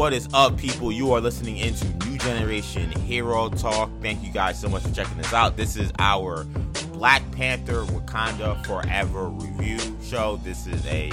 [0.00, 0.90] What is up, people?
[0.90, 3.90] You are listening into New Generation Hero Talk.
[4.00, 5.58] Thank you guys so much for checking this out.
[5.58, 6.44] This is our
[6.94, 10.40] Black Panther Wakanda Forever review show.
[10.42, 11.12] This is a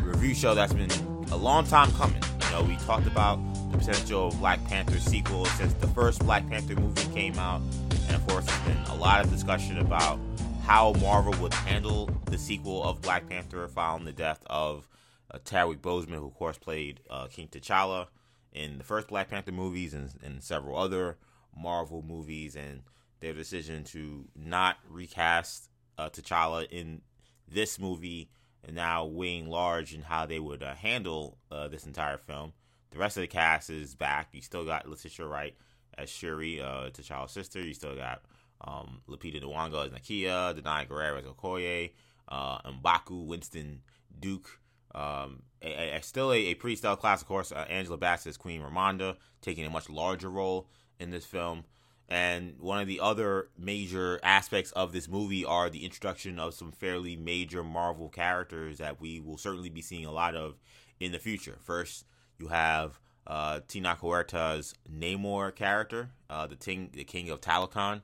[0.00, 0.90] review show that's been
[1.30, 2.22] a long time coming.
[2.44, 3.36] You know, we talked about
[3.72, 7.60] the potential of Black Panther sequel since the first Black Panther movie came out,
[8.06, 10.18] and of course, there's been a lot of discussion about
[10.64, 14.88] how Marvel would handle the sequel of Black Panther following the death of
[15.30, 18.06] uh, Chadwick Boseman, who of course played uh, King T'Challa
[18.52, 21.18] in the first Black Panther movies and, and several other
[21.56, 22.82] Marvel movies, and
[23.20, 27.02] their decision to not recast uh, T'Challa in
[27.50, 28.30] this movie,
[28.64, 32.52] and now weighing large in how they would uh, handle uh, this entire film.
[32.90, 34.28] The rest of the cast is back.
[34.32, 35.54] You still got Letitia Wright
[35.96, 37.60] as Shuri, uh, T'Challa's sister.
[37.60, 38.22] You still got
[38.62, 41.92] um, Lupita Nyong'o as Nakia, Danai Gurira as Okoye,
[42.28, 43.82] uh, Mbaku, Winston
[44.18, 44.60] Duke.
[44.94, 47.52] Um, a, a, still a, a pretty stellar class, of course.
[47.52, 51.64] Uh, Angela Bassett as Queen Ramonda, taking a much larger role in this film.
[52.08, 56.72] And one of the other major aspects of this movie are the introduction of some
[56.72, 60.54] fairly major Marvel characters that we will certainly be seeing a lot of
[61.00, 61.58] in the future.
[61.60, 62.06] First,
[62.38, 68.00] you have uh, Tenoch Huerta's Namor character, uh, the king, the king of Talokan,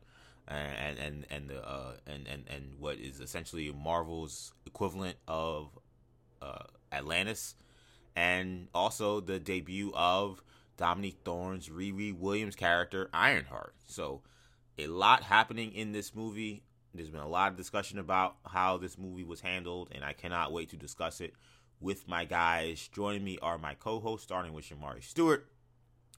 [0.47, 5.71] and and and the uh, and and and what is essentially Marvel's equivalent of
[6.45, 7.55] uh, Atlantis,
[8.15, 10.43] and also the debut of
[10.77, 13.75] Dominique Thorne's Riri Williams character Ironheart.
[13.87, 14.23] So,
[14.79, 16.63] a lot happening in this movie.
[16.95, 20.53] There's been a lot of discussion about how this movie was handled, and I cannot
[20.53, 21.35] wait to discuss it
[21.81, 22.89] with my guys.
[22.93, 25.47] Joining me are my co-hosts, starting with Shamari Stewart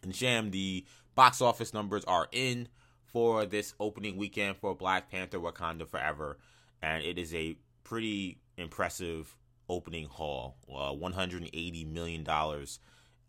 [0.03, 0.51] and Sham.
[0.51, 2.69] The box office numbers are in
[3.05, 6.39] for this opening weekend for Black Panther: Wakanda Forever,
[6.83, 9.35] and it is a pretty impressive
[9.69, 10.57] opening haul.
[10.69, 12.79] Uh, 180 million dollars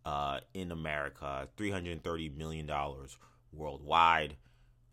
[0.06, 3.18] uh, in America, 330 million dollars
[3.52, 4.36] worldwide.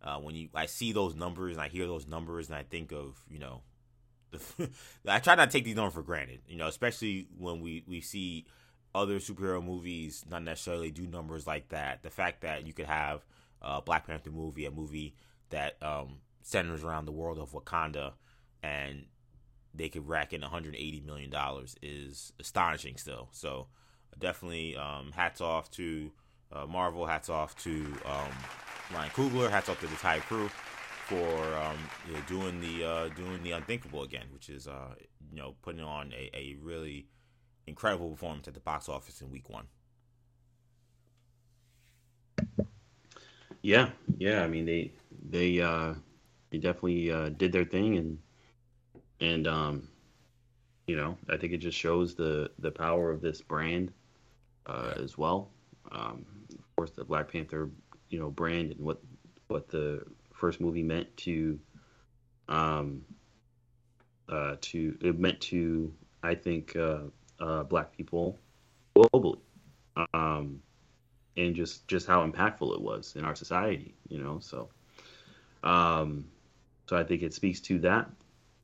[0.03, 2.93] Uh, when you, I see those numbers and I hear those numbers and I think
[2.93, 3.63] of, you know,
[4.31, 4.71] the,
[5.09, 6.41] I try not to take these numbers for granted.
[6.49, 8.47] You know, especially when we we see
[8.95, 12.03] other superhero movies not necessarily do numbers like that.
[12.03, 13.25] The fact that you could have
[13.63, 15.15] a Black Panther movie, a movie
[15.51, 18.13] that um, centers around the world of Wakanda,
[18.63, 19.07] and
[19.75, 23.29] they could rack in 180 million dollars is astonishing still.
[23.33, 23.67] So
[24.19, 26.13] definitely um, hats off to
[26.53, 28.33] uh, Marvel, hats off to um,
[28.95, 31.77] Ryan Coogler, hats off to the entire crew for um,
[32.09, 34.95] you know, doing the uh, doing the unthinkable again, which is uh,
[35.31, 37.07] you know putting on a, a really
[37.67, 39.67] incredible performance at the box office in week one.
[43.63, 44.43] Yeah, yeah.
[44.43, 44.93] I mean, they
[45.31, 45.95] they uh,
[46.51, 48.19] they definitely uh, did their thing, and
[49.21, 49.89] and um,
[50.87, 53.93] you know, I think it just shows the the power of this brand
[54.67, 55.51] uh, as well.
[55.93, 57.71] Um, of course, the Black Panther,
[58.09, 59.01] you know, brand and what
[59.49, 61.59] what the first movie meant to
[62.49, 63.03] um
[64.29, 67.05] uh to it meant to I think uh,
[67.41, 68.39] uh black people
[68.97, 69.39] globally.
[70.13, 70.61] Um
[71.37, 74.39] and just just how impactful it was in our society, you know.
[74.41, 74.69] So,
[75.63, 76.27] um,
[76.89, 78.11] so I think it speaks to that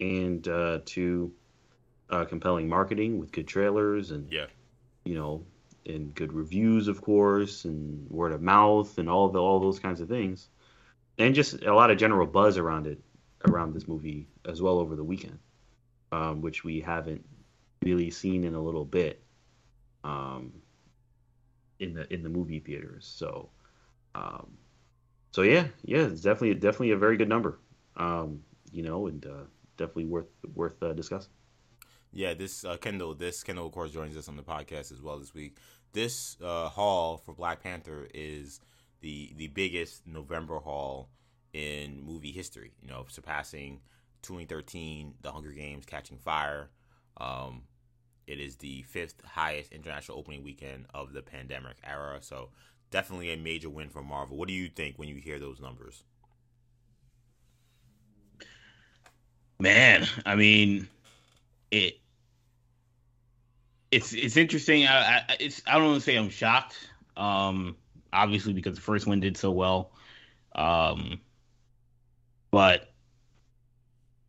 [0.01, 1.33] and uh, to
[2.11, 4.47] uh, compelling marketing with good trailers and yeah,
[5.05, 5.45] you know,
[5.87, 10.01] and good reviews, of course, and word of mouth and all the all those kinds
[10.01, 10.49] of things,
[11.19, 13.01] and just a lot of general buzz around it
[13.49, 15.39] around this movie as well over the weekend,
[16.13, 17.25] um, which we haven't
[17.83, 19.23] really seen in a little bit.
[20.03, 20.53] Um,
[21.81, 23.11] in the in the movie theaters.
[23.13, 23.49] So,
[24.15, 24.47] um,
[25.33, 27.59] so yeah, yeah, it's definitely definitely a very good number.
[27.97, 29.45] Um, you know, and uh,
[29.81, 31.33] definitely worth worth uh, discussing.
[32.13, 35.19] Yeah, this uh, Kendall, this Kendall of course joins us on the podcast as well
[35.19, 35.57] this week.
[35.93, 38.61] This uh, haul for Black Panther is
[39.01, 41.09] the the biggest November haul
[41.53, 42.73] in movie history.
[42.83, 43.81] You know, surpassing
[44.23, 46.71] 2013, The Hunger Games, Catching Fire.
[47.17, 47.63] Um,
[48.27, 52.19] it is the fifth highest international opening weekend of the pandemic era.
[52.21, 52.51] So
[52.91, 54.37] definitely a major win for Marvel.
[54.37, 56.05] What do you think when you hear those numbers?
[59.61, 60.89] Man, I mean,
[61.71, 62.01] it
[63.91, 64.87] it's it's interesting.
[64.87, 66.77] I, I it's I don't want to say I'm shocked.
[67.17, 67.77] Um,
[68.13, 69.93] obviously because the first one did so well.
[70.55, 71.21] Um,
[72.51, 72.93] but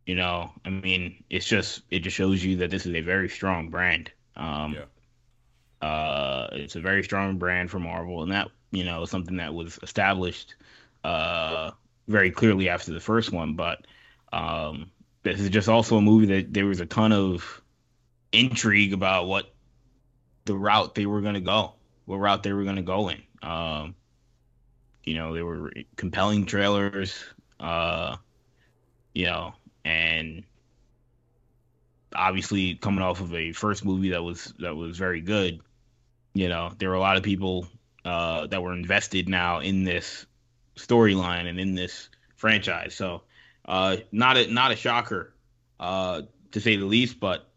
[0.06, 3.28] you know, I mean, it's just it just shows you that this is a very
[3.28, 4.10] strong brand.
[4.36, 5.86] Um, yeah.
[5.86, 9.78] Uh, it's a very strong brand for Marvel, and that you know something that was
[9.82, 10.54] established
[11.04, 11.70] uh,
[12.08, 13.54] very clearly after the first one.
[13.54, 13.86] But
[14.32, 14.90] um,
[15.22, 17.62] this is just also a movie that there was a ton of
[18.32, 19.52] intrigue about what
[20.44, 21.74] the route they were going to go.
[22.06, 23.22] what route they were going to go in.
[23.42, 23.94] Um,
[25.04, 27.22] you know, they were compelling trailers,
[27.60, 28.16] uh,
[29.14, 29.54] you know,
[29.84, 30.44] and
[32.14, 35.60] obviously coming off of a first movie that was that was very good.
[36.34, 37.66] You know, there were a lot of people
[38.04, 40.26] uh, that were invested now in this
[40.76, 42.94] storyline and in this franchise.
[42.94, 43.22] So,
[43.64, 45.32] uh, not a not a shocker,
[45.78, 46.22] uh,
[46.52, 47.48] to say the least, but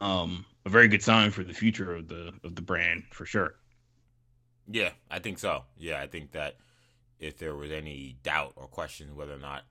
[0.00, 3.54] um, a very good sign for the future of the of the brand for sure.
[4.70, 5.64] Yeah, I think so.
[5.76, 6.56] Yeah, I think that
[7.18, 9.62] if there was any doubt or question whether or not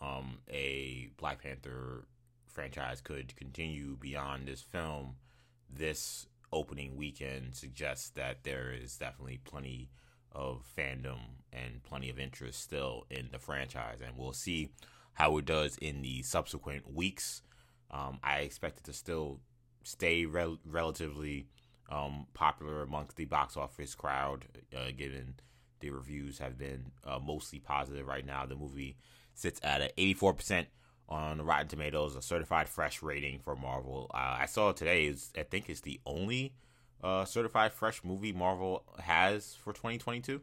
[0.00, 2.04] um, a Black Panther
[2.48, 5.16] franchise could continue beyond this film,
[5.68, 9.90] this opening weekend suggests that there is definitely plenty
[10.32, 11.18] of fandom
[11.52, 14.70] and plenty of interest still in the franchise, and we'll see
[15.14, 17.42] how it does in the subsequent weeks.
[17.90, 19.40] Um, I expect it to still
[19.82, 21.46] stay rel- relatively
[21.90, 24.46] um, popular amongst the box office crowd,
[24.76, 25.34] uh, given
[25.80, 28.46] the reviews have been uh, mostly positive right now.
[28.46, 28.96] The movie
[29.34, 30.66] sits at an 84%
[31.08, 34.10] on Rotten Tomatoes, a certified fresh rating for Marvel.
[34.14, 36.54] Uh, I saw today is I think it's the only
[37.02, 40.40] uh, certified fresh movie Marvel has for 2022.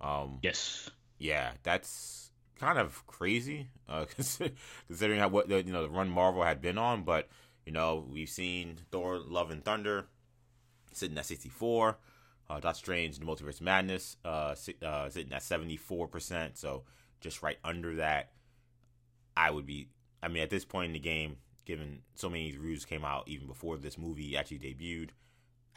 [0.00, 0.90] Um, yes.
[1.18, 4.04] Yeah, that's kind of crazy uh,
[4.86, 7.02] considering how what the, you know the run Marvel had been on.
[7.02, 7.28] But
[7.66, 10.06] you know we've seen Thor: Love and Thunder
[10.92, 11.98] sitting at 64.
[12.50, 16.58] Uh, Doctor Strange: The Multiverse Madness uh, uh, sitting at 74 percent.
[16.58, 16.84] So
[17.20, 18.30] just right under that.
[19.36, 19.88] I would be.
[20.22, 23.46] I mean, at this point in the game, given so many reviews came out even
[23.46, 25.10] before this movie actually debuted,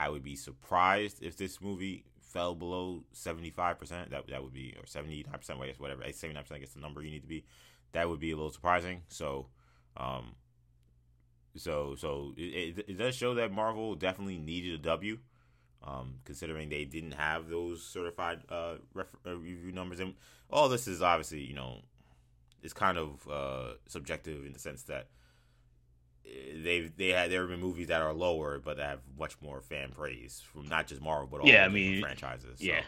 [0.02, 4.10] I would be surprised if this movie fell below seventy five percent.
[4.10, 5.60] That that would be or seventy nine percent.
[5.62, 6.02] I guess whatever.
[6.12, 6.58] Seventy nine percent.
[6.58, 7.46] I guess the number you need to be.
[7.92, 9.04] That would be a little surprising.
[9.10, 9.48] So,
[9.98, 10.34] um,
[11.56, 15.20] so so it, it, does show that Marvel definitely needed a W.
[15.84, 20.16] Um, considering they didn't have those certified uh, ref- uh, review numbers, and
[20.50, 21.82] all this is obviously you know
[22.64, 25.10] is kind of uh, subjective in the sense that
[26.24, 29.62] they they had there have been movies that are lower but that have much more
[29.62, 32.60] fan praise from not just Marvel but all yeah, I mean, franchises.
[32.60, 32.82] So, yeah.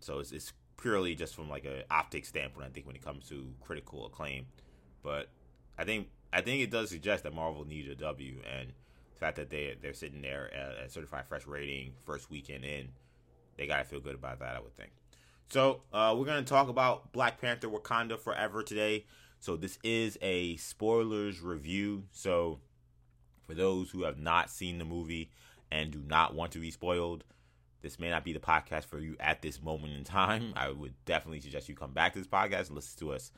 [0.00, 2.66] So it's it's purely just from like an optic standpoint.
[2.66, 4.46] I think when it comes to critical acclaim,
[5.02, 5.28] but
[5.78, 8.72] I think I think it does suggest that Marvel needed a W and
[9.12, 12.88] the fact that they they're sitting there at a certified fresh rating first weekend in,
[13.56, 14.56] they gotta feel good about that.
[14.56, 14.90] I would think.
[15.48, 19.06] So uh, we're gonna talk about Black Panther: Wakanda Forever today.
[19.42, 22.04] So this is a spoilers review.
[22.12, 22.60] So
[23.44, 25.32] for those who have not seen the movie
[25.68, 27.24] and do not want to be spoiled,
[27.80, 30.52] this may not be the podcast for you at this moment in time.
[30.54, 33.32] I would definitely suggest you come back to this podcast and listen to us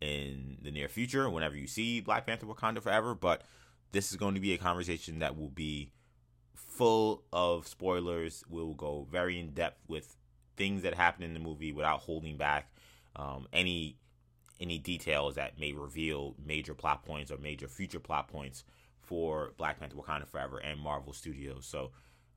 [0.00, 3.14] in the near future whenever you see Black Panther: Wakanda Forever.
[3.14, 3.42] But
[3.92, 5.92] this is going to be a conversation that will be
[6.54, 8.44] full of spoilers.
[8.48, 10.16] We'll go very in depth with
[10.56, 12.72] things that happen in the movie without holding back
[13.14, 13.98] um, any
[14.60, 18.64] any details that may reveal major plot points or major future plot points
[19.00, 21.66] for Black Panther: Wakanda Forever and Marvel Studios.
[21.66, 21.90] So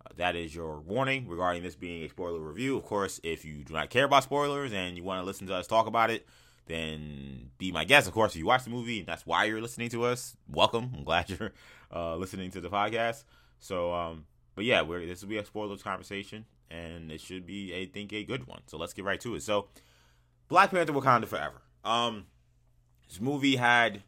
[0.06, 2.78] uh, that is your warning regarding this being a spoiler review.
[2.78, 5.56] Of course, if you do not care about spoilers and you want to listen to
[5.56, 6.26] us talk about it,
[6.66, 8.08] then be my guest.
[8.08, 10.92] Of course, if you watch the movie and that's why you're listening to us, welcome.
[10.96, 11.52] I'm glad you're
[11.94, 13.24] uh, listening to the podcast.
[13.60, 14.26] So, um,
[14.56, 18.14] but yeah, we're, this will be a spoilers conversation, and it should be, I think,
[18.14, 18.62] a good one.
[18.68, 19.44] So let's get right to it.
[19.44, 19.68] So,
[20.48, 21.63] Black Panther: Wakanda Forever.
[21.84, 22.26] Um,
[23.08, 24.04] this movie had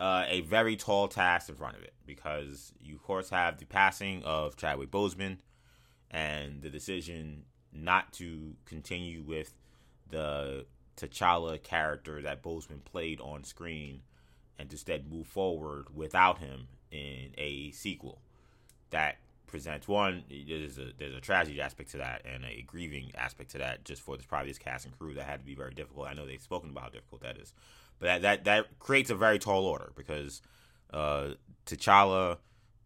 [0.00, 3.66] uh, a very tall task in front of it because you, of course, have the
[3.66, 5.38] passing of Chadwick Boseman
[6.10, 9.54] and the decision not to continue with
[10.10, 10.66] the
[10.96, 14.02] T'Challa character that Boseman played on screen
[14.58, 18.20] and instead move forward without him in a sequel
[18.90, 23.50] that presents one there's a there's a tragedy aspect to that and a grieving aspect
[23.50, 25.72] to that just for this probably this cast and crew that had to be very
[25.74, 26.08] difficult.
[26.08, 27.52] I know they've spoken about how difficult that is,
[27.98, 30.42] but that that, that creates a very tall order because
[30.92, 31.30] uh,
[31.66, 32.38] T'Challa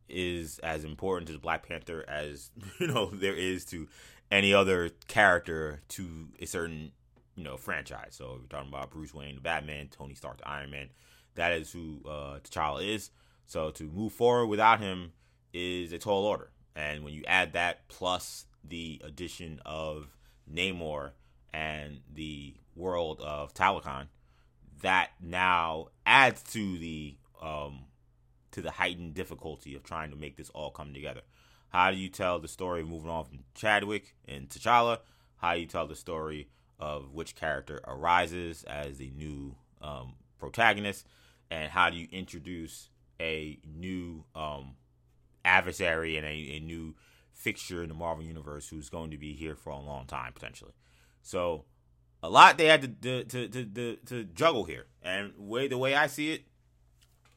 [0.09, 2.51] is as important to the Black Panther as
[2.81, 3.89] you know there is to
[4.31, 6.93] any other character to a certain
[7.37, 8.11] you know franchise.
[8.11, 10.89] So if you're talking about Bruce Wayne, the Batman, Tony Stark, the Iron Man,
[11.35, 13.11] that is who uh, T'Challa is.
[13.47, 15.13] So to move forward without him
[15.53, 16.51] is a tall order.
[16.75, 20.09] And when you add that plus the addition of
[20.53, 21.13] Namor
[21.53, 24.07] and the world of Talokan,
[24.83, 27.81] that now adds to the um,
[28.53, 31.23] to the heightened difficulty of trying to make this all come together.
[31.71, 34.99] How do you tell the story moving on from Chadwick and T'Challa?
[35.37, 36.49] How do you tell the story
[36.81, 41.07] of which character arises as the new um, protagonist?
[41.51, 42.89] And how do you introduce
[43.21, 44.77] a new um,
[45.49, 46.95] adversary and a, a new
[47.33, 50.73] fixture in the Marvel universe who's going to be here for a long time potentially.
[51.23, 51.65] So
[52.23, 55.95] a lot they had to to to to, to juggle here, and way the way
[55.95, 56.43] I see it,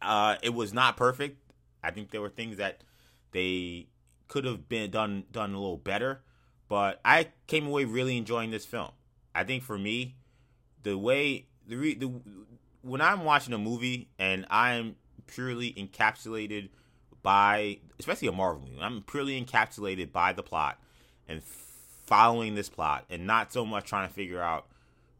[0.02, 1.38] uh, it was not perfect.
[1.84, 2.84] I think there were things that
[3.32, 3.88] they
[4.28, 6.22] could have been done done a little better,
[6.68, 8.92] but I came away really enjoying this film.
[9.34, 10.16] I think for me,
[10.84, 12.12] the way the, re, the
[12.82, 14.96] when I'm watching a movie and I'm
[15.28, 16.70] purely encapsulated
[17.24, 20.80] by, especially a Marvel movie, I'm purely encapsulated by the plot
[21.28, 24.68] and following this plot, and not so much trying to figure out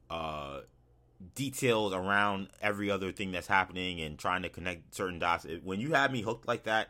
[0.10, 0.62] uh,
[1.36, 5.46] details around every other thing that's happening and trying to connect certain dots.
[5.64, 6.90] When you have me hooked like that,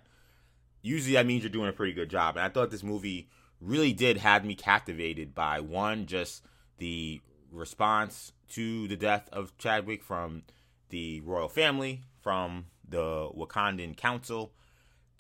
[0.82, 2.36] usually that means you're doing a pretty good job.
[2.36, 3.28] And I thought this movie
[3.60, 6.44] really did have me captivated by one, just
[6.78, 10.44] the response to the death of Chadwick from
[10.90, 14.52] the royal family, from the Wakandan Council,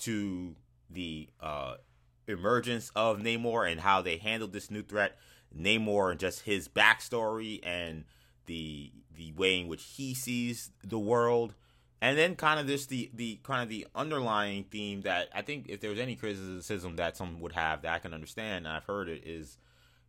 [0.01, 0.55] to
[0.89, 1.75] the uh,
[2.27, 5.17] emergence of Namor and how they handled this new threat.
[5.57, 8.05] Namor and just his backstory and
[8.45, 11.53] the the way in which he sees the world,
[12.01, 15.65] and then kind of this the the kind of the underlying theme that I think
[15.67, 18.85] if there was any criticism that some would have that I can understand, and I've
[18.85, 19.57] heard it is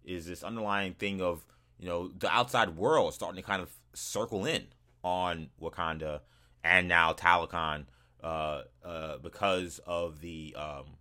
[0.05, 1.45] is this underlying thing of
[1.79, 4.67] you know the outside world starting to kind of circle in
[5.03, 6.21] on Wakanda
[6.63, 7.87] and now Talokan
[8.23, 10.97] uh, uh, because of the um,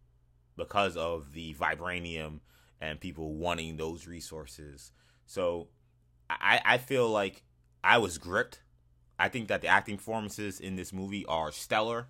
[0.57, 2.39] because of the vibranium
[2.79, 4.91] and people wanting those resources.
[5.25, 5.67] So
[6.29, 7.43] I, I feel like
[7.83, 8.61] I was gripped.
[9.19, 12.07] I think that the acting performances in this movie are stellar.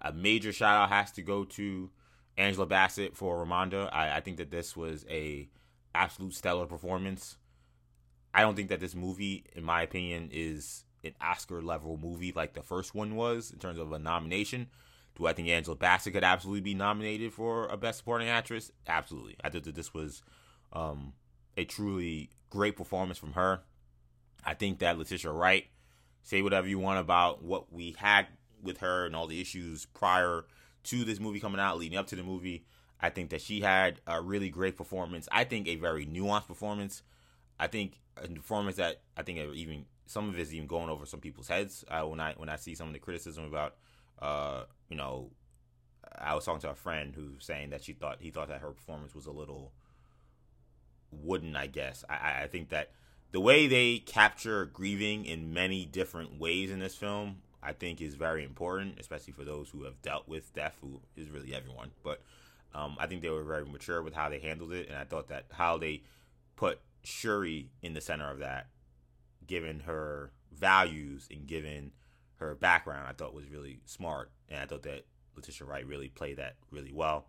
[0.00, 1.90] A major shout out has to go to
[2.36, 3.88] Angela Bassett for Ramonda.
[3.92, 5.48] I, I think that this was a
[5.94, 7.36] absolute stellar performance.
[8.34, 12.54] I don't think that this movie, in my opinion, is an Oscar level movie like
[12.54, 14.68] the first one was in terms of a nomination.
[15.16, 18.70] Do I think Angela Bassett could absolutely be nominated for a Best Supporting Actress?
[18.86, 19.36] Absolutely.
[19.44, 20.22] I think that this was
[20.72, 21.12] um,
[21.56, 23.60] a truly great performance from her.
[24.44, 25.66] I think that Letitia Wright,
[26.22, 28.26] say whatever you want about what we had
[28.62, 30.44] with her and all the issues prior
[30.84, 32.64] to this movie coming out, leading up to the movie.
[33.00, 35.28] I think that she had a really great performance.
[35.32, 37.02] I think a very nuanced performance.
[37.58, 41.06] I think a performance that I think even some of it is even going over
[41.06, 41.84] some people's heads.
[41.88, 43.74] Uh, when I when I see some of the criticism about
[44.20, 45.30] uh, you know,
[46.16, 48.60] I was talking to a friend who was saying that she thought he thought that
[48.60, 49.72] her performance was a little
[51.10, 51.56] wooden.
[51.56, 52.90] I guess I, I think that
[53.32, 58.14] the way they capture grieving in many different ways in this film, I think, is
[58.14, 61.90] very important, especially for those who have dealt with death, who is really everyone.
[62.04, 62.20] But
[62.74, 65.28] um, I think they were very mature with how they handled it, and I thought
[65.28, 66.02] that how they
[66.56, 68.66] put Shuri in the center of that,
[69.46, 71.92] given her values and given
[72.36, 75.06] her background, I thought was really smart, and I thought that
[75.36, 77.26] Letitia Wright really played that really well.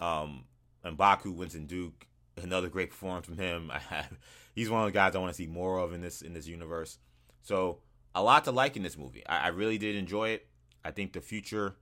[0.00, 0.44] Um,
[0.84, 2.06] Mbaku Winston Duke,
[2.42, 3.72] another great performance from him.
[4.54, 6.46] he's one of the guys I want to see more of in this in this
[6.46, 6.98] universe.
[7.42, 7.80] So
[8.14, 9.26] a lot to like in this movie.
[9.26, 10.46] I, I really did enjoy it.
[10.84, 11.76] I think the future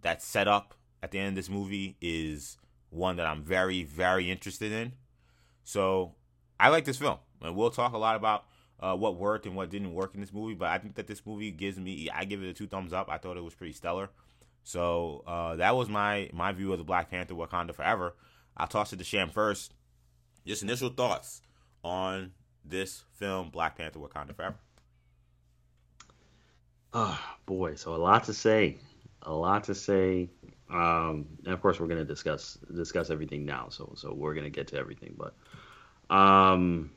[0.00, 2.56] that's set up at the end of this movie is
[2.90, 4.92] one that I'm very very interested in.
[5.64, 6.14] So
[6.58, 8.44] I like this film, and we'll talk a lot about
[8.80, 10.54] uh, what worked and what didn't work in this movie.
[10.54, 13.08] But I think that this movie gives me, I give it a two thumbs up.
[13.10, 14.10] I thought it was pretty stellar.
[14.64, 18.14] So uh, that was my my view of the Black Panther Wakanda Forever.
[18.56, 19.72] I'll toss it to Sham first.
[20.46, 21.42] Just initial thoughts
[21.82, 22.32] on
[22.64, 24.56] this film, Black Panther Wakanda Forever.
[26.92, 28.76] Oh boy, so a lot to say,
[29.22, 30.28] a lot to say.
[30.70, 33.68] Um, and of course, we're going to discuss discuss everything now.
[33.70, 35.34] So so we're going to get to everything, but
[36.14, 36.90] um,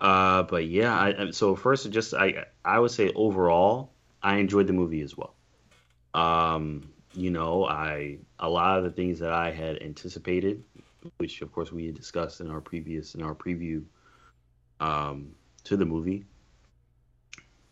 [0.00, 4.72] uh, but yeah, I, so first, just I I would say overall, I enjoyed the
[4.72, 5.34] movie as well.
[6.14, 10.62] Um, you know, I a lot of the things that I had anticipated,
[11.16, 13.82] which of course we had discussed in our previous in our preview
[14.80, 16.24] um, to the movie,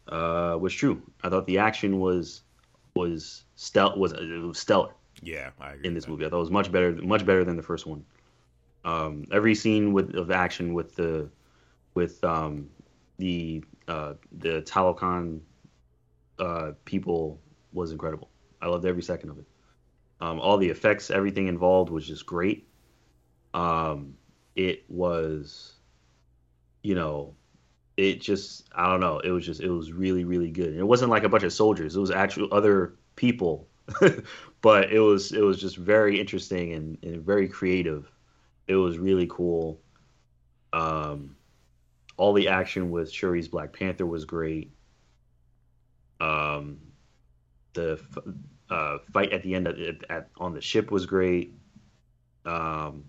[0.08, 1.00] uh, was true.
[1.22, 2.42] I thought the action was
[2.94, 4.90] was stel- was, was stellar.
[5.22, 5.50] Yeah,
[5.82, 8.04] in this movie, I thought it was much better, much better than the first one.
[8.84, 11.30] Um, every scene with of action with the
[11.96, 12.68] with um,
[13.18, 15.40] the uh, the Talokan
[16.38, 17.40] uh, people
[17.72, 18.30] was incredible.
[18.62, 19.46] I loved every second of it.
[20.20, 22.68] Um, all the effects, everything involved was just great.
[23.52, 24.14] Um,
[24.54, 25.74] it was,
[26.82, 27.34] you know,
[27.96, 29.18] it just I don't know.
[29.20, 30.68] It was just it was really really good.
[30.68, 31.96] And it wasn't like a bunch of soldiers.
[31.96, 33.66] It was actual other people,
[34.60, 38.10] but it was it was just very interesting and, and very creative.
[38.68, 39.80] It was really cool.
[40.72, 41.36] Um,
[42.16, 44.72] all the action with Shuri's Black Panther was great.
[46.20, 46.78] Um,
[47.74, 48.00] the
[48.70, 51.54] uh, fight at the end of, at, at, on the ship was great.
[52.44, 53.04] Um,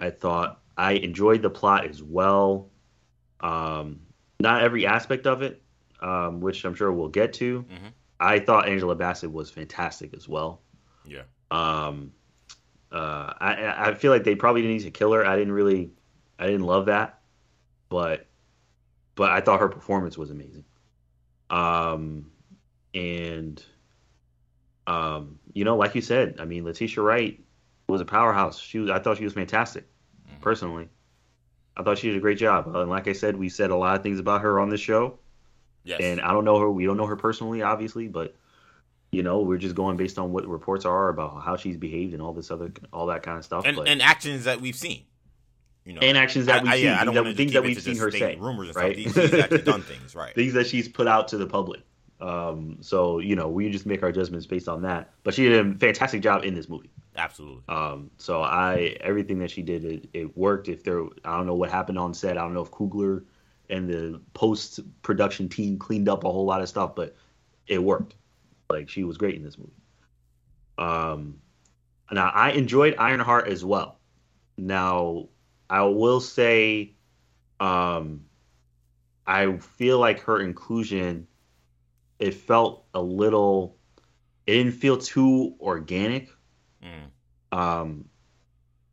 [0.00, 2.70] I thought I enjoyed the plot as well.
[3.40, 4.00] Um,
[4.40, 5.62] not every aspect of it,
[6.00, 7.62] um, which I'm sure we'll get to.
[7.62, 7.92] Mhm.
[8.20, 10.60] I thought Angela Bassett was fantastic as well.
[11.04, 11.22] Yeah.
[11.50, 12.12] Um,
[12.90, 15.24] uh, I I feel like they probably didn't need to kill her.
[15.24, 15.90] I didn't really,
[16.38, 17.17] I didn't love that,
[17.88, 18.26] but
[19.14, 20.64] but I thought her performance was amazing.
[21.50, 22.30] Um,
[22.94, 23.62] and
[24.86, 27.40] um, you know, like you said, I mean, Letitia Wright
[27.88, 28.58] was a powerhouse.
[28.58, 29.86] She was, I thought she was fantastic,
[30.30, 30.40] Mhm.
[30.40, 30.88] personally.
[31.76, 32.74] I thought she did a great job.
[32.74, 34.80] Uh, And like I said, we said a lot of things about her on this
[34.80, 35.18] show.
[35.84, 36.00] Yes.
[36.02, 36.70] And I don't know her.
[36.70, 38.34] We don't know her personally, obviously, but
[39.10, 42.20] you know, we're just going based on what reports are about how she's behaved and
[42.22, 43.64] all this other, all that kind of stuff.
[43.64, 45.04] and, but, and actions that we've seen.
[45.88, 47.62] You know, and actions that we've I- seen, yeah, I things don't that, things that
[47.62, 49.08] we've seen her say, rumors right?
[49.08, 49.24] stuff.
[49.24, 50.34] She's actually done things, right?
[50.34, 51.80] things that she's put out to the public.
[52.20, 55.08] Um, so you know, we just make our judgments based on that.
[55.24, 56.90] But she did a fantastic job in this movie.
[57.16, 57.62] Absolutely.
[57.70, 60.68] Um, so I everything that she did, it, it worked.
[60.68, 62.36] If there, I don't know what happened on set.
[62.36, 63.24] I don't know if Coogler
[63.70, 67.16] and the post production team cleaned up a whole lot of stuff, but
[67.66, 68.14] it worked.
[68.68, 69.72] Like she was great in this movie.
[70.76, 71.38] Um,
[72.12, 73.98] now I enjoyed Ironheart as well.
[74.58, 75.28] Now
[75.70, 76.94] I will say,
[77.60, 78.24] um,
[79.26, 81.26] I feel like her inclusion,
[82.18, 83.76] it felt a little,
[84.46, 86.30] it didn't feel too organic
[86.82, 87.10] Mm,
[87.52, 88.04] um,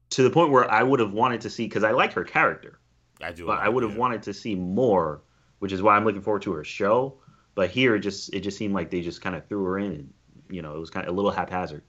[0.10, 2.80] to the point where I would have wanted to see because I like her character,
[3.22, 3.46] I do.
[3.46, 3.98] but I would have yeah.
[3.98, 5.22] wanted to see more,
[5.60, 7.20] which is why I'm looking forward to her show.
[7.56, 9.92] But here, it just it just seemed like they just kind of threw her in,
[9.92, 10.14] and
[10.50, 11.84] you know, it was kind of a little haphazard.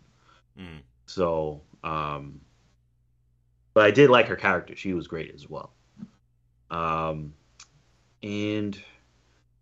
[0.59, 2.41] Mm, So, um,
[3.77, 5.71] but I did like her character; she was great as well.
[6.71, 7.35] Um,
[8.23, 8.83] and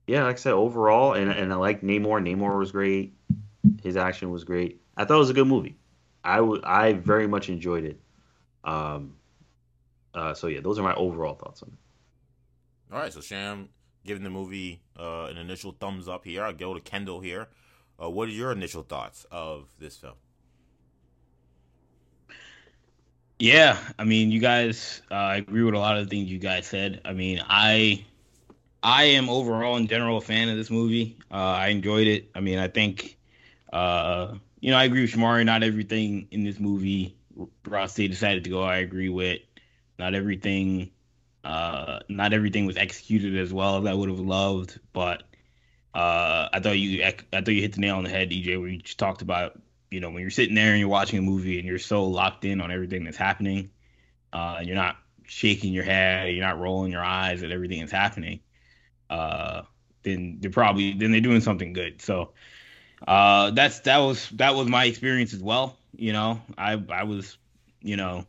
[0.07, 2.23] yeah, like I said, overall, and and I like Namor.
[2.23, 3.13] Namor was great.
[3.83, 4.81] His action was great.
[4.97, 5.75] I thought it was a good movie.
[6.23, 8.01] I I very much enjoyed it.
[8.63, 9.17] Um,
[10.15, 12.95] uh, so yeah, those are my overall thoughts on it.
[12.95, 13.69] All right, so Sham
[14.07, 16.45] giving the movie uh, an initial thumbs up here.
[16.45, 17.49] I'll go to Kendall here.
[18.01, 20.15] Uh, what are your initial thoughts of this film?
[23.39, 26.39] Yeah, I mean, you guys, uh, I agree with a lot of the things you
[26.39, 27.01] guys said.
[27.05, 28.05] I mean, I,
[28.83, 31.19] I am overall in general a fan of this movie.
[31.31, 32.31] Uh, I enjoyed it.
[32.35, 33.19] I mean, I think,
[33.73, 35.45] uh, you know, I agree with Shamari.
[35.45, 37.17] Not everything in this movie
[37.67, 38.63] Ross they decided to go.
[38.63, 39.41] I agree with.
[39.99, 40.91] Not everything,
[41.45, 44.79] uh, not everything was executed as well as I would have loved.
[44.93, 45.23] But
[45.95, 48.69] uh, I thought you, I thought you hit the nail on the head, EJ, where
[48.69, 49.61] you just talked about
[49.95, 52.45] you know, when you're sitting there and you're watching a movie and you're so locked
[52.45, 53.71] in on everything that's happening,
[54.33, 57.93] uh, and you're not shaking your head, you're not rolling your eyes at everything that's
[57.93, 58.41] happening,
[59.09, 59.63] uh,
[60.03, 62.03] then they're probably then they're doing something good.
[62.03, 62.33] So
[63.07, 65.77] uh, that's that was that was my experience as well.
[65.97, 67.39] You know, I I was,
[67.81, 68.27] you know,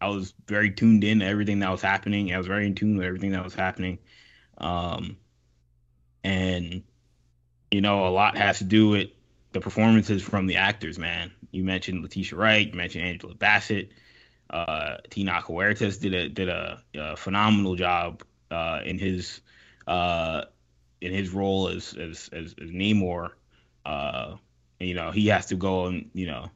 [0.00, 2.32] I was very tuned in to everything that was happening.
[2.32, 3.98] I was very in tune with everything that was happening,
[4.58, 5.16] um,
[6.22, 6.84] and
[7.72, 9.10] you know, a lot has to do with
[9.52, 11.32] the performances from the actors, man.
[11.52, 13.92] You mentioned Letitia Wright, you mentioned Angela Bassett,
[14.50, 19.40] uh, Tenoch Huertas did a did a, a phenomenal job uh, in his
[19.86, 20.44] uh,
[21.00, 23.30] in his role as as as, as Namor.
[23.86, 24.36] Uh,
[24.80, 26.50] you know, he has to go and you know,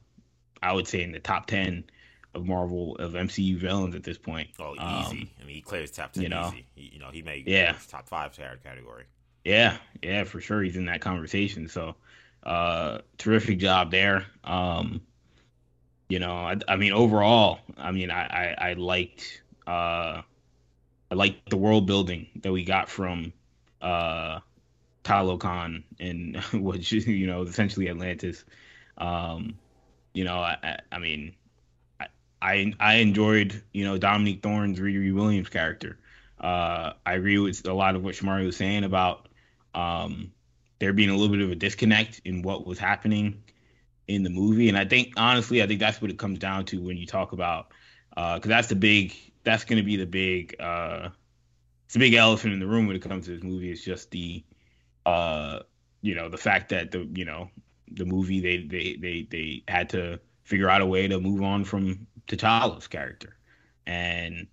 [0.61, 1.85] I would say in the top ten
[2.33, 4.49] of Marvel of MCU villains at this point.
[4.59, 5.21] Oh, easy.
[5.21, 6.47] Um, I mean, he clears top ten you know.
[6.47, 6.67] easy.
[6.75, 7.75] He, you know, he made Yeah.
[7.89, 9.05] top five category.
[9.45, 10.63] Yeah, yeah, for sure.
[10.63, 11.67] He's in that conversation.
[11.67, 11.95] So,
[12.45, 14.25] uh, terrific job there.
[14.43, 15.01] Um,
[16.09, 20.21] you know, I, I mean, overall, I mean, I, I, I liked, uh,
[21.11, 23.33] I liked the world building that we got from,
[23.81, 24.39] uh,
[25.05, 28.43] Talokan and which you know essentially Atlantis.
[28.97, 29.57] Um,
[30.13, 31.35] you know, I, I, mean,
[32.41, 35.97] I, I enjoyed you know Dominique Thorne's Riri Williams character.
[36.39, 39.29] Uh, I agree with a lot of what Shamari was saying about
[39.73, 40.31] um,
[40.79, 43.43] there being a little bit of a disconnect in what was happening
[44.07, 46.81] in the movie, and I think honestly, I think that's what it comes down to
[46.81, 47.71] when you talk about
[48.15, 51.09] because that's the big that's going to be the big uh,
[51.85, 53.71] it's a big elephant in the room when it comes to this movie.
[53.71, 54.43] It's just the
[55.05, 55.59] uh,
[56.01, 57.49] you know the fact that the you know
[57.91, 61.63] the movie they they they they had to figure out a way to move on
[61.63, 63.37] from T'Challa's character,
[63.85, 64.47] and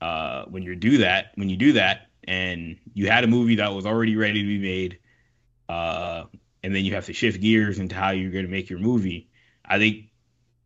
[0.00, 3.72] uh, when you do that, when you do that, and you had a movie that
[3.72, 4.98] was already ready to be made,
[5.74, 6.26] uh,
[6.62, 9.28] and then you have to shift gears into how you're going to make your movie.
[9.64, 10.10] I think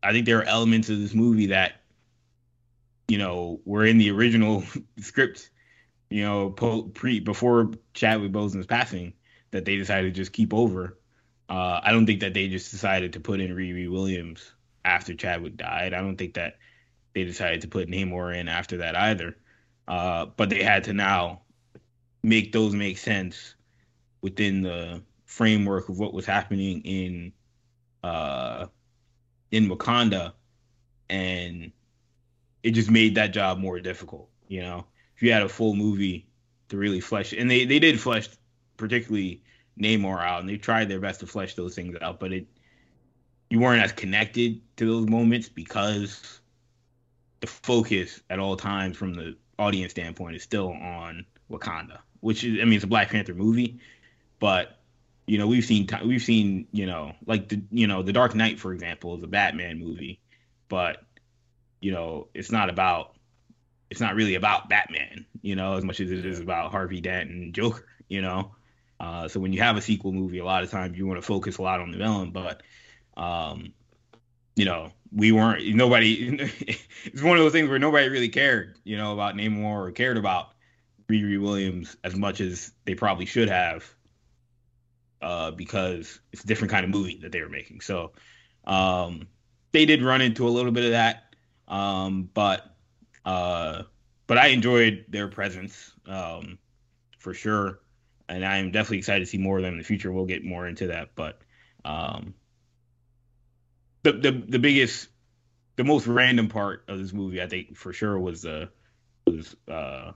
[0.03, 1.81] I think there are elements of this movie that
[3.09, 4.65] you know were in the original
[5.01, 5.51] script,
[6.11, 9.15] you know, po- pre before Chadwick Boseman's passing
[9.51, 10.99] that they decided to just keep over.
[11.49, 14.53] Uh, I don't think that they just decided to put in Riri Williams
[14.85, 15.95] after Chadwick died.
[15.95, 16.59] I don't think that
[17.15, 19.37] they decided to put Namor in after that either.
[19.87, 21.41] Uh, but they had to now
[22.23, 23.55] make those make sense
[24.21, 27.33] within the framework of what was happening in
[28.03, 28.67] uh,
[29.51, 30.33] in Wakanda,
[31.09, 31.73] and
[32.63, 34.29] it just made that job more difficult.
[34.49, 36.27] You know, if you had a full movie
[36.69, 38.29] to really flesh, and they they did flesh
[38.77, 39.43] particularly
[39.81, 42.47] Namor out, and they tried their best to flesh those things out, but it
[43.51, 46.41] you weren't as connected to those moments because
[47.41, 52.61] the focus at all times from the audience standpoint is still on Wakanda, which is
[52.61, 53.79] I mean it's a Black Panther movie,
[54.39, 54.79] but
[55.27, 58.59] you know we've seen we've seen you know like the you know the Dark Knight
[58.59, 60.21] for example is a Batman movie,
[60.69, 61.03] but
[61.81, 63.15] you know it's not about
[63.91, 67.31] it's not really about Batman, you know, as much as it is about Harvey Dent
[67.31, 68.53] and Joker, you know.
[69.01, 71.27] Uh, so when you have a sequel movie, a lot of times you want to
[71.27, 72.63] focus a lot on the villain, but
[73.17, 73.73] um,
[74.57, 76.37] you know, we weren't nobody.
[77.05, 80.17] it's one of those things where nobody really cared, you know, about Namor or cared
[80.17, 80.49] about
[81.09, 83.95] Riri Williams as much as they probably should have,
[85.21, 87.81] uh, because it's a different kind of movie that they were making.
[87.81, 88.13] So
[88.65, 89.27] um,
[89.73, 91.35] they did run into a little bit of that,
[91.67, 92.75] um, but
[93.25, 93.83] uh,
[94.27, 96.59] but I enjoyed their presence um,
[97.19, 97.81] for sure,
[98.29, 100.13] and I am definitely excited to see more of them in the future.
[100.13, 101.41] We'll get more into that, but
[101.85, 102.35] um,
[104.03, 105.09] the the the biggest,
[105.77, 108.67] the most random part of this movie, I think for sure was uh
[109.27, 110.13] was uh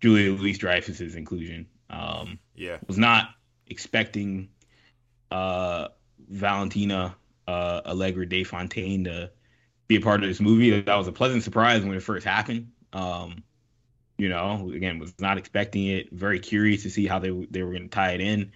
[0.00, 1.66] Julia Louis Dreyfus's inclusion.
[1.90, 3.28] Um, yeah, was not
[3.66, 4.48] expecting
[5.30, 5.88] uh
[6.28, 7.16] Valentina
[7.48, 9.30] uh Allegra De Fontaine to
[9.88, 10.80] be a part of this movie.
[10.80, 12.72] That was a pleasant surprise when it first happened.
[12.92, 13.42] Um,
[14.16, 16.10] you know, again, was not expecting it.
[16.12, 18.52] Very curious to see how they they were going to tie it in.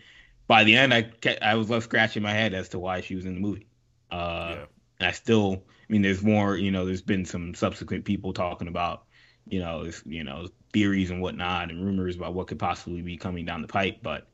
[0.46, 3.14] By the end, I kept, I was left scratching my head as to why she
[3.14, 3.66] was in the movie.
[4.10, 4.56] Uh,
[5.00, 5.08] yeah.
[5.08, 6.56] I still, I mean, there's more.
[6.56, 9.04] You know, there's been some subsequent people talking about,
[9.46, 13.44] you know, you know, theories and whatnot and rumors about what could possibly be coming
[13.44, 14.28] down the pipe, but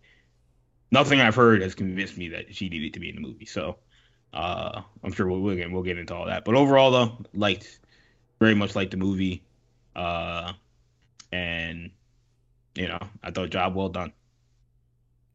[0.91, 3.47] nothing I've heard has convinced me that she needed to be in the movie.
[3.47, 3.79] So
[4.33, 6.45] uh, I'm sure we'll, we'll get we'll get into all that.
[6.45, 7.81] But overall, though, liked
[8.41, 9.43] very much liked the movie,
[9.95, 10.53] uh,
[11.33, 11.91] and
[12.75, 14.13] you know, I thought job well done.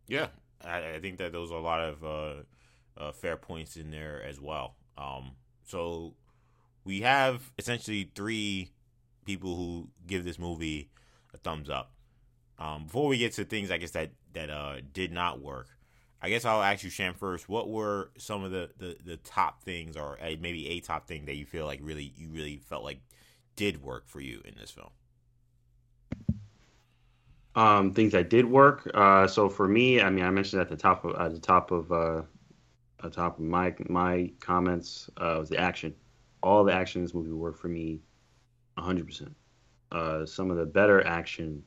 [0.07, 0.27] Yeah,
[0.63, 2.33] I, I think that those are a lot of uh,
[2.97, 4.75] uh, fair points in there as well.
[4.97, 5.31] Um,
[5.65, 6.15] so
[6.83, 8.71] we have essentially three
[9.25, 10.89] people who give this movie
[11.33, 11.91] a thumbs up.
[12.57, 15.67] Um, before we get to things, I guess that that uh, did not work.
[16.21, 17.47] I guess I'll ask you, Sham, first.
[17.47, 21.25] What were some of the, the, the top things, or a, maybe a top thing
[21.25, 22.99] that you feel like really you really felt like
[23.55, 24.89] did work for you in this film?
[27.55, 28.89] Um, things that did work.
[28.93, 31.71] Uh, so for me, I mean, I mentioned at the top of at the top
[31.71, 32.21] of uh,
[33.03, 35.95] at the top of my my comments uh, was the action.
[36.43, 38.01] All the action in this movie worked for me,
[38.77, 39.35] hundred percent.
[39.91, 41.63] Uh, some of the better action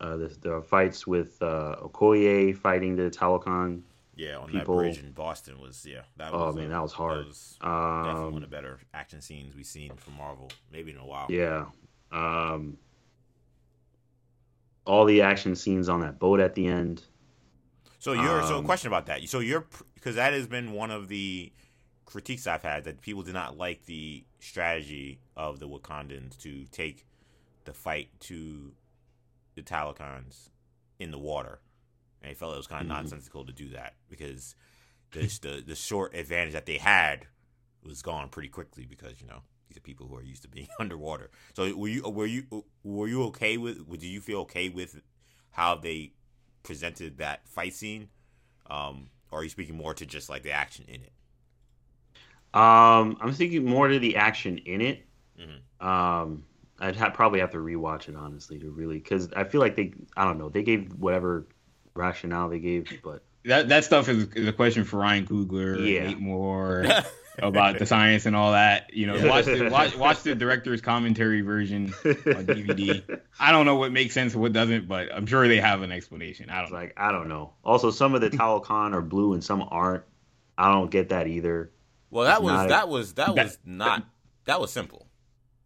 [0.00, 3.82] uh, the, the fights with uh, Okoye fighting the Talokan.
[4.16, 4.76] Yeah, on people.
[4.76, 6.02] that bridge in Boston was yeah.
[6.18, 7.20] That oh was, man, that was hard.
[7.20, 10.90] That was um, definitely one of the better action scenes we've seen from Marvel, maybe
[10.90, 11.26] in a while.
[11.30, 11.66] Yeah.
[12.12, 12.76] Um,
[14.84, 17.02] all the action scenes on that boat at the end.
[17.98, 19.26] So you're um, so a question about that.
[19.28, 21.52] So you're because that has been one of the
[22.04, 27.06] critiques I've had that people did not like the strategy of the Wakandans to take
[27.64, 28.72] the fight to
[29.54, 30.50] the Talokans
[30.98, 31.60] in the water.
[32.22, 32.96] And they felt it was kind of mm-hmm.
[32.96, 34.54] nonsensical to do that because
[35.12, 37.26] the, the the short advantage that they had
[37.82, 40.68] was gone pretty quickly because you know these are people who are used to being
[40.80, 41.30] underwater.
[41.54, 43.88] So were you were you were you okay with?
[43.88, 45.00] Did you feel okay with
[45.52, 46.12] how they
[46.62, 48.08] presented that fight scene?
[48.68, 51.12] Um, or are you speaking more to just like the action in it?
[52.52, 55.06] Um, I'm thinking more to the action in it.
[55.40, 55.86] Mm-hmm.
[55.86, 56.44] Um,
[56.80, 59.92] I'd ha- probably have to rewatch it honestly to really because I feel like they
[60.16, 61.46] I don't know they gave whatever
[61.94, 66.08] rationale they gave, but that that stuff is, is a question for Ryan Coogler, yeah.
[66.08, 66.86] Nate Moore
[67.38, 68.92] about the science and all that.
[68.92, 73.20] You know, watch the watch, watch the director's commentary version on DVD.
[73.40, 75.92] I don't know what makes sense and what doesn't, but I'm sure they have an
[75.92, 76.50] explanation.
[76.50, 77.52] I don't it's like I don't know.
[77.64, 80.04] Also, some of the Talokan are blue and some aren't.
[80.56, 81.70] I don't get that either.
[82.10, 84.06] Well, that it's was that was that was not
[84.44, 85.06] that was simple.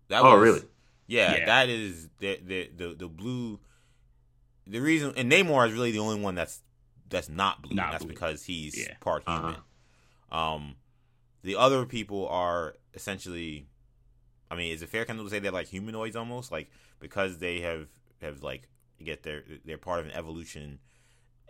[0.08, 0.62] That oh, was, really?
[1.06, 3.60] Yeah, yeah, that is the, the the the blue.
[4.66, 6.60] The reason and Namor is really the only one that's
[7.10, 7.74] that's not blue.
[7.74, 8.14] Not that's blue.
[8.14, 8.94] because he's yeah.
[9.00, 9.38] part uh-huh.
[9.38, 9.60] human.
[10.32, 10.54] Uh-huh.
[10.54, 10.76] Um,
[11.42, 13.66] the other people are essentially.
[14.50, 17.38] I mean, is it fair kind of to say they're like humanoids almost, like because
[17.38, 17.88] they have
[18.20, 18.68] have like
[19.02, 20.78] get their they're part of an evolution,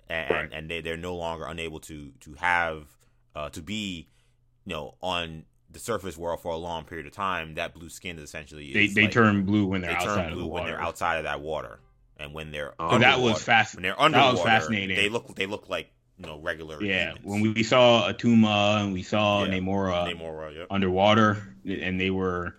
[0.09, 0.49] and right.
[0.53, 2.89] and they they're no longer unable to to have
[3.37, 4.09] uh to be,
[4.65, 8.17] you know, on the surface world for a long period of time, that blue skin
[8.19, 10.37] is essentially They is they like- turn blue when they're they outside turn of the
[10.45, 11.79] blue when they're outside of that water,
[12.17, 13.75] and when they're So that underwater- was fast.
[13.75, 14.97] when they're that was fascinating.
[14.97, 16.83] They look they look like you know regular.
[16.83, 17.25] Yeah, humans.
[17.25, 19.51] when we saw Attuma and we saw Yeah.
[19.59, 20.67] Namora Namor, yep.
[20.71, 22.55] underwater, and they were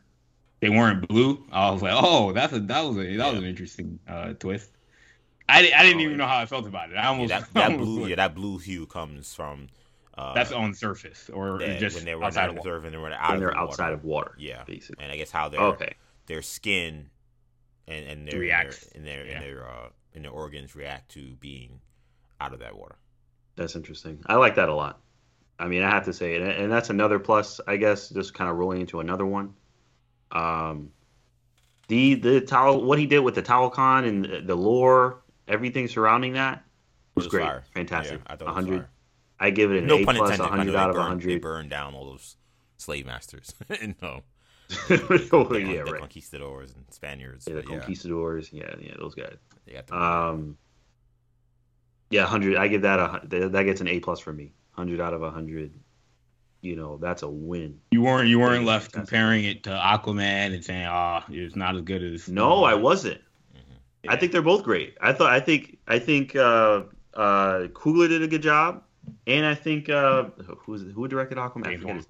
[0.60, 1.43] they weren't blue.
[1.51, 4.71] I was like, oh, that's a that was a that was an interesting uh, twist.
[5.47, 6.17] I, I didn't Oh, even yeah.
[6.17, 6.95] know how I felt about it.
[6.95, 9.67] I Yeah, almost that, that blue yeah that blue hue comes from
[10.17, 13.30] uh, That's on surface or that, just when they're outside of and They were out
[13.30, 13.93] when of they're the outside water.
[13.93, 14.36] of water.
[14.38, 15.04] Yeah, basically.
[15.04, 15.95] And I guess how their okay.
[16.28, 17.10] their skin
[17.88, 19.32] and and their and their and their, yeah.
[19.34, 21.80] and their, uh, and their organs react to being
[22.39, 22.95] out of that water.
[23.56, 24.21] That's interesting.
[24.25, 25.01] I like that a lot.
[25.58, 28.49] I mean, I have to say, and, and that's another plus, I guess, just kind
[28.49, 29.54] of rolling into another one.
[30.32, 30.91] Um,
[31.88, 36.34] the the towel, what he did with the Talokan and the, the lore, everything surrounding
[36.34, 36.63] that
[37.15, 37.63] was, was great, fire.
[37.73, 38.21] fantastic.
[38.28, 38.88] Yeah, 100,
[39.39, 40.49] I give it an No A pun plus, intended.
[40.57, 42.37] hundred way, out they of burned, They burned down all those
[42.77, 43.53] slave masters.
[44.01, 44.21] no,
[45.31, 45.99] oh the, yeah, the right.
[46.01, 47.45] conquistadors and Spaniards.
[47.47, 48.49] Yeah, the but yeah, conquistadors.
[48.53, 49.35] Yeah, yeah, those guys.
[49.65, 50.57] they got the Um,
[52.09, 52.55] yeah, hundred.
[52.57, 54.53] I give that a that that gets an A plus for me.
[54.71, 55.73] Hundred out of hundred.
[56.61, 57.79] You know, that's a win.
[57.91, 59.09] You weren't you weren't left fantastic.
[59.11, 63.21] comparing it to Aquaman and saying, "Ah, it's not as good as." No, I wasn't.
[63.55, 64.09] Mhm.
[64.09, 64.97] I think they're both great.
[64.99, 68.81] I thought I think I think uh uh Coogler did a good job.
[69.27, 70.25] And I think uh
[70.59, 71.65] who's who directed Aquaman?
[71.65, 72.05] James Wan.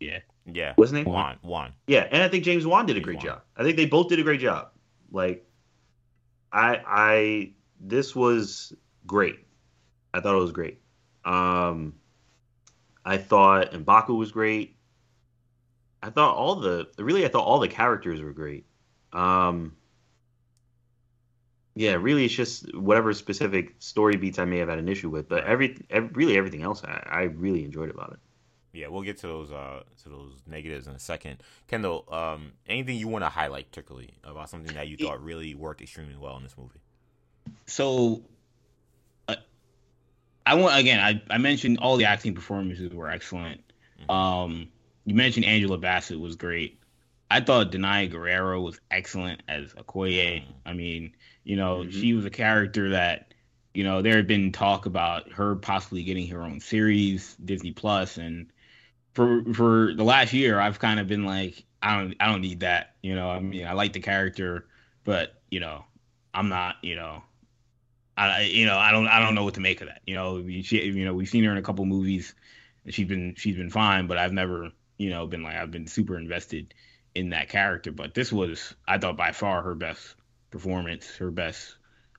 [0.00, 0.72] Yeah, yeah.
[0.76, 1.12] What's his name?
[1.12, 1.72] Wan, Wan.
[1.86, 3.26] Yeah, and I think James Wan did a great Wan.
[3.26, 3.42] job.
[3.56, 4.70] I think they both did a great job.
[5.10, 5.46] Like
[6.52, 8.72] I I this was
[9.06, 9.38] great.
[10.14, 10.80] I thought it was great.
[11.24, 11.94] Um
[13.04, 14.76] I thought Mbaku was great.
[16.02, 18.66] I thought all the really I thought all the characters were great.
[19.12, 19.76] Um
[21.78, 25.28] yeah, really, it's just whatever specific story beats I may have had an issue with,
[25.28, 28.18] but every, ev really everything else I, I really enjoyed about it.
[28.72, 31.40] Yeah, we'll get to those uh to those negatives in a second.
[31.68, 35.80] Kendall, um, anything you want to highlight particularly about something that you thought really worked
[35.80, 36.80] extremely well in this movie?
[37.66, 38.22] so
[39.28, 39.36] uh,
[40.44, 40.98] I want again.
[40.98, 43.60] I, I mentioned all the acting performances were excellent.
[44.08, 44.12] Mhm.
[44.12, 44.68] Um,
[45.04, 46.80] you mentioned Angela Bassett was great.
[47.30, 50.40] I thought Danai Gurira was excellent as Okoye.
[50.40, 50.44] Mhm.
[50.66, 51.12] I mean,
[51.48, 51.92] you know, Mhm.
[51.92, 53.34] she was a character that,
[53.74, 58.18] you know, there had been talk about her possibly getting her own series, Disney Plus,
[58.18, 58.52] and
[59.14, 62.60] for for the last year, I've kind of been like, I don't, I don't need
[62.60, 62.96] that.
[63.02, 64.68] You know, I mean, I like the character,
[65.04, 65.84] but you know,
[66.34, 67.22] I'm not, you know,
[68.16, 70.02] I, you know, I don't, I don't know what to make of that.
[70.06, 72.34] You know, she, you know, we've seen her in a couple movies,
[72.84, 75.86] and she's been, she's been fine, but I've never, you know, been like, I've been
[75.86, 76.74] super invested
[77.14, 77.92] in that character.
[77.92, 80.16] But this was, I thought, by far her best
[80.50, 81.76] performance, her best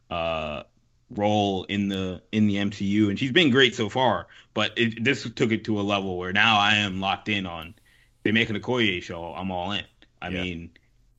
[0.10, 0.63] uh,
[1.10, 4.28] role in the in the MCU, and she's been great so far.
[4.54, 7.76] But it, this took it to a level where now I am locked in on.
[8.24, 9.84] They make an Okoye show, I'm all in.
[10.22, 10.42] I Yeah.
[10.44, 10.72] mean,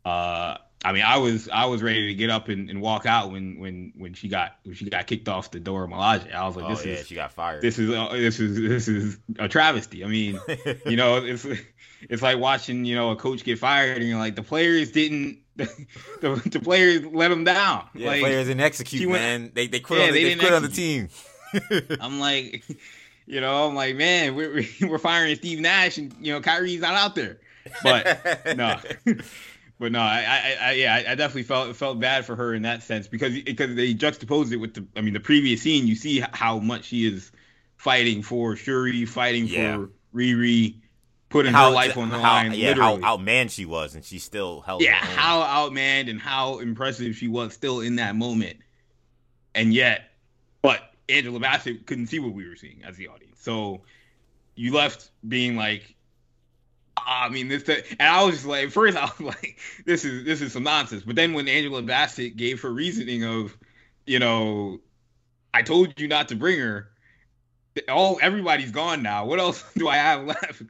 [0.05, 3.31] uh, I mean, I was I was ready to get up and, and walk out
[3.33, 6.33] when when when she got when she got kicked off the Dora Milaje.
[6.33, 7.63] I was like, oh this yeah, is she got fired.
[7.63, 10.05] this is uh, this is this is a travesty.
[10.05, 10.41] I mean,
[10.87, 11.47] you know, it's
[12.09, 15.39] it's like watching you know a coach get fired and you're like the players didn't
[15.57, 17.87] the, the players let him down.
[17.95, 19.53] yeah, like players didn't execute, went- man.
[19.55, 21.09] They they quit Yeah, on the, they they, quit on the team.
[22.01, 22.65] I'm like,
[23.27, 26.95] you know, I'm like, man, we're we're firing Steve Nash and you know Kyrie's not
[26.95, 27.39] out there.
[27.83, 28.79] But no,
[29.79, 32.63] but no, I, I, I yeah, I, I definitely felt felt bad for her in
[32.63, 35.87] that sense because because they juxtaposed it with the, I mean, the previous scene.
[35.87, 37.31] You see how much she is
[37.77, 39.77] fighting for Shuri, fighting Yeah.
[39.77, 40.77] for Riri,
[41.31, 42.53] putting how her life on the how, line.
[42.53, 43.01] Yeah, literally.
[43.01, 44.83] how outmanned she was, and she still held.
[44.83, 48.59] yeah, how outmanned and how impressive she was still in that moment.
[49.55, 50.11] And yet,
[50.61, 53.41] but Angela Bassett couldn't see what we were seeing as the audience.
[53.41, 53.81] So
[54.55, 55.95] you left being like,
[56.97, 60.25] "Ah, I mean, this, and I was just like, first I was like, this is
[60.25, 61.03] this is some nonsense.
[61.05, 63.57] But then when Angela Bassett gave her reasoning of,
[64.05, 64.81] you know,
[65.55, 66.91] I told you not to bring her.
[67.89, 69.25] All everybody's gone now.
[69.25, 70.63] What else do I have left?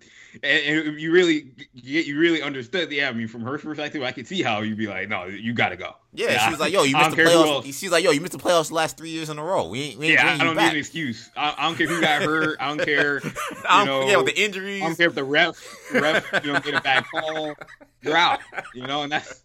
[0.42, 2.92] And, and you really, you, really understood.
[2.92, 5.52] Yeah, I mean, from her perspective, I could see how you'd be like, no, you
[5.52, 5.94] got to go.
[6.12, 8.38] Yeah, she was like, "Yo, you missed the playoffs." She's like, "Yo, you missed the
[8.38, 9.68] playoffs the last three years in a row.
[9.68, 11.30] We ain't, we ain't Yeah, I don't need back." an excuse.
[11.36, 12.56] I, I don't care who got hurt.
[12.60, 13.22] I don't care.
[13.68, 14.82] I don't, know, yeah, with the injuries.
[14.82, 15.56] I don't care if the ref,
[15.92, 17.54] the ref, you know, get a bad call.
[18.02, 18.40] You're out.
[18.74, 19.42] You know, and that's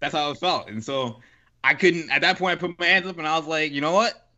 [0.00, 0.68] that's how it felt.
[0.68, 1.20] And so
[1.62, 2.10] I couldn't.
[2.10, 4.28] At that point, I put my hands up and I was like, you know what?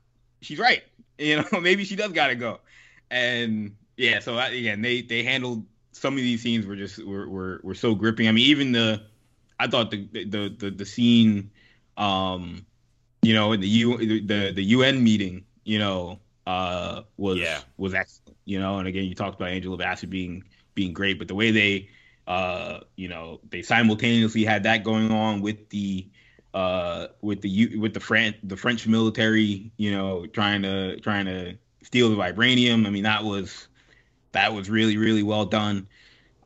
[0.42, 0.82] She's right.
[1.20, 2.60] You know, maybe she does got to go.
[3.10, 7.28] And yeah, so I, again, they they handled some of these scenes were just were,
[7.28, 8.28] were were so gripping.
[8.28, 9.02] I mean, even the
[9.58, 11.50] I thought the the the, the scene,
[11.96, 12.66] um,
[13.22, 17.60] you know, in the U the the UN meeting, you know, uh, was Yeah.
[17.76, 18.38] was excellent.
[18.44, 21.50] You know, and again, you talked about Angela Bassett being being great, but the way
[21.50, 21.88] they
[22.26, 26.08] Uh, you know, they simultaneously had that going on with the
[26.54, 31.58] uh with the with the French the French military, you know, trying to trying to
[31.82, 32.86] steal the vibranium.
[32.86, 33.68] I mean, that was
[34.32, 35.88] that was really really well done.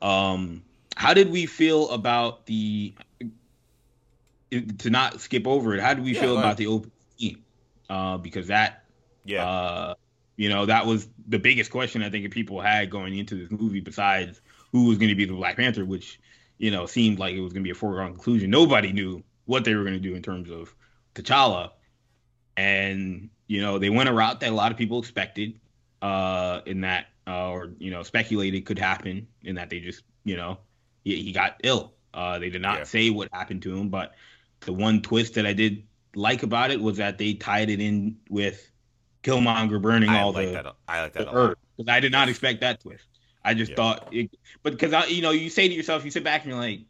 [0.03, 0.65] Um,
[0.97, 2.95] how did we feel about the
[4.79, 5.81] to not skip over it?
[5.81, 7.45] How did we Yeah, feel go about the open team?
[7.89, 8.85] Uh, because that
[9.25, 9.45] Yeah.
[9.45, 9.95] uh,
[10.37, 13.81] you know, that was the biggest question I think people had going into this movie,
[13.81, 14.41] besides
[14.73, 16.21] who was going to be the Black Panther, which,
[16.59, 18.51] you know, seemed like it was going to be a foregone conclusion.
[18.51, 20.75] Nobody knew what they were going to do in terms of
[21.15, 21.71] T'Challa.
[22.57, 25.61] And, you know, they went a route that a lot of people expected
[26.03, 30.37] uh, in that, uh, or, you know, speculated could happen in that they just, you
[30.37, 30.59] know,
[31.03, 31.95] he, he got ill.
[32.13, 32.85] Uh, they did not Yeah.
[32.85, 34.15] say what happened to him, but
[34.61, 38.19] the one twist that I did like about it was that they tied it in
[38.29, 38.71] with
[39.25, 40.67] Killmonger burning I all like the, that.
[40.87, 41.51] I like that the a lot.
[41.51, 41.59] earth.
[41.77, 43.05] Because I did not expect that twist.
[43.43, 43.77] I just Yeah.
[43.77, 44.31] thought, it,
[44.63, 46.81] but because I, you know, you say to yourself, you sit back and you're like,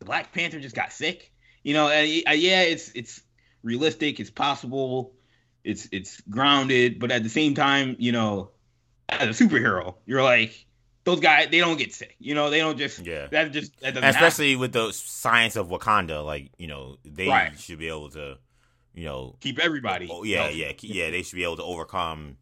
[0.00, 1.32] the Black Panther just got sick.
[1.68, 3.20] You know, and uh, yeah, it's it's
[3.62, 5.12] realistic, it's possible,
[5.64, 8.52] it's it's grounded, but at the same time, you know,
[9.10, 10.64] as a superhero, you're like,
[11.04, 12.16] those guys, they don't get sick.
[12.20, 13.26] You know, they don't just Yeah.
[13.32, 14.08] that just that And happen.
[14.08, 17.58] especially with the science of Wakanda, like you know, they Right.
[17.60, 18.38] should be able to,
[18.94, 20.08] you know, keep everybody.
[20.10, 20.56] oh yeah, healthy.
[20.88, 22.38] yeah, yeah, they should be able to overcome,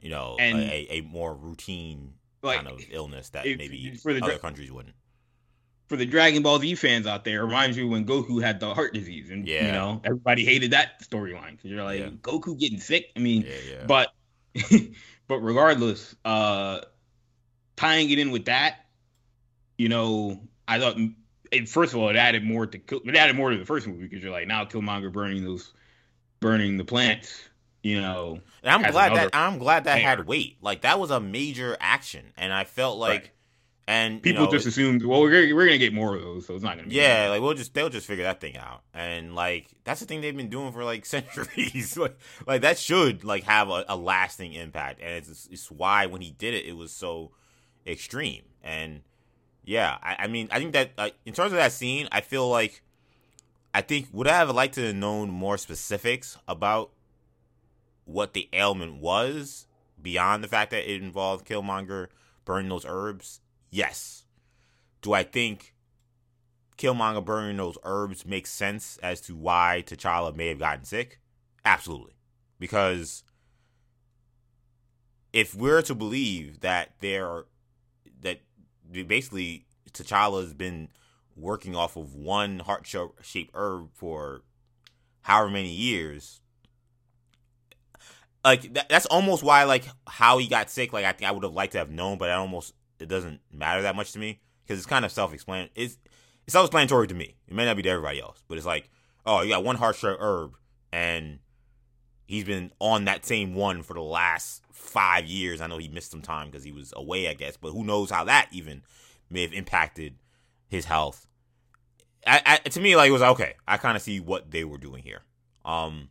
[0.00, 4.24] you know, And- a, a more routine Like, kind of illness that maybe for the
[4.24, 4.94] other countries wouldn't.
[5.90, 8.72] For the Dragon Ball Z fans out there, it reminds you when Goku had the
[8.72, 9.72] heart disease, and you Yeah.
[9.72, 12.10] know everybody hated that storyline because you're like Yeah.
[12.22, 13.10] Goku getting sick.
[13.16, 14.14] I mean, Yeah, but
[15.26, 16.82] but regardless, uh,
[17.76, 18.86] tying it in with that,
[19.78, 20.96] you know, I thought
[21.50, 24.06] it, first of all it added more to it added more to the first movie
[24.06, 25.72] because you're like now Killmonger burning those
[26.38, 27.48] burning the plants,
[27.82, 30.04] you know, And I'm glad that I'm glad that layer.
[30.04, 30.58] had weight.
[30.62, 33.30] Like that was a major action, and I felt like, Right.
[33.90, 36.46] And you people know, just assumed well we're gonna, we're gonna get more of those,
[36.46, 38.82] so it's not gonna be Yeah, like we'll just they'll just figure that thing out,
[38.94, 41.96] and like that's the thing they've been doing for like centuries.
[41.96, 46.20] like, like that should like have a, a lasting impact, and it's it's why when
[46.22, 47.32] he did it, it was so
[47.84, 48.44] extreme.
[48.62, 49.00] And
[49.64, 52.48] yeah, I, I mean, I think that uh, in terms of that scene, I feel
[52.48, 52.82] like
[53.74, 56.90] I think would I have liked to have known more specifics about
[58.04, 59.66] what the ailment was
[60.00, 62.06] beyond the fact that it involved Killmonger
[62.44, 63.40] burning those herbs.
[63.70, 64.24] Yes.
[65.02, 65.74] Do I think
[66.76, 71.20] Killmonger burning those herbs makes sense as to why T'Challa may have gotten sick?
[71.64, 72.14] Absolutely.
[72.58, 73.22] Because
[75.32, 77.44] if we're to believe that there
[78.22, 78.40] that
[78.90, 80.88] basically T'Challa has been
[81.36, 82.86] working off of one heart
[83.22, 84.42] shaped herb for
[85.22, 86.40] however many years,
[88.44, 90.92] like that's almost why like how he got sick.
[90.92, 93.40] Like I think I would have liked to have known, but I almost it doesn't
[93.52, 95.72] matter that much to me because it's kind of self explanatory.
[95.74, 95.98] It's
[96.44, 97.36] it's self explanatory to me.
[97.48, 98.90] It may not be to everybody else, but it's like,
[99.26, 100.56] oh, you got one shaped herb,
[100.92, 101.40] and
[102.26, 105.60] he's been on that same one for the last five years.
[105.60, 108.10] I know he missed some time because he was away, I guess, but who knows
[108.10, 108.82] how that even
[109.28, 110.14] may have impacted
[110.68, 111.26] his health.
[112.26, 113.54] I, I to me, like it was like, okay.
[113.66, 115.22] I kind of see what they were doing here.
[115.64, 116.10] Um,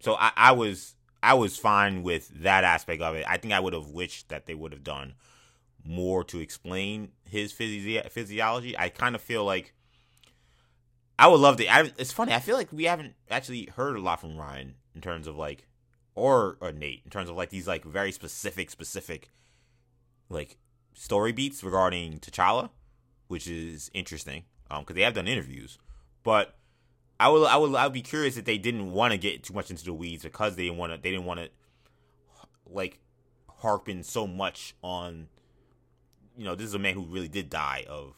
[0.00, 3.24] so I, I was I was fine with that aspect of it.
[3.28, 5.14] I think I would have wished that they would have done
[5.86, 8.76] more to explain his physi- physiology.
[8.78, 9.74] I kind of feel like
[11.18, 11.68] I would love to.
[11.68, 12.32] I, it's funny.
[12.32, 15.66] I feel like we haven't actually heard a lot from Ryan in terms of like,
[16.14, 19.30] or or Nate in terms of like these like very specific, specific,
[20.28, 20.58] like
[20.94, 22.70] story beats regarding T'Challa,
[23.28, 24.44] which is interesting.
[24.68, 25.78] Um, because they have done interviews,
[26.24, 26.56] but
[27.18, 29.54] I would I would I would be curious if they didn't want to get too
[29.54, 31.48] much into the weeds because they didn't want to they didn't want to
[32.68, 32.98] like
[33.60, 35.28] harping so much on
[36.36, 38.14] you know this is a man who really did die of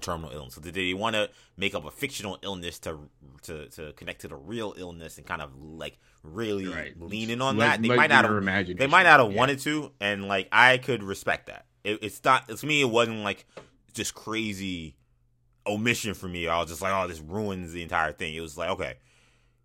[0.00, 0.54] terminal illness.
[0.54, 2.98] So did they want to make up a fictional illness to
[3.42, 7.00] to to connect to the real illness and kind of like really Right.
[7.00, 7.82] lean in on Let- that?
[7.82, 9.38] They let might not have imagination- they might not have yeah.
[9.38, 11.66] wanted to, and like I could respect that.
[11.84, 12.80] It, it's not to me.
[12.82, 13.46] It wasn't like
[13.94, 14.96] just crazy
[15.66, 16.46] omission for me.
[16.46, 18.34] I was just like, oh, this ruins the entire thing.
[18.34, 18.94] It was like, okay,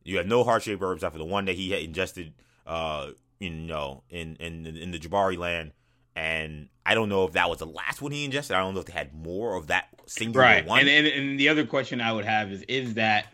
[0.04, 2.34] you had no heart shaped herbs after the one that he had ingested,
[2.66, 5.74] uh, you know, in in in the Jabari land,
[6.16, 8.56] and I don't know if that was the last one he ingested.
[8.56, 10.66] I don't know if they had more of that singular right.
[10.66, 10.80] one.
[10.80, 13.28] And, and and the other question I would have is is that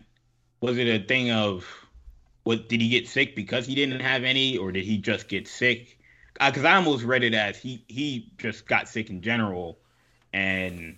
[0.62, 1.66] was it a thing of
[2.44, 5.48] what did he get sick because he didn't have any or did he just get
[5.48, 6.00] sick?
[6.40, 9.80] Because I almost read it as he he just got sick in general,
[10.34, 10.98] and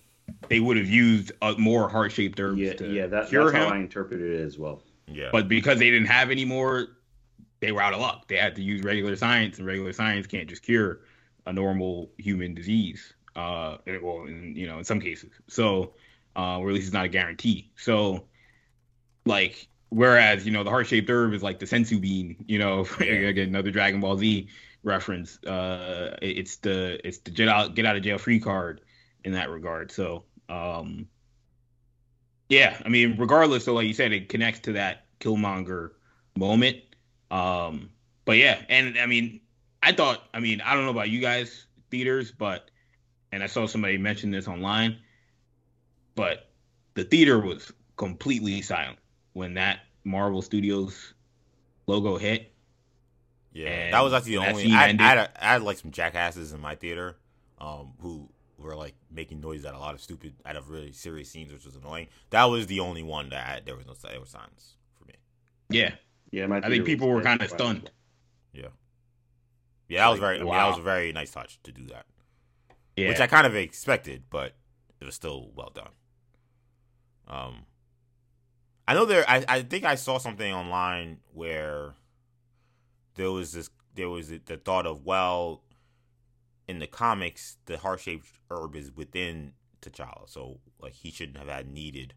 [0.49, 3.55] they would have used uh, more heart shaped herbs Yeah, to yeah, that, cure that's
[3.55, 3.69] him.
[3.69, 4.83] how I interpreted it as well.
[5.07, 6.89] yeah, But because they didn't have any more,
[7.61, 8.27] they were out of luck.
[8.27, 10.99] They had to use regular science, and regular science can't just cure
[11.49, 13.13] a normal human disease.
[13.35, 15.31] Uh, well, in, you know, in some cases.
[15.47, 15.93] So,
[16.35, 17.71] uh, or at least it's not a guarantee.
[17.75, 18.25] So,
[19.25, 22.45] like, whereas you know the heart shaped herb is like the senzu bean.
[22.47, 24.47] You know, again another Dragon Ball Z
[24.83, 25.43] reference.
[25.43, 28.81] Uh, it's the it's the get out get out of jail free card
[29.23, 29.91] in that regard.
[29.91, 31.07] So, um,
[32.47, 35.91] yeah, I mean, regardless, so like you said, it connects to that Killmonger
[36.35, 36.77] moment.
[37.31, 37.89] Um,
[38.25, 39.41] but yeah, and I mean,
[39.81, 42.69] I thought, I mean, I don't know about you guys, theaters, but,
[43.31, 44.97] and I saw somebody mention this online,
[46.15, 46.49] but
[46.95, 48.99] the theater was completely silent
[49.33, 51.13] when that Marvel Studios
[51.87, 52.53] logo hit.
[53.51, 54.71] Yeah, that was actually the only.
[54.71, 57.17] I, I, had a, I had like some jackasses in my theater,
[57.57, 61.31] um, who were like making noise at a lot of stupid, out of really serious
[61.31, 62.07] scenes, which was annoying.
[62.29, 65.15] That was the only one that I, there was no there was silence for me.
[65.69, 65.93] Yeah,
[66.31, 66.47] yeah.
[66.51, 67.89] I think people were kind of stunned.
[68.53, 68.67] Yeah,
[69.89, 70.05] yeah.
[70.05, 70.41] That was very.
[70.43, 70.51] Wow.
[70.51, 72.05] I mean, that was a very nice touch to do that.
[72.95, 74.55] Yeah, which I kind of expected, but
[75.01, 75.91] it was still well done.
[77.27, 77.65] Um,
[78.87, 79.25] I know there.
[79.27, 81.95] I I think I saw something online where
[83.15, 83.69] there was this.
[83.95, 85.63] There was the thought of well,
[86.67, 91.47] in the comics, the heart shaped herb is within T'Challa, so like he shouldn't have
[91.47, 92.13] had needed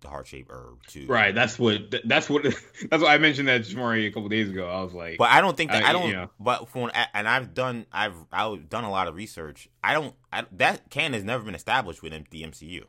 [0.00, 1.06] the heart shape herb to.
[1.06, 1.34] Right.
[1.34, 1.94] That's what.
[2.04, 2.42] That's what.
[2.90, 4.68] That's what I mentioned that to Jamari a couple days ago.
[4.68, 6.08] I was like, but I don't think that I, I don't.
[6.08, 6.30] You know.
[6.38, 9.68] But for and I've done I've I've done a lot of research.
[9.82, 10.14] I don't.
[10.32, 12.84] I, that can has never been established within the MCU.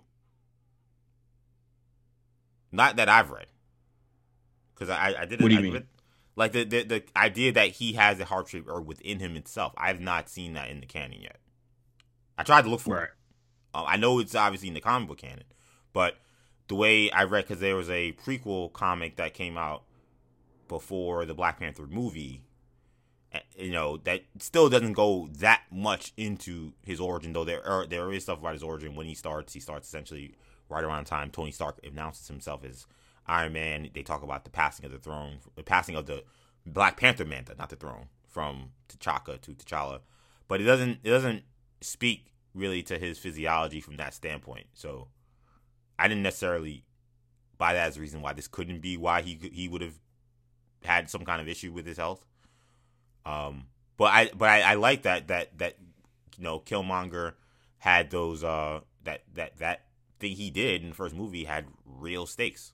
[2.71, 3.47] Not that I've read,
[4.73, 5.41] because I I did.
[5.41, 5.83] What do you I, mean?
[6.35, 9.73] Like the, the the idea that he has a heart shape or within him itself.
[9.77, 11.37] I've not seen that in the canon yet.
[12.37, 13.03] I tried to look for right.
[13.03, 13.09] it.
[13.73, 15.43] Um, I know it's obviously in the comic book canon,
[15.93, 16.15] but
[16.71, 19.83] the way I read, because there was a prequel comic that came out
[20.69, 22.43] before the Black Panther movie,
[23.57, 28.09] you know, that still doesn't go that much into his origin, though there are, there
[28.13, 29.51] is stuff about his origin when he starts.
[29.51, 30.33] He starts essentially
[30.69, 32.87] right around the time Tony Stark announces himself as
[33.27, 36.23] Iron Man, they talk about the passing of the throne, the passing of the
[36.65, 39.99] Black Panther mantle, not the throne, from T'Chaka to T'Challa.
[40.47, 41.43] But it doesn't it doesn't
[41.81, 44.67] speak really to his physiology from that standpoint.
[44.73, 45.09] So
[46.01, 46.83] I didn't necessarily
[47.57, 49.99] buy that as a reason why this couldn't be why he he would have
[50.83, 52.25] had some kind of issue with his health.
[53.25, 53.65] Um,
[53.97, 55.77] but I but I, I like that that that
[56.37, 57.33] you know Killmonger
[57.77, 59.85] had those uh that that that
[60.19, 62.73] thing he did in the first movie had real stakes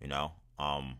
[0.00, 0.32] you know.
[0.58, 0.96] Um,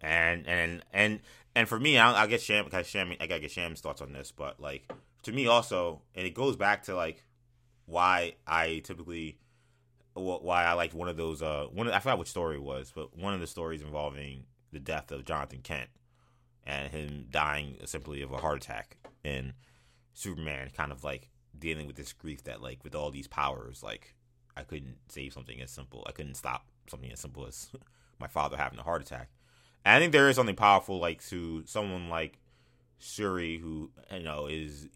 [0.00, 1.20] and and and
[1.54, 4.12] and for me, I'll, I'll get Sham because Sham, I gotta get Sham's thoughts on
[4.12, 4.90] this, but like
[5.22, 7.24] to me also, and it goes back to like
[7.86, 9.38] why I typically
[10.14, 12.92] why I liked one of those uh one of, I forgot which story it was,
[12.94, 15.90] but one of the stories involving the death of Jonathan Kent
[16.64, 19.54] and him dying simply of a heart attack and
[20.12, 24.14] Superman kind of like dealing with this grief that like with all these powers like
[24.56, 27.70] I couldn't save something as simple I couldn't stop something as simple as
[28.18, 29.30] my father having a heart attack.
[29.84, 32.38] And I think there is something powerful, like to someone like
[32.98, 34.88] Shuri, who you know is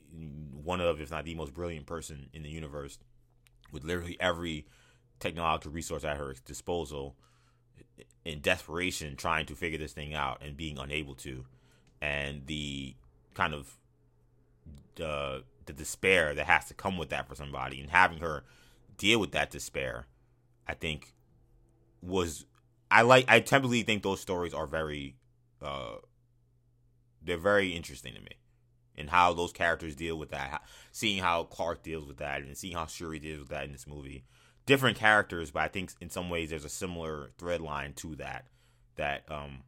[0.64, 2.98] one of, if not the most brilliant person in the universe,
[3.72, 4.66] with literally every
[5.20, 7.16] technological resource at her disposal,
[8.24, 11.44] in desperation, trying to figure this thing out and being unable to,
[12.00, 12.94] and the
[13.34, 13.76] kind of
[14.96, 18.44] the the despair that has to come with that for somebody, and having her
[18.96, 20.06] deal with that despair,
[20.66, 21.14] I think
[22.02, 22.44] was
[22.90, 25.16] I like I typically think those stories are very
[25.62, 25.96] uh
[27.22, 28.38] they're very interesting to me
[28.96, 30.62] and how those characters deal with that
[30.92, 33.86] seeing how Clark deals with that and seeing how Shuri deals with that in this
[33.86, 34.24] movie
[34.68, 38.46] different characters but I think in some ways there's a similar thread line to that
[38.94, 39.64] that um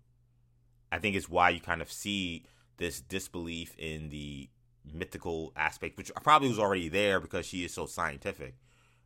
[0.92, 2.44] I think is why you kind of see
[2.76, 4.48] this disbelief in the
[4.84, 8.54] mythical aspect which probably was already there because she is so scientific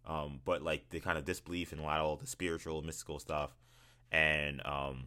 [0.06, 3.18] um, but like the kind of disbelief in a lot of all the spiritual, mystical
[3.18, 3.56] stuff,
[4.12, 5.04] and um,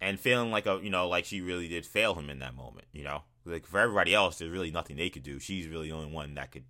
[0.00, 2.86] and feeling like a you know like she really did fail him in that moment.
[2.92, 5.38] You know, like for everybody else, there's really nothing they could do.
[5.38, 6.64] She's really the only one that could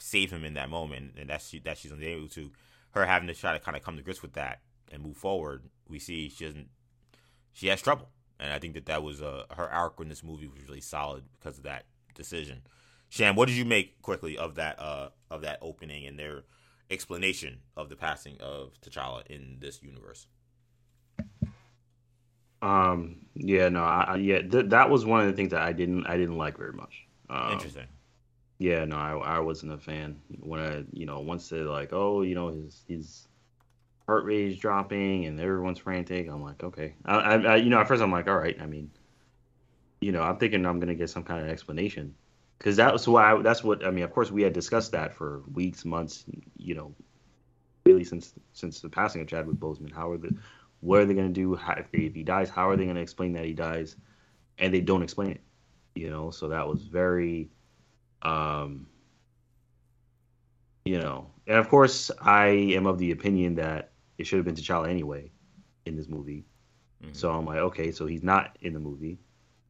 [0.00, 2.50] save him in that moment, and that's that she's unable to.
[2.92, 5.62] Her having to try to kind of come to grips with that and move forward,
[5.88, 6.68] we see she doesn't.
[7.52, 8.08] She has trouble,
[8.40, 11.24] and I think that that was uh, her arc in this movie was really solid
[11.38, 11.84] because of that
[12.14, 12.62] decision.
[13.08, 16.44] Sham, what did you make quickly of that uh, of that opening and their
[16.90, 20.26] explanation of the passing of T'Challa in this universe?
[22.62, 23.26] Um.
[23.34, 23.68] Yeah.
[23.68, 23.82] No.
[23.84, 24.42] I, yeah.
[24.42, 26.06] Th- that was one of the things that I didn't.
[26.06, 27.06] I didn't like very much.
[27.28, 27.86] Um, Interesting.
[28.60, 28.84] Yeah.
[28.84, 28.96] No.
[28.96, 29.16] I.
[29.16, 30.84] I wasn't a fan when I.
[30.92, 31.18] You know.
[31.18, 33.26] Once they like, oh, you know, his his
[34.06, 36.28] heart rate is dropping and everyone's frantic.
[36.28, 36.94] I'm like, okay.
[37.04, 37.56] I, I, I.
[37.56, 37.80] You know.
[37.80, 38.56] At first, I'm like, all right.
[38.60, 38.88] I mean,
[40.00, 42.14] you know, I'm thinking I'm gonna get some kind of explanation
[42.58, 44.04] because that was why I, that's what I mean.
[44.04, 46.94] Of course, we had discussed that for weeks, months, you know,
[47.84, 49.92] really since since the passing of Chadwick Boseman.
[49.92, 50.36] How are the
[50.80, 52.48] what are they going to do how, if, they, if he dies?
[52.48, 53.96] How are they going to explain that he dies?
[54.58, 55.40] And they don't explain it,
[55.94, 56.30] you know.
[56.30, 57.48] So that was very,
[58.22, 58.86] um,
[60.84, 64.54] you know, and of course, I am of the opinion that it should have been
[64.54, 65.30] T'Challa anyway
[65.86, 66.44] in this movie.
[67.02, 67.14] Mm-hmm.
[67.14, 69.18] So I'm like, okay, so he's not in the movie.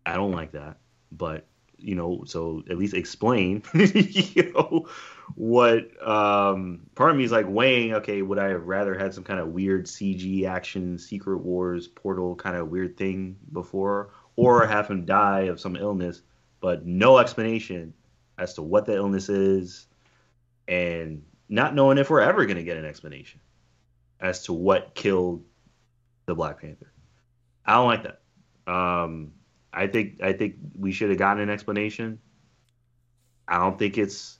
[0.04, 0.78] I don't like that,
[1.12, 1.46] but
[1.82, 4.86] you know, so at least explain, you know,
[5.34, 5.88] what.
[6.06, 9.40] Um, part of me is like weighing, okay, would I have rather had some kind
[9.40, 15.04] of weird CG action, Secret Wars portal kind of weird thing before, or have him
[15.06, 16.22] die of some illness,
[16.60, 17.94] but no explanation
[18.40, 19.86] as to what the illness is,
[20.66, 23.40] and not knowing if we're ever going to get an explanation
[24.18, 25.44] as to what killed
[26.26, 26.90] the Black Panther.
[27.66, 28.20] I don't like that.
[28.72, 29.32] Um,
[29.72, 32.18] I think I think we should have gotten an explanation.
[33.46, 34.38] I don't think it's,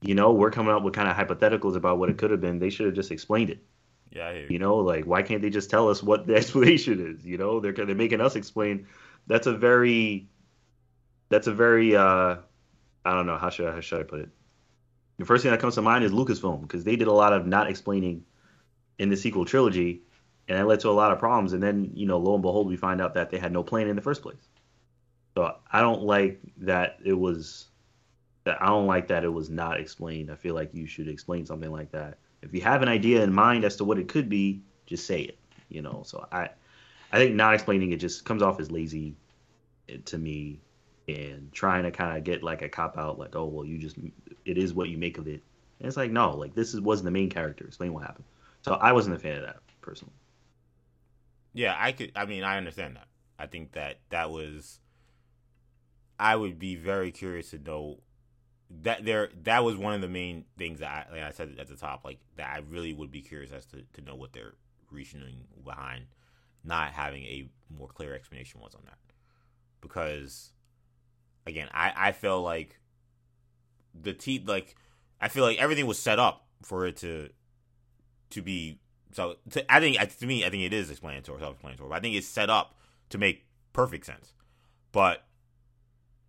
[0.00, 2.58] you know, we're coming up with kind of hypotheticals about what it could have been.
[2.58, 3.64] They should have just explained it.
[4.10, 4.46] Yeah, you.
[4.50, 4.58] you.
[4.58, 7.26] know, like why can't they just tell us what the explanation is?
[7.26, 8.86] You know, they're they're making us explain.
[9.26, 10.28] That's a very,
[11.30, 12.36] that's a very, uh,
[13.04, 14.28] I don't know how should I, how should I put it.
[15.18, 17.46] The first thing that comes to mind is Lucasfilm because they did a lot of
[17.46, 18.24] not explaining
[18.98, 20.02] in the sequel trilogy,
[20.48, 21.52] and that led to a lot of problems.
[21.52, 23.88] And then, you know, lo and behold, we find out that they had no plan
[23.88, 24.48] in the first place.
[25.34, 27.66] So I don't like that it was
[28.44, 30.30] that I don't like that it was not explained.
[30.30, 32.18] I feel like you should explain something like that.
[32.42, 35.22] If you have an idea in mind as to what it could be, just say
[35.22, 35.38] it.
[35.68, 36.02] You know.
[36.04, 36.50] So I
[37.12, 39.16] I think not explaining it just comes off as lazy
[39.88, 40.60] eh, to me
[41.08, 43.96] and trying to kind of get like a cop out like oh well you just
[44.44, 45.42] it is what you make of it.
[45.78, 47.66] And it's like no like this is wasn't the main character.
[47.66, 48.24] Explain what happened.
[48.62, 50.14] So i wasn't a fan of that personally.
[51.52, 53.08] Yeah i could i mean i understand that.
[53.38, 54.80] I think that that was
[56.18, 57.98] I would be very curious to know
[58.82, 61.68] that there that was one of the main things that I, like I said at
[61.68, 64.54] the top, like that I really would be curious as to, to know what their
[64.90, 66.06] reasoning behind
[66.64, 68.98] not having a more clear explanation was on that.
[69.80, 70.52] Because
[71.46, 72.78] again, I, I feel like
[73.94, 74.74] the T like
[75.20, 77.30] I feel like everything was set up for it to
[78.30, 78.80] to be
[79.12, 81.88] so to, I think to me I think it is explanatory self-explanatory.
[81.88, 82.76] But I think it's set up
[83.10, 84.32] to make perfect sense.
[84.92, 85.24] But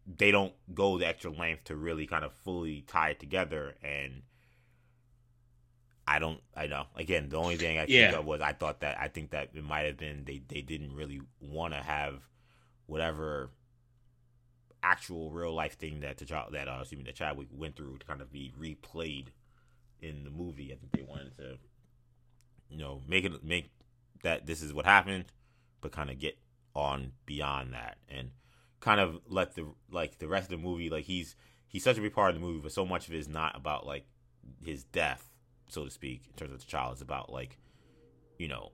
[0.05, 4.21] they don't go the extra length to really kind of fully tie it together and
[6.07, 6.85] I don't I know.
[6.95, 8.07] Again, the only thing I yeah.
[8.07, 10.61] think of was I thought that I think that it might have been they, they
[10.61, 12.21] didn't really want to have
[12.85, 13.49] whatever
[14.85, 18.05] actual real life thing that T'Challa that uh excuse me that Chadwick went through to
[18.05, 19.27] kind of be replayed
[20.01, 20.71] in the movie.
[20.71, 21.57] I think they wanted to
[22.69, 23.71] you know make it make
[24.23, 25.25] that this is what happened,
[25.81, 26.37] but kind of get
[26.75, 28.31] on beyond that and
[28.79, 31.35] kind of let the like the rest of the movie like he's
[31.67, 33.55] he's such a big part of the movie, but so much of it is not
[33.55, 34.05] about like
[34.63, 35.29] his death,
[35.67, 36.93] so to speak, in terms of T'Challa.
[36.93, 37.57] It's about like
[38.37, 38.71] you know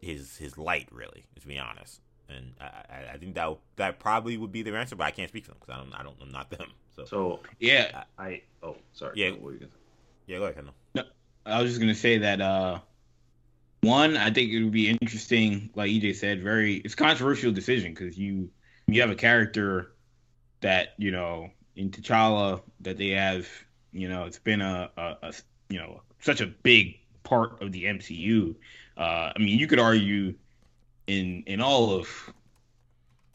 [0.00, 2.00] his his light, really, to be honest.
[2.28, 5.44] And I, I think that that probably would be their answer, but I can't speak
[5.44, 6.70] for them because I don't I don't I'm not them.
[6.96, 9.78] So, so yeah, I, I oh sorry yeah what were you gonna say?
[10.26, 10.72] yeah go ahead no.
[10.94, 11.02] no
[11.44, 12.78] I was just gonna say that uh
[13.82, 18.16] one I think it would be interesting like EJ said very it's controversial decision because
[18.16, 18.48] you
[18.86, 19.92] you have a character
[20.60, 23.46] that you know in T'Challa that they have
[23.92, 25.34] you know it's been a, a, a
[25.68, 28.54] you know such a big part of the MCU.
[28.96, 30.34] Uh, I mean, you could argue
[31.06, 32.32] in in all of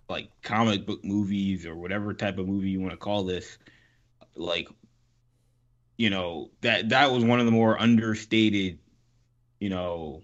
[0.09, 3.57] like comic book movies or whatever type of movie you want to call this,
[4.35, 4.67] like
[5.97, 8.79] you know that that was one of the more understated,
[9.59, 10.23] you know,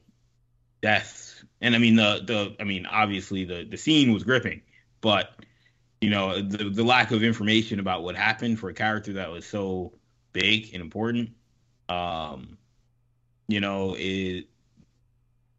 [0.82, 1.44] deaths.
[1.62, 4.62] And I mean the the I mean obviously the the scene was gripping,
[5.02, 5.32] but
[6.02, 9.46] you know the the lack of information about what happened for a character that was
[9.46, 9.94] so
[10.34, 11.30] big and important
[11.88, 12.58] um
[13.48, 14.46] you know it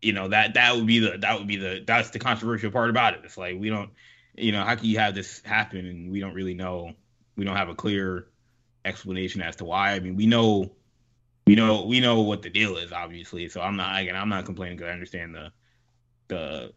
[0.07, 2.91] you know that that would be the that would be the that's the controversial part
[2.91, 3.21] about it.
[3.25, 3.91] It's like we don't
[4.37, 6.93] you know how can you have this happen and we don't really know
[7.37, 8.29] we don't have a clear
[8.85, 9.95] explanation as to why.
[9.95, 10.71] I mean we know
[11.45, 13.49] we know we know what the deal is obviously.
[13.49, 15.51] So i'm not again i'm not complaining because i understand the
[16.29, 16.73] the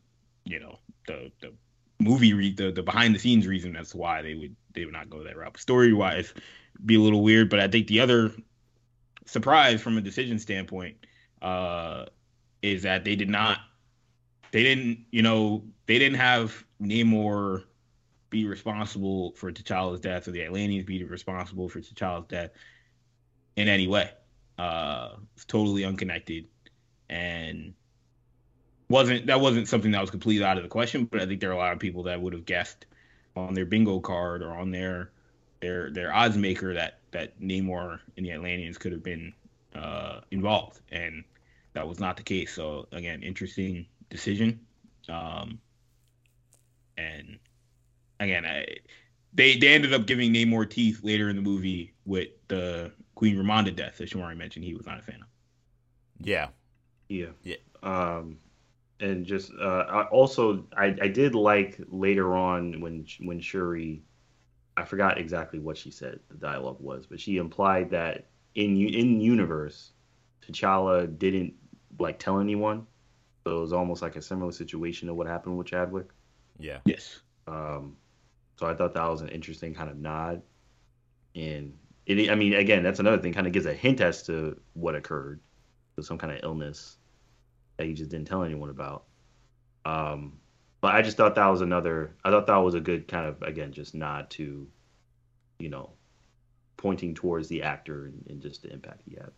[0.46, 1.54] you know the the
[2.00, 4.94] movie re- the, the behind the scenes reason as to why they would they would
[4.94, 5.60] not go that route.
[5.60, 6.34] Story wise,
[6.84, 8.32] be a little weird, but I think the other
[9.28, 10.98] surprise from a decision standpoint
[11.44, 12.06] uh,
[12.62, 13.60] is that they did not
[14.52, 17.64] they didn't you know they didn't have Namor
[18.30, 22.52] be responsible for T'Challa's death or the Atlanteans be responsible for T'Challa's death
[23.56, 24.12] in any way.
[24.58, 26.48] Uh, it's totally unconnected
[27.10, 27.74] and
[28.90, 31.50] wasn't that wasn't something that was completely out of the question, but I think there
[31.50, 32.86] are a lot of people that would have guessed
[33.36, 35.12] on their bingo card or on their
[35.62, 39.34] their their odds maker that that Namor and the Atlanteans could have been
[39.76, 41.24] uh, involved, and
[41.80, 42.54] that was not the case.
[42.54, 44.60] So again, interesting decision.
[45.08, 45.60] Um,
[46.98, 47.40] and
[48.20, 48.66] again, I,
[49.34, 53.74] they they ended up giving Namor teeth later in the movie with the Queen Ramonda
[53.74, 54.66] death that Shamari mentioned.
[54.66, 55.28] He was not a fan of.
[56.20, 56.50] Yeah,
[57.08, 57.30] Yeah.
[57.44, 57.56] Yeah.
[57.82, 58.40] Um,
[59.00, 64.04] and just uh, I also I, I did like later on when when Shuri,
[64.76, 68.26] I forgot exactly what she said the dialogue was, but she implied that
[68.56, 69.94] in in universe,
[70.46, 71.54] T'Challa didn't
[71.98, 72.86] like tell anyone,
[73.44, 76.08] so it was almost like a similar situation to what happened with Chadwick.
[76.60, 77.22] yeah, Yes.
[77.48, 77.98] Um,
[78.58, 80.42] so I thought that was an interesting kind of nod,
[81.36, 81.74] and
[82.06, 84.96] it I mean again that's another thing kind of gives a hint as to what
[84.96, 85.40] occurred,
[85.96, 86.98] so some kind of illness
[87.78, 89.06] that he just didn't tell anyone about.
[89.86, 90.40] Um,
[90.82, 92.16] but I just thought that was another.
[92.24, 94.68] I thought that was a good kind of again just nod to,
[95.60, 95.92] you know,
[96.78, 99.32] pointing towards the actor and, and just the impact he had.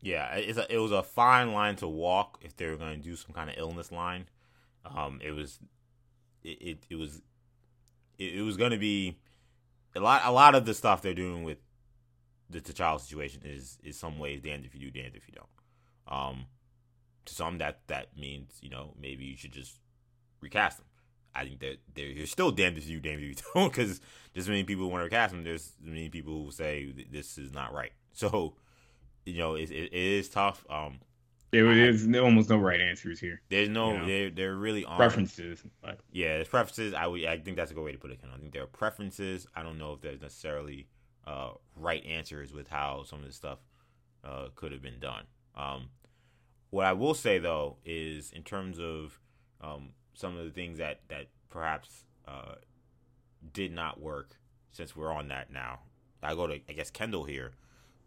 [0.00, 0.34] Yeah.
[0.34, 3.16] It's a, it was a fine line to walk if they were going to do
[3.16, 4.26] some kind of illness line.
[4.84, 5.58] Um, it was,
[6.42, 7.20] it it, it was,
[8.18, 9.18] it, it was going to be
[9.94, 10.22] a lot.
[10.24, 11.58] A lot of the stuff they're doing with
[12.48, 16.16] the T'Challa situation is is some ways damned if you do, damned if you don't.
[16.16, 16.46] Um,
[17.26, 19.78] to some that that means you know maybe you should just
[20.40, 20.86] recast them.
[21.34, 24.00] I think that they're, still damned if you do, damned if you don't, because
[24.34, 25.44] there's many people who want to recast them.
[25.44, 27.92] There's many people who say this is not right.
[28.12, 28.54] So,
[29.26, 30.64] you know, it, it, it is tough.
[30.70, 31.00] Um,
[31.52, 33.40] There there's almost no right answers here.
[33.48, 34.06] there's no, You know.
[34.06, 35.62] there there really aren't Preferences,
[36.12, 36.94] Yeah, there's preferences.
[36.94, 38.20] I would, I think that's a good way to put it.
[38.32, 39.46] I think there are preferences.
[39.54, 40.86] I don't know if there's necessarily
[41.26, 43.58] uh, right answers with how some of this stuff
[44.24, 45.24] uh, could have been done.
[45.56, 45.88] Um,
[46.70, 49.18] what I will say though is, in terms of
[49.60, 52.54] um, some of the things that that perhaps uh,
[53.52, 54.36] did not work,
[54.70, 55.80] since we're on that now,
[56.22, 57.52] I go to I guess Kendall here.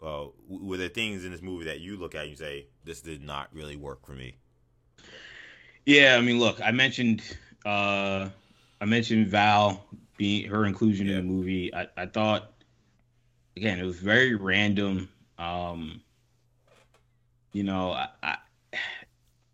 [0.04, 3.01] Uh, were there things in this movie that you look at and you say this
[3.01, 4.36] did not really work for me?
[5.86, 7.22] Yeah, I mean, look, I mentioned
[7.66, 8.30] uh
[8.82, 9.84] I mentioned Val
[10.18, 11.16] being her inclusion Yeah.
[11.16, 11.74] in the movie.
[11.74, 12.51] I, I thought
[13.58, 15.10] again it was very random.
[15.38, 16.01] Um
[17.54, 18.38] you know, I, I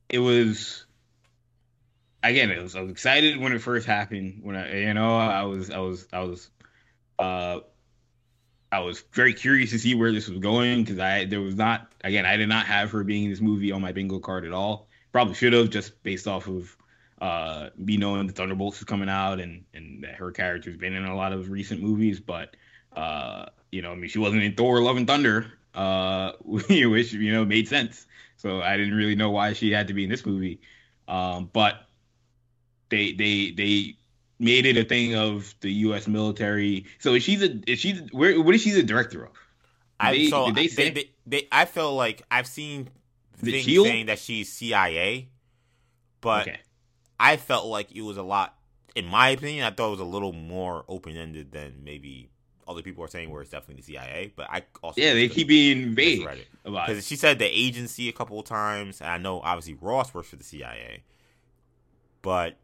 [0.09, 0.85] it was
[2.23, 4.39] again it was I was excited when it first happened.
[4.43, 6.49] When I you know, I was I was I was
[7.19, 7.59] uh
[8.71, 11.91] I was very curious to see where this was going because I there was not
[12.03, 14.53] again I did not have her being in this movie on my bingo card at
[14.53, 16.75] all probably should have just based off of
[17.21, 21.05] uh me knowing the Thunderbolts is coming out and and that her character's been in
[21.05, 22.55] a lot of recent movies, but
[22.95, 27.31] uh you know I mean she wasn't in Thor: Love and Thunder, uh which you
[27.31, 28.05] know made sense.
[28.37, 30.61] So I didn't really know why she had to be in this movie,
[31.07, 31.87] um but
[32.89, 33.95] they they they
[34.39, 36.07] made it a thing of the U.S.
[36.07, 36.85] military.
[36.99, 39.31] So is she the is she where what is she the director of?
[39.99, 42.89] I They- so they they, say- they, they, I feel like I've seen
[43.37, 43.87] things Shield?
[43.87, 45.29] saying that she's CIA,
[46.21, 46.59] but okay.
[47.19, 48.55] I felt like it was a lot.
[48.95, 52.29] In my opinion, I thought it was a little more open ended than maybe
[52.67, 54.31] other people are saying, where it's definitely the CIA.
[54.35, 56.47] But I also Yeah, they keep being vague about it.
[56.63, 59.01] because she said the agency a couple of times.
[59.01, 61.03] And I know obviously Ross works for the CIA,
[62.21, 62.57] but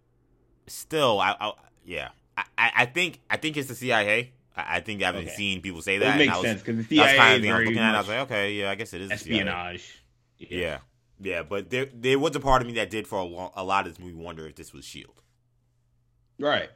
[0.68, 1.54] still, I, I
[1.86, 4.32] yeah, I, I I think I think it's the CIA.
[4.56, 5.34] I, I think I've been Okay.
[5.36, 6.08] seeing people say that.
[6.08, 7.96] and makes I was- sense because the CIA kind of thing I was looking at.
[7.96, 10.02] I was like, okay, yeah, I guess it is espionage.
[10.38, 10.80] Yeah,
[11.20, 13.64] yeah, but there there was a part of me that did for a, long, a
[13.64, 15.22] lot of this movie wonder if this was Shield.
[16.40, 16.70] Right.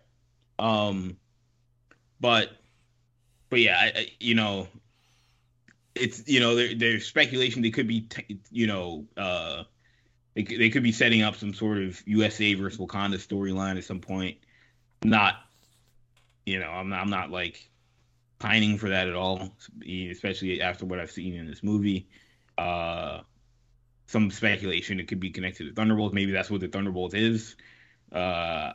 [0.57, 1.17] Um,
[2.21, 2.49] but,
[3.49, 4.67] but yeah, I, I, you know,
[5.95, 9.63] it's you know there, there's speculation they could be t- you know uh
[10.35, 13.83] they could, they could be setting up some sort of USA versus Wakanda storyline at
[13.83, 14.37] some point.
[15.03, 15.35] Not,
[16.45, 17.69] you know, I'm not, I'm not like
[18.39, 19.55] pining for that at all,
[19.85, 22.07] especially after what I've seen in this movie.
[22.57, 23.21] Uh,
[24.07, 26.13] some speculation it could be connected to Thunderbolts.
[26.13, 27.55] Maybe that's what the Thunderbolts is.
[28.11, 28.73] Uh,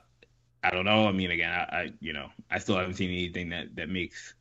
[0.63, 1.09] I don't know.
[1.09, 4.35] I mean, again, I, I you know I still haven't seen anything that that makes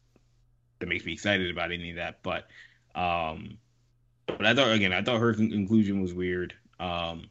[0.80, 2.20] that makes me excited about any of that.
[2.22, 2.48] But
[2.96, 3.58] um,
[4.28, 6.54] but I thought again, I thought her conclusion was weird.
[6.80, 7.26] Um,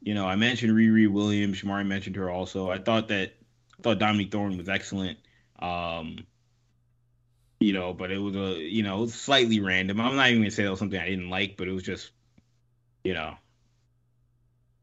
[0.00, 1.60] you know, I mentioned Riri Williams.
[1.60, 2.70] Shamari mentioned her also.
[2.70, 3.34] I thought that
[3.78, 5.18] I thought Dominique Thorne was excellent.
[5.58, 6.18] Um,
[7.58, 10.00] you know, but it was a you know slightly random.
[10.00, 12.10] I'm not even gonna say that was something I didn't like, but it was just
[13.04, 13.36] you know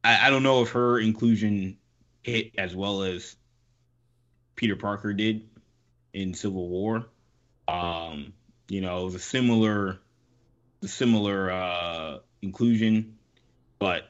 [0.04, 1.78] I, I don't know if her inclusion
[2.24, 3.36] hit as well as
[4.56, 5.47] Peter Parker did
[6.14, 7.06] in Civil War.
[7.68, 8.34] Um,
[8.68, 9.99] you know, it was a similar,
[10.84, 13.18] similar uh, inclusion,
[13.84, 14.07] but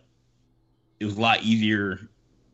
[1.00, 2.00] it was a lot easier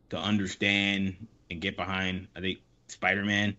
[0.09, 2.30] to understand and get behind.
[2.34, 3.57] I think Spider-Man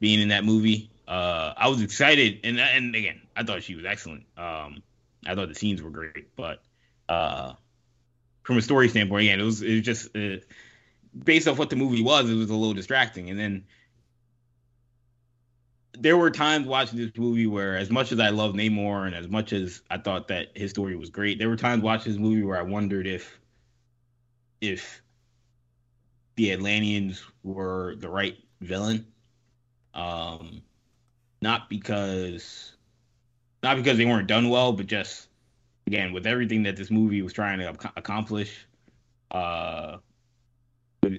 [0.00, 0.88] being in that movie.
[1.06, 4.24] uh, I was excited, and and again, I thought she was excellent.
[4.38, 4.82] Um,
[5.26, 6.62] I thought the scenes were great, but
[7.06, 7.52] uh,
[8.44, 10.36] from a story standpoint, again, it was it was just uh,
[11.22, 13.28] based off what the movie was, it was a little distracting.
[13.28, 13.64] And then
[16.00, 19.28] there were times watching this movie where, as much as I love Namor and as
[19.28, 22.42] much as I thought that his story was great, there were times watching this movie
[22.42, 23.38] where I wondered if
[24.60, 25.02] if
[26.36, 29.06] the Atlanteans were the right villain.
[29.94, 30.62] Um,
[31.42, 32.72] not because
[33.62, 35.28] not because they weren't done well, but just
[35.86, 38.66] again with everything that this movie was trying to ac- accomplish.
[39.30, 39.98] Uh,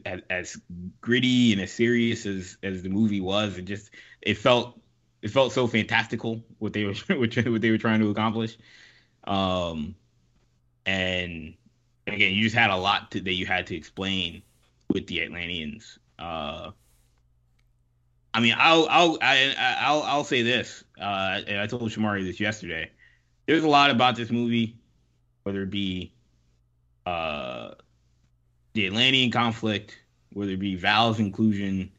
[0.06, 0.62] as, as,
[1.02, 3.92] gritty and as serious as as the movie was, it just
[4.28, 4.78] it felt
[5.22, 8.58] it felt so fantastical what they were what they were trying to accomplish.
[9.24, 9.96] Um,
[10.86, 11.56] and
[12.06, 14.44] again, you just had a lot to, that you had to explain
[14.94, 15.98] with the Atlanteans.
[16.20, 16.72] Uh,
[18.34, 20.84] I mean, I'll I'll I, I'll I'll say this.
[21.00, 22.92] Uh, and I told Shamari this yesterday.
[23.46, 24.76] There's a lot about this movie,
[25.44, 26.12] whether it be
[27.06, 27.72] uh,
[28.74, 29.98] the Atlantean conflict,
[30.34, 31.92] whether it be Val's inclusion,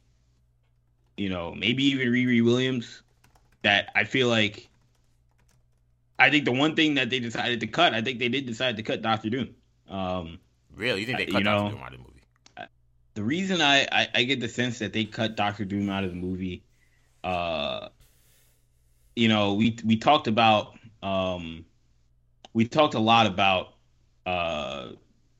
[1.19, 3.01] you know, maybe even Riri Williams,
[3.61, 4.67] that I feel like.
[6.17, 8.75] I think the one thing that they decided to cut, I think they did decide
[8.75, 9.55] to cut Doctor Doom.
[9.89, 10.39] Um,
[10.75, 12.09] really, you think they cut you know, Doctor Doom out of the movie?
[13.15, 16.09] the reason I, I, I get the sense that they cut Doctor Doom out of
[16.09, 16.63] the movie,
[17.23, 17.89] uh,
[19.15, 21.65] you know, we we talked about um,
[22.53, 23.73] we talked a lot about
[24.25, 24.89] uh,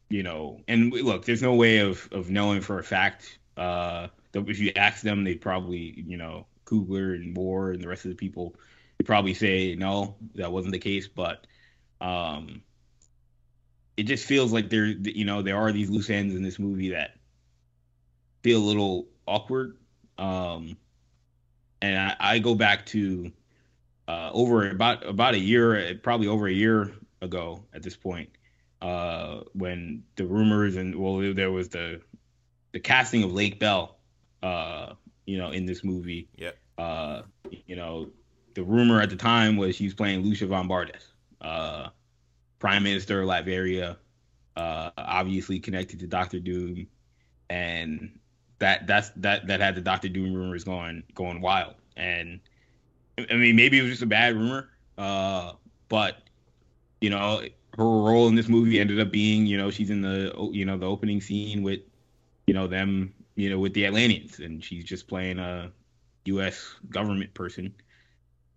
[0.10, 4.08] you know, and we, look, there's no way of of knowing for a fact uh,
[4.34, 8.12] if you ask them, they'd probably you know Coogler and Moore and the rest of
[8.12, 8.56] the people
[8.98, 11.48] would probably say no, that wasn't the case, but
[12.02, 12.62] um,
[13.98, 16.90] it just feels like there you know there are these loose ends in this movie
[16.90, 17.16] that
[18.44, 19.78] feel a little awkward.
[20.18, 20.78] Um,
[21.82, 23.32] and I, I, go back to
[24.08, 28.30] uh, over about about a year, probably over a year ago at this point,
[28.82, 32.02] uh, when the rumors and well, there was the
[32.72, 33.99] the casting of Lake Bell,
[34.44, 34.94] uh,
[35.26, 36.28] you know, in this movie.
[36.36, 36.52] Yeah.
[36.78, 37.24] Uh,
[37.66, 38.10] you know,
[38.56, 41.12] the rumor at the time was she's playing Lucia von Bardas,
[41.42, 41.90] uh,
[42.60, 43.98] Prime Minister of Latveria,
[44.56, 46.88] uh, obviously connected to Doctor Doom,
[47.50, 48.18] and
[48.60, 51.76] that that's that that had the Doctor Doom rumors going going wild.
[51.98, 52.40] And
[53.18, 55.54] I mean, maybe it was just a bad rumor, uh,
[55.90, 56.18] but
[57.02, 57.42] you know,
[57.78, 60.78] her role in this movie ended up being, you know, she's in the you know
[60.78, 61.80] the opening scene with,
[62.48, 65.72] you know, them, you know, with the Atlanteans, and she's just playing a
[66.26, 66.76] U.S.
[66.90, 67.74] government person,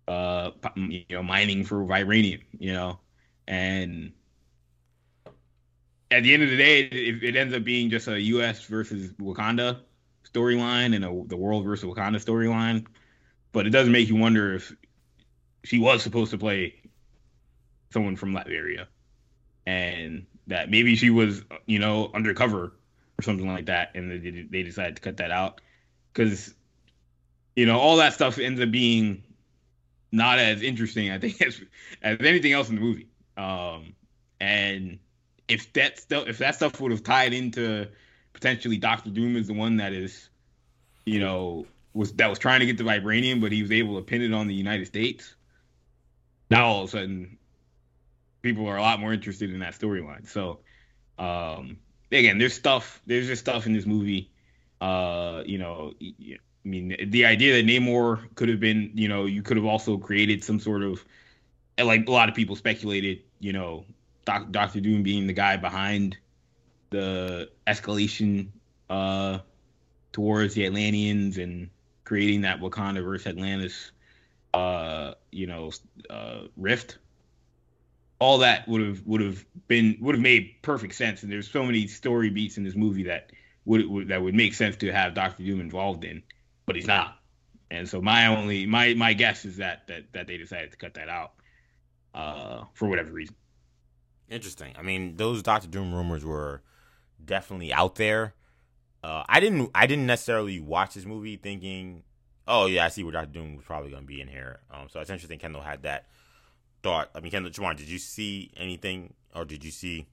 [0.09, 2.99] uh, you know, mining for vibranium, you know,
[3.47, 4.11] and
[6.11, 8.65] at the end of the day, it, it ends up being just a U.S.
[8.65, 9.79] versus Wakanda
[10.29, 12.85] storyline and a, the world versus Wakanda storyline,
[13.53, 14.75] but it does make you wonder if
[15.63, 16.75] she was supposed to play
[17.93, 18.87] someone from Latveria,
[19.65, 22.73] and that maybe she was, you know, undercover
[23.23, 25.61] or something like that, and they, they decided to cut that out
[26.13, 26.53] because,
[27.55, 29.23] you know, all that stuff ends up being
[30.11, 31.61] not as interesting, I think, as
[32.01, 33.07] as anything else in the movie.
[33.37, 33.95] Um,
[34.39, 34.99] and
[35.47, 37.87] if that stuff, if that stuff would have tied into
[38.33, 40.29] potentially Doctor Doom is the one that is,
[41.05, 44.01] you know, was that was trying to get the vibranium, but he was able to
[44.01, 45.35] pin it on the United States.
[46.49, 47.37] Now all of a sudden,
[48.41, 50.27] people are a lot more interested in that storyline.
[50.27, 50.59] So,
[51.17, 51.77] um,
[52.19, 53.01] again, there's stuff.
[53.05, 54.29] There's just stuff in this movie.
[54.79, 59.41] Uh, you know, I mean, the idea that Namor could have been, you know, you
[59.41, 61.03] could have also created some sort of,
[61.77, 63.85] like a lot of people speculated, you know,
[64.25, 66.17] Doc, Doctor Doom being the guy behind
[66.89, 68.47] the escalation
[68.89, 69.39] uh,
[70.11, 71.69] towards the Atlanteans and
[72.03, 73.91] creating that Wakanda versus Atlantis,
[74.53, 75.71] uh, you know,
[76.09, 76.97] uh, rift.
[78.23, 81.65] All that would have would have been would have made perfect sense, and there's so
[81.65, 83.31] many story beats in this movie that
[83.65, 86.23] would, would that would make sense to have Doctor Doom involved in,
[86.65, 87.19] but he's not.
[87.69, 90.93] And so my only my my guess is that that that they decided to cut
[90.93, 91.33] that out
[92.15, 93.35] uh, for whatever reason.
[94.29, 94.73] Interesting.
[94.79, 96.61] I mean, those Doctor Doom rumors were
[97.23, 98.35] definitely out there.
[99.03, 102.03] Uh, I didn't I didn't necessarily watch this movie thinking,
[102.47, 104.61] oh yeah, I see where Doctor Doom was probably going to be in here.
[104.71, 105.39] Um, so it's interesting.
[105.39, 106.05] Kendall had that
[106.83, 107.09] thought.
[107.15, 110.07] I mean, Kendall, Jamar, did you see anything, or did you see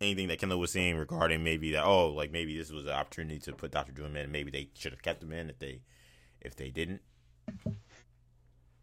[0.00, 1.84] anything that Kendall was saying regarding maybe that?
[1.84, 4.30] Oh, like maybe this was an opportunity to put Doctor Doom in.
[4.30, 5.80] Maybe they should have kept him in if they
[6.40, 7.00] if they didn't.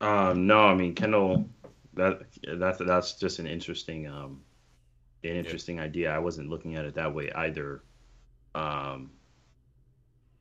[0.01, 1.49] Um, no, I mean Kendall.
[1.93, 2.21] That
[2.57, 4.41] that's that's just an interesting um
[5.23, 5.83] an interesting yeah.
[5.83, 6.11] idea.
[6.11, 7.83] I wasn't looking at it that way either.
[8.55, 9.11] Um,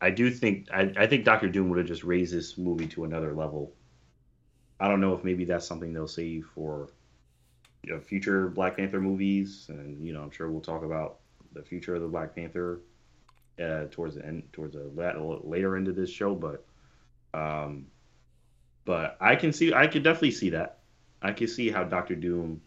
[0.01, 3.05] I do think I, I think Doctor Doom would have just raised this movie to
[3.05, 3.75] another level.
[4.81, 6.89] I don't know if maybe that's something they'll save for
[7.85, 11.19] you know, future Black Panther movies, and you know I'm sure we'll talk about
[11.53, 12.81] the future of the Black Panther
[13.61, 16.35] uh, towards the end, towards the later end of this show.
[16.35, 16.65] But,
[17.35, 17.87] um,
[18.85, 20.79] but I can see, I can definitely see that.
[21.21, 22.61] I can see how Doctor Doom,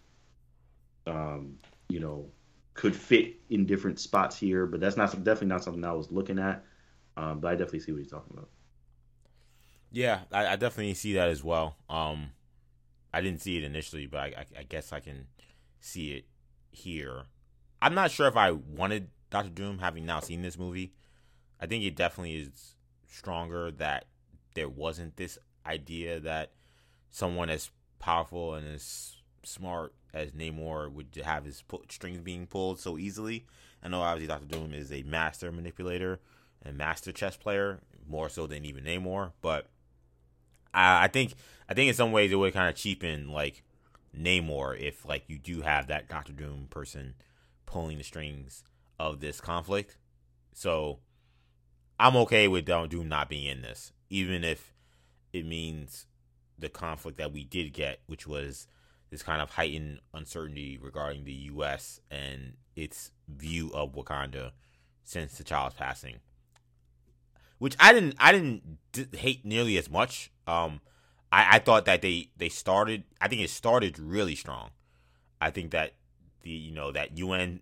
[1.08, 1.58] um,
[1.90, 2.26] you know,
[2.74, 4.66] could fit in different spots here.
[4.66, 6.64] But that's not definitely not something I was looking at.
[7.18, 8.50] Um, but I definitely see what he's talking about.
[9.92, 11.76] Yeah, I, I definitely see that as well.
[11.90, 12.32] Um,
[13.14, 15.28] I didn't see it initially, but I, I, I guess I can
[15.80, 16.26] see it
[16.72, 17.24] here.
[17.82, 20.94] I'm not sure if I wanted Doctor Doom, having now seen this movie,
[21.60, 22.76] I think it definitely is
[23.10, 24.06] stronger that
[24.54, 26.52] there wasn't this idea that
[27.10, 27.70] someone as
[28.00, 33.46] powerful and as smart as Namor would have his strings being pulled so easily.
[33.84, 36.20] I know obviously Doctor Doom is a master manipulator
[36.64, 39.32] and master chess player, more so than even Namor.
[39.42, 39.68] But
[40.74, 41.34] I, I think
[41.70, 43.64] I think in some ways it would kind of cheapen like
[44.18, 47.16] Namor if like you do have that Doctor Doom person
[47.66, 48.64] pulling the strings
[49.00, 49.98] of this conflict.
[50.54, 51.00] So
[52.00, 52.66] I'm okay with.
[52.66, 54.74] Doom not being in this, even if
[55.34, 56.06] it means
[56.58, 58.68] the conflict that we did get, which was
[59.10, 62.00] this kind of heightened uncertainty regarding the U.S.
[62.10, 64.52] and its view of Wakanda
[65.04, 66.20] since T'Challa's passing.
[67.62, 68.80] Which I didn't, I didn't
[69.16, 70.32] hate nearly as much.
[70.48, 70.82] Um,
[71.32, 73.04] I, I thought that they they started.
[73.22, 74.72] I think it started really strong.
[75.40, 75.94] I think that
[76.42, 77.60] the you know that UN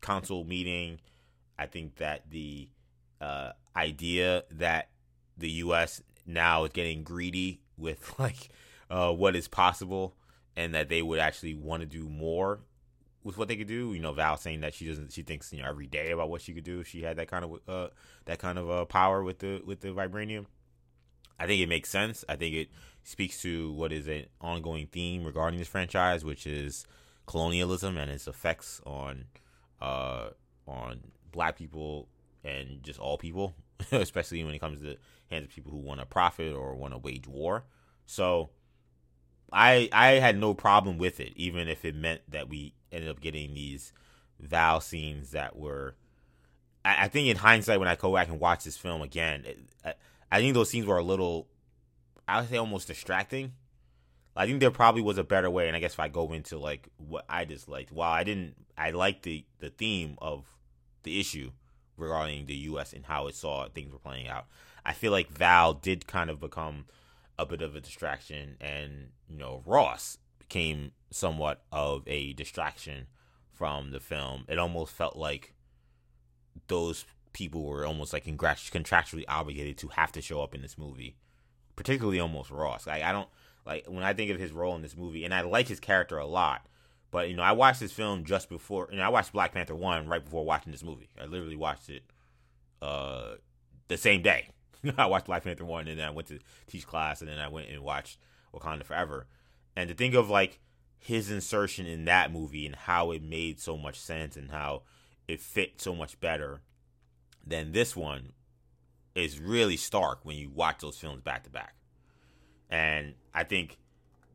[0.00, 1.00] council meeting.
[1.58, 2.70] I think that the
[3.20, 4.88] uh, idea that
[5.36, 6.02] the U.S.
[6.26, 8.48] now is getting greedy with like
[8.88, 10.16] uh, what is possible,
[10.56, 12.60] and that they would actually want to do more
[13.24, 13.92] with what they could do.
[13.92, 16.40] You know, Val saying that she doesn't, she thinks you know every day about what
[16.40, 17.88] she could do if she had that kind of uh,
[18.24, 20.46] that kind of uh, power with the with the vibranium.
[21.38, 22.24] I think it makes sense.
[22.28, 22.68] I think it
[23.02, 26.86] speaks to what is an ongoing theme regarding this franchise, which is
[27.26, 29.24] colonialism and its effects on
[29.80, 30.28] uh,
[30.66, 31.00] on
[31.32, 32.08] black people
[32.44, 33.54] and just all people,
[33.92, 34.96] especially when it comes to
[35.30, 37.64] hands of people who want to profit or want to wage war.
[38.06, 38.50] So
[39.52, 43.20] I I had no problem with it, even if it meant that we ended up
[43.20, 43.92] getting these
[44.40, 45.94] Val scenes that were.
[46.84, 49.58] I, I think in hindsight, when I go back and watch this film again, it,
[49.84, 49.94] I,
[50.30, 51.46] I think those scenes were a little,
[52.26, 53.52] I would say, almost distracting.
[54.34, 56.58] I think there probably was a better way, and I guess if I go into
[56.58, 60.46] like what I disliked, while I didn't, I liked the the theme of
[61.02, 61.52] the issue
[61.96, 62.92] regarding the U.S.
[62.92, 64.46] and how it saw things were playing out.
[64.84, 66.86] I feel like Val did kind of become
[67.38, 70.18] a bit of a distraction, and you know Ross
[70.52, 73.06] became somewhat of a distraction
[73.54, 74.44] from the film.
[74.48, 75.54] It almost felt like
[76.68, 81.16] those people were almost like contractually obligated to have to show up in this movie,
[81.74, 82.86] particularly almost Ross.
[82.86, 83.28] Like I don't
[83.64, 86.18] like when I think of his role in this movie, and I like his character
[86.18, 86.66] a lot.
[87.10, 88.88] But you know, I watched this film just before.
[88.90, 91.08] You know, I watched Black Panther one right before watching this movie.
[91.18, 92.02] I literally watched it
[92.82, 93.36] uh,
[93.88, 94.48] the same day.
[94.98, 97.48] I watched Black Panther one, and then I went to teach class, and then I
[97.48, 98.18] went and watched
[98.54, 99.26] Wakanda Forever.
[99.76, 100.60] And to think of like
[100.98, 104.82] his insertion in that movie and how it made so much sense and how
[105.26, 106.60] it fit so much better
[107.44, 108.32] than this one
[109.14, 111.74] is really stark when you watch those films back to back.
[112.70, 113.78] And I think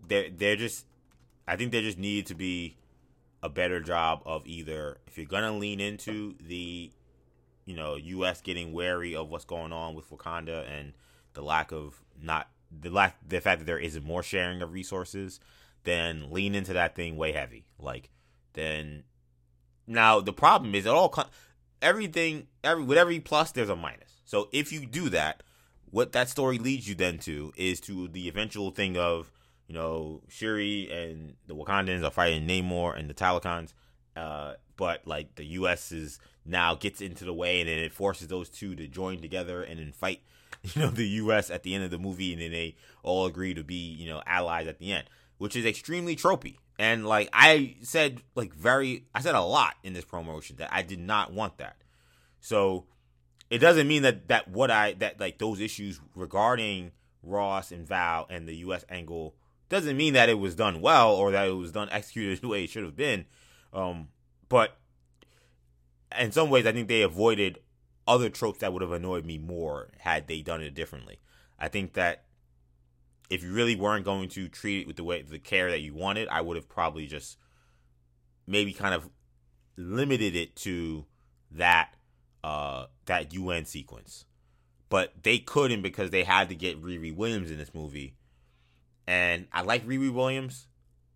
[0.08, 0.86] they're they're just
[1.48, 2.78] I think there just needed to be
[3.42, 6.92] a better job of either if you're gonna lean into the
[7.66, 8.42] you know U.S.
[8.42, 10.94] getting wary of what's going on with Wakanda and
[11.34, 15.40] the lack of not the lack the fact that there isn't more sharing of resources,
[15.84, 17.66] then lean into that thing way heavy.
[17.80, 18.10] Like
[18.54, 19.04] then
[19.86, 21.14] now the problem is it all
[21.82, 24.22] everything every with every plus there's a minus.
[24.26, 25.44] So if you do that,
[25.90, 29.32] what that story leads you then to is to the eventual thing of
[29.68, 33.74] you know, Shuri and the Wakandans are fighting Namor and the Talokans.
[34.16, 35.92] Uh, but like the U.S.
[35.92, 39.62] is now gets into the way, and then it forces those two to join together
[39.62, 40.22] and then fight.
[40.76, 41.50] You know, the U.S.
[41.50, 44.22] at the end of the movie, and then they all agree to be you know
[44.26, 45.06] allies at the end,
[45.38, 46.58] which is extremely tropey.
[46.78, 50.82] And like I said, like very, I said a lot in this promotion that I
[50.82, 51.78] did not want that.
[52.42, 52.86] So
[53.50, 56.92] it doesn't mean that that what I that like those issues regarding
[57.24, 58.84] Ross and Val and the U.S.
[58.90, 59.36] angle
[59.70, 62.64] doesn't mean that it was done well or that it was done executed the way
[62.64, 63.26] it should have been.
[63.74, 64.10] Um,
[64.50, 64.78] but
[66.18, 67.60] in some ways, I think they avoided
[68.08, 71.20] other tropes that would have annoyed me more had they done it differently.
[71.60, 72.26] I think that
[73.30, 75.94] if you really weren't going to treat it with the way the care that you
[75.94, 77.38] wanted, I would have probably just
[78.46, 79.10] maybe kind of
[79.76, 81.06] limited it to
[81.52, 81.94] that
[82.44, 84.26] uh, that UN sequence
[84.90, 88.16] but they couldn't because they had to get Riri Williams in this movie.
[89.06, 90.68] And I like Riri Williams.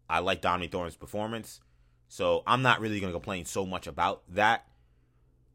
[0.09, 1.61] I like Dominique Thorne's performance.
[2.09, 4.65] So I'm not really gonna complain so much about that.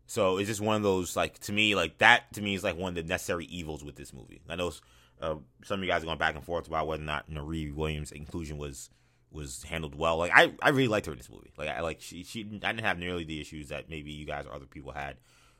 [0.06, 2.76] So it's just one of those like to me like that to me is like
[2.76, 4.40] one of the necessary evils with this movie.
[4.48, 4.72] I know
[5.20, 7.74] uh, some of you guys are going back and forth about whether or not you
[7.74, 8.90] Williams' inclusion was
[9.32, 10.16] was handled well.
[10.16, 11.52] Like I, I really liked her in this movie.
[11.56, 14.46] Like I like she she I didn't have nearly the issues that maybe you guys
[14.46, 15.16] or other people had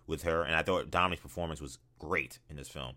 [0.07, 2.95] with her, and I thought Dominique's performance was great in this film.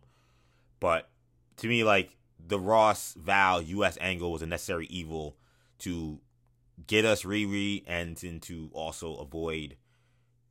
[0.79, 1.09] But
[1.57, 3.97] to me, like the Ross Val U.S.
[3.99, 5.35] angle was a necessary evil
[5.79, 6.19] to
[6.87, 9.75] get us Riri and to also avoid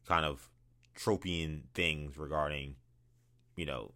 [0.06, 0.50] kind of
[0.98, 2.74] tropian things regarding,
[3.56, 3.92] you know,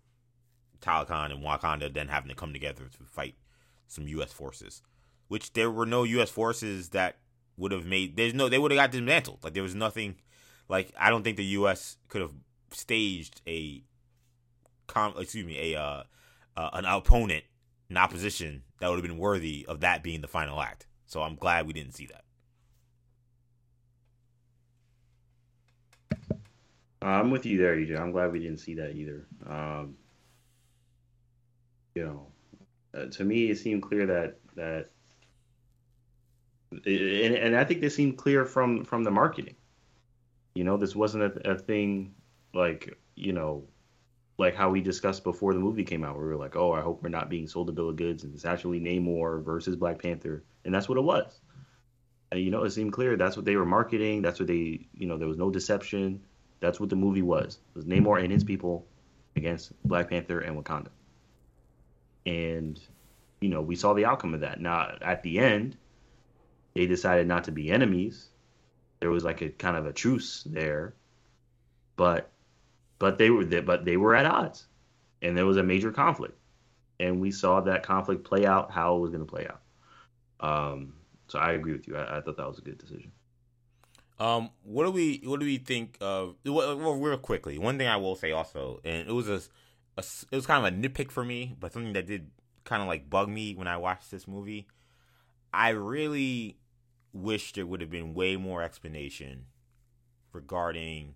[0.81, 3.35] Talokan and Wakanda then having to come together to fight
[3.87, 4.33] some U.S.
[4.33, 4.83] forces,
[5.29, 6.31] which there were no U.S.
[6.31, 7.19] forces that
[7.57, 8.17] would have made.
[8.17, 8.49] There's no.
[8.49, 9.45] They would have got dismantled.
[9.45, 10.17] Like there was nothing.
[10.69, 11.99] Like I don't think the U.S.
[12.09, 12.33] could have
[12.71, 13.83] staged a,
[14.87, 16.03] com, excuse me, a uh,
[16.57, 17.45] uh, an opponent,
[17.91, 20.87] an opposition that would have been worthy of that being the final act.
[21.07, 22.25] So I'm glad we didn't see that.
[27.03, 27.99] I'm with you there, EJ.
[27.99, 29.27] I'm glad we didn't see that either.
[29.49, 29.97] Um,
[31.95, 32.27] you know,
[32.95, 34.91] uh, to me, it seemed clear that that,
[36.85, 39.57] it, and, and I think this seemed clear from from the marketing.
[40.55, 42.15] You know, this wasn't a, a thing
[42.55, 43.65] like you know,
[44.39, 46.17] like how we discussed before the movie came out.
[46.17, 48.25] Where we were like, oh, I hope we're not being sold a bill of goods,
[48.25, 51.41] and it's actually Namor versus Black Panther, and that's what it was.
[52.33, 54.23] And, you know, it seemed clear that's what they were marketing.
[54.23, 56.23] That's what they, you know, there was no deception.
[56.63, 57.59] That's what the movie was.
[57.75, 58.87] It was Namor and his people
[59.37, 60.89] against Black Panther and Wakanda
[62.27, 62.81] and
[63.41, 64.61] you know we saw the outcome of that.
[64.61, 65.77] Now at the end,
[66.75, 68.29] they decided not to be enemies.
[69.01, 70.95] There was like a kind of a truce there,
[71.97, 72.31] but
[72.99, 74.67] but they were but they were at odds,
[75.21, 76.39] and there was a major conflict,
[77.01, 79.61] and we saw that conflict play out how it was going to play out.
[80.41, 80.95] Um,
[81.29, 81.97] so I agree with you.
[81.97, 83.11] I, I thought that was a good decision.
[84.19, 86.37] Um, what do we what do we think of?
[86.45, 89.41] Well, real quickly, one thing I will say also, and it was a
[89.97, 92.31] a, it was kind of a nitpick for me, but something that did
[92.65, 94.67] kind of like bug me when I watched this movie.
[95.53, 96.59] I really
[97.13, 99.47] wish there would have been way more explanation
[100.33, 101.15] regarding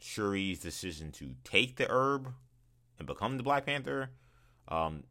[0.00, 2.32] Shuri's decision to take the herb
[2.98, 4.10] and become the Black Panther.
[4.66, 5.04] Um,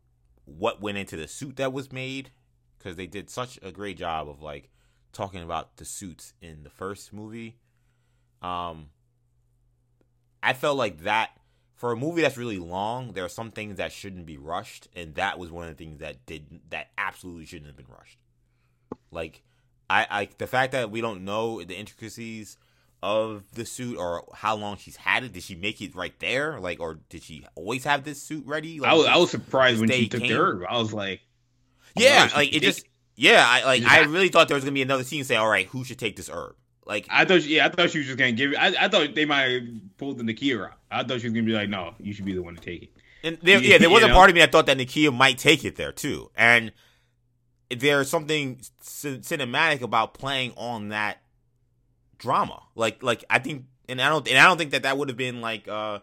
[0.46, 2.32] what went into the suit that was made
[2.78, 4.70] because they did such a great job of like
[5.14, 7.58] talking about the suits in the first movie.
[8.42, 8.88] Um,
[10.42, 11.32] I felt like that
[11.76, 15.16] for a movie that's really long, there are some things that shouldn't be rushed, and
[15.16, 18.18] that was one of the things that did that absolutely shouldn't have been rushed.
[19.12, 19.44] Like,
[19.90, 22.58] I, I the fact that we don't know the intricacies
[23.04, 25.34] of the suit or how long she's had it.
[25.34, 26.58] Did she make it right there?
[26.60, 28.80] Like, or did she always have this suit ready?
[28.80, 30.32] Like, I was, I was surprised when she took came?
[30.32, 30.64] the herb.
[30.70, 31.20] I was like,
[31.98, 32.86] yeah, like it just,
[33.16, 35.68] yeah, I like, I really thought there was gonna be another scene say, all right,
[35.68, 36.56] who should take this herb?
[36.86, 38.58] Like I thought, yeah, I thought she was just gonna give it.
[38.58, 39.64] I, I thought they might have
[39.98, 40.72] pulled the Nakia.
[40.92, 42.84] I thought she was gonna be like, no, you should be the one to take
[42.84, 42.90] it.
[43.24, 44.14] And there, yeah, there was a know?
[44.14, 46.30] part of me that thought that Nakia might take it there too.
[46.36, 46.72] And
[47.70, 51.20] there's something c- cinematic about playing on that
[52.18, 52.62] drama.
[52.76, 55.18] Like, like I think, and I don't, and I don't think that that would have
[55.18, 56.00] been like, uh,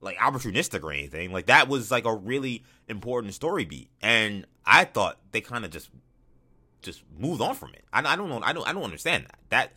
[0.00, 1.32] like opportunistic or anything.
[1.32, 5.70] Like that was like a really important story beat, and I thought they kind of
[5.70, 5.90] just
[6.82, 7.84] just moved on from it.
[7.92, 8.40] I, I don't know.
[8.42, 8.66] I don't.
[8.66, 9.38] I don't understand that.
[9.50, 9.72] That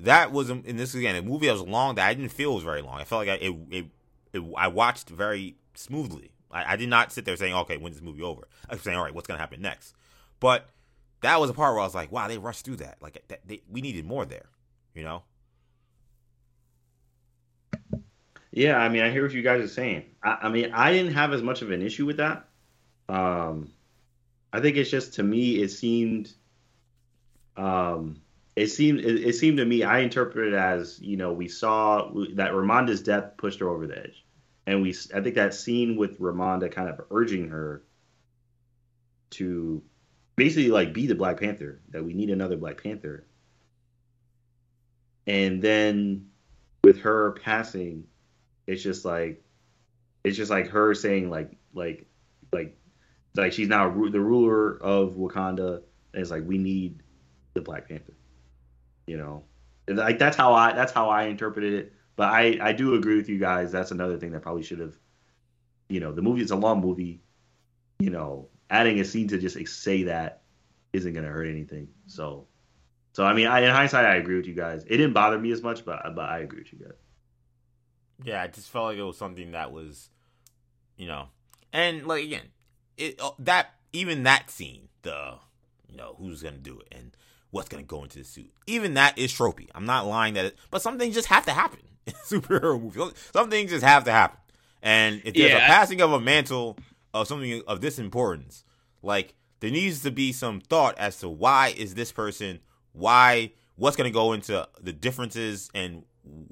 [0.00, 2.64] that was in this again a movie that was long that I didn't feel was
[2.64, 2.98] very long.
[2.98, 3.86] I felt like I, it, it,
[4.32, 6.32] it I watched very smoothly.
[6.50, 8.96] I, I, did not sit there saying, "Okay, when's this movie over?" I was saying,
[8.96, 9.94] "All right, what's gonna happen next?"
[10.40, 10.68] But
[11.22, 12.98] that was a part where I was like, "Wow, they rushed through that.
[13.00, 14.46] Like, that, they, we needed more there,"
[14.94, 15.22] you know.
[18.56, 20.04] Yeah, I mean, I hear what you guys are saying.
[20.22, 22.48] I, I mean, I didn't have as much of an issue with that.
[23.06, 23.70] Um,
[24.50, 26.32] I think it's just to me, it seemed,
[27.56, 28.20] um,
[28.54, 32.10] it seemed it, it, seemed to me I interpreted it as you know we saw
[32.34, 34.24] that Ramonda's death pushed her over the edge,
[34.66, 37.82] and we I think that scene with Ramonda kind of urging her
[39.30, 39.82] to
[40.36, 43.26] basically like be the Black Panther that we need another Black Panther,
[45.26, 46.28] and then
[46.82, 48.04] with her passing,
[48.66, 49.42] it's just like
[50.24, 52.06] it's just like her saying like like
[52.52, 52.76] like
[53.34, 55.82] like she's now the ruler of Wakanda,
[56.12, 57.02] and it's like we need
[57.56, 58.14] the Black Panther
[59.06, 59.44] you know,
[59.88, 61.92] like that's how I that's how I interpreted it.
[62.16, 63.72] But I I do agree with you guys.
[63.72, 64.94] That's another thing that probably should have,
[65.88, 67.22] you know, the movie is a long movie.
[67.98, 70.42] You know, adding a scene to just say that
[70.92, 71.88] isn't gonna hurt anything.
[72.06, 72.46] So,
[73.12, 74.84] so I mean, I, in hindsight, I agree with you guys.
[74.84, 76.98] It didn't bother me as much, but but I agree with you guys.
[78.24, 80.10] Yeah, I just felt like it was something that was
[80.96, 81.28] you know,
[81.72, 82.48] and like again,
[82.96, 85.34] it uh, that even that scene, the
[85.88, 87.16] you know who's gonna do it and
[87.56, 89.68] what's gonna go into the suit, even that is tropey.
[89.74, 93.14] I'm not lying that, it, but some things just have to happen in superhero movies.
[93.32, 94.38] Some things just have to happen,
[94.82, 95.64] and if there's yeah.
[95.64, 96.78] a passing of a mantle
[97.14, 98.62] of something of this importance,
[99.02, 102.60] like there needs to be some thought as to why is this person,
[102.92, 106.04] why, what's gonna go into the differences and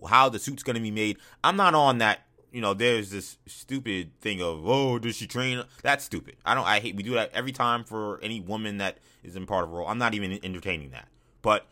[0.09, 1.19] how the suit's gonna be made.
[1.43, 2.21] I'm not on that
[2.55, 5.65] you know, there's this stupid thing of, oh, does she train?
[5.83, 6.37] That's stupid.
[6.47, 6.65] I don't.
[6.65, 6.95] I hate.
[6.95, 9.89] We do that every time for any woman that is in part of a role.
[9.89, 11.09] I'm not even entertaining that.
[11.43, 11.67] But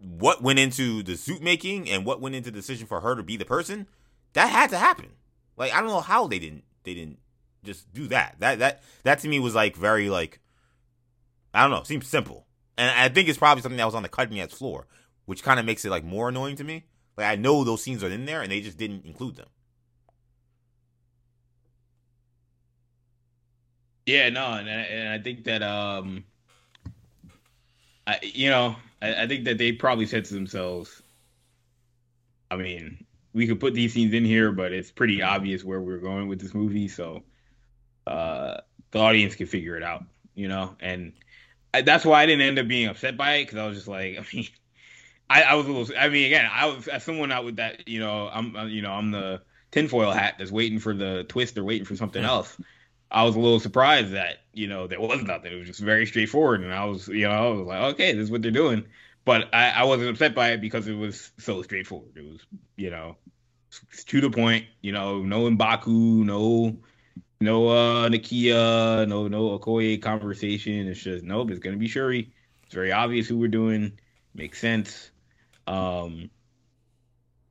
[0.00, 3.22] what went into the suit making and what went into the decision for her to
[3.22, 3.88] be the person,
[4.32, 5.10] that had to happen.
[5.58, 6.64] Like I don't know how they didn't.
[6.84, 7.18] They didn't
[7.62, 8.36] just do that.
[8.38, 10.40] That that that to me was like very like.
[11.52, 11.82] I don't know.
[11.82, 12.46] Seems simple,
[12.78, 14.86] and I think it's probably something that was on the cutting edge floor,
[15.26, 16.86] which kind of makes it like more annoying to me.
[17.18, 19.48] Like I know those scenes are in there, and they just didn't include them.
[24.06, 26.24] Yeah, no, and and I think that um,
[28.06, 31.02] I you know I, I think that they probably said to themselves,
[32.50, 35.98] I mean, we could put these scenes in here, but it's pretty obvious where we're
[35.98, 37.24] going with this movie, so
[38.06, 38.58] uh,
[38.92, 40.04] the audience can figure it out,
[40.34, 41.12] you know, and
[41.74, 43.88] I, that's why I didn't end up being upset by it because I was just
[43.88, 44.46] like, I mean,
[45.28, 47.88] I, I was a little, I mean, again, I was as someone out with that,
[47.88, 49.42] you know, I'm, you know, I'm the
[49.72, 52.56] tinfoil hat that's waiting for the twist or waiting for something else.
[53.10, 55.52] I was a little surprised that you know there was nothing.
[55.52, 58.24] It was just very straightforward, and I was you know I was like, okay, this
[58.24, 58.86] is what they're doing.
[59.24, 62.16] But I, I wasn't upset by it because it was so straightforward.
[62.16, 62.40] It was
[62.76, 63.16] you know
[64.06, 64.66] to the point.
[64.80, 66.76] You know, no Mbaku, no
[67.40, 70.88] no uh Nakia, no no Okoye conversation.
[70.88, 71.50] It's just nope.
[71.50, 72.32] It's gonna be Shuri.
[72.64, 73.98] It's very obvious who we're doing.
[74.34, 75.10] Makes sense.
[75.66, 76.30] Um,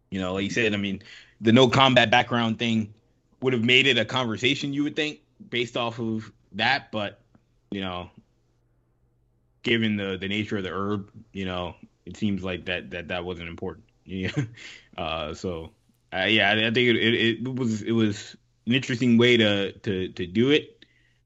[0.09, 1.01] you know, like you said, I mean,
[1.41, 2.93] the no combat background thing
[3.41, 4.73] would have made it a conversation.
[4.73, 7.21] You would think based off of that, but
[7.71, 8.09] you know,
[9.63, 11.75] given the the nature of the herb, you know,
[12.05, 13.85] it seems like that that that wasn't important.
[14.07, 14.29] Yeah.
[14.99, 15.71] uh, so
[16.13, 19.71] uh, yeah, I, I think it, it, it, was it was an interesting way to
[19.71, 20.85] to to do it.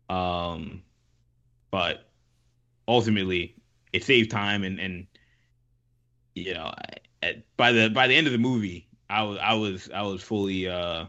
[0.09, 0.83] Um,
[1.71, 2.09] but
[2.87, 3.55] ultimately,
[3.91, 5.07] it saved time and and
[6.35, 6.73] you know,
[7.21, 10.23] at, by the by the end of the movie, I was I was I was
[10.23, 11.05] fully uh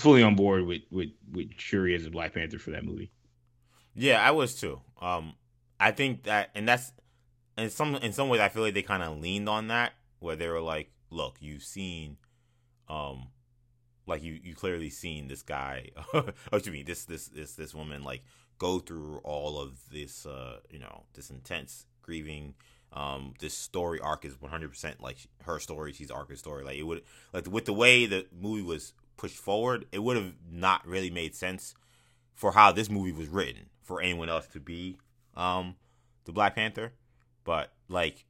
[0.00, 3.12] fully on board with with with Shuri as a Black Panther for that movie.
[3.94, 4.80] Yeah, I was too.
[5.00, 5.34] Um,
[5.78, 6.92] I think that, and that's
[7.58, 10.36] in some in some ways, I feel like they kind of leaned on that, where
[10.36, 12.16] they were like, "Look, you've seen,
[12.88, 13.28] um,
[14.06, 16.32] like you you clearly seen this guy, oh,
[16.62, 18.22] you mean this this this this woman like
[18.58, 22.54] go through all of this, uh, you know, this intense grieving."
[22.92, 25.92] Um, this story arc is 100% like her story.
[25.92, 26.64] She's Arca's story.
[26.64, 30.32] Like it would, like with the way the movie was pushed forward, it would have
[30.50, 31.74] not really made sense
[32.34, 34.96] for how this movie was written for anyone else to be
[35.36, 35.76] um,
[36.24, 36.92] the Black Panther.
[37.44, 38.24] But like,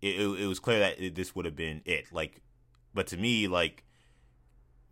[0.00, 2.06] it, it, it was clear that it, this would have been it.
[2.12, 2.40] Like,
[2.94, 3.82] but to me, like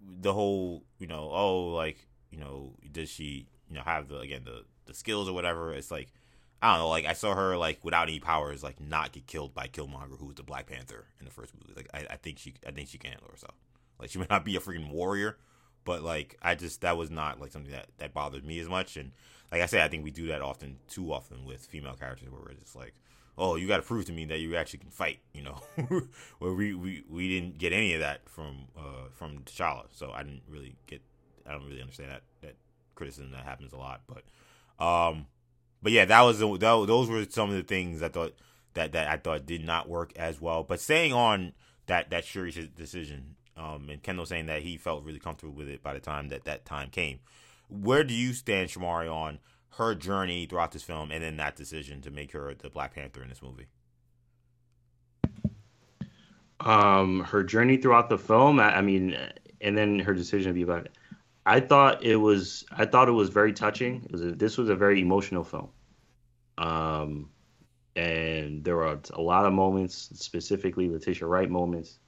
[0.01, 4.42] the whole, you know, oh, like you know, does she, you know, have the again
[4.44, 5.72] the the skills or whatever?
[5.72, 6.12] It's like.
[6.61, 9.54] I don't know, like I saw her like without any powers, like not get killed
[9.54, 11.72] by Killmonger, who was the Black Panther in the first movie.
[11.76, 13.54] Like I, I think she, I think she can handle herself.
[14.00, 15.38] Like she may not be a freaking warrior,
[15.84, 18.96] but like I just that was not like something that that bothered me as much.
[18.96, 19.12] And
[19.50, 22.41] like I said, I think we do that often, too often with female characters, where
[22.41, 22.95] we're just like,
[23.38, 25.20] oh, you got to prove to me that you actually can fight.
[25.33, 25.62] You know,
[26.38, 30.22] where we, we we didn't get any of that from uh from T'Challa, so I
[30.22, 31.00] didn't really get.
[31.46, 32.57] I don't really understand that that
[32.95, 34.25] criticism that happens a lot, but
[34.84, 35.26] um,
[35.83, 38.34] but yeah, that was that, those were some of the things I thought
[38.75, 40.62] that that I thought did not work as well.
[40.62, 41.53] But staying on
[41.87, 45.83] that that Shuri's decision, um, and Kendall saying that he felt really comfortable with it
[45.83, 47.21] by the time that that time came.
[47.68, 49.39] Where do you stand, Shamari, on
[49.76, 53.22] her journey throughout this film and then that decision to make her the Black Panther
[53.22, 53.67] in this movie?
[56.61, 59.17] Um, her journey throughout the film, I, I mean,
[59.61, 60.87] and then her decision to be Black.
[61.47, 64.07] I thought it was, I thought it was very touching.
[64.11, 65.71] Was a, this was a very emotional film.
[66.59, 67.30] Um,
[67.97, 71.99] and there were a lot of moments, specifically Letitia Wright moments,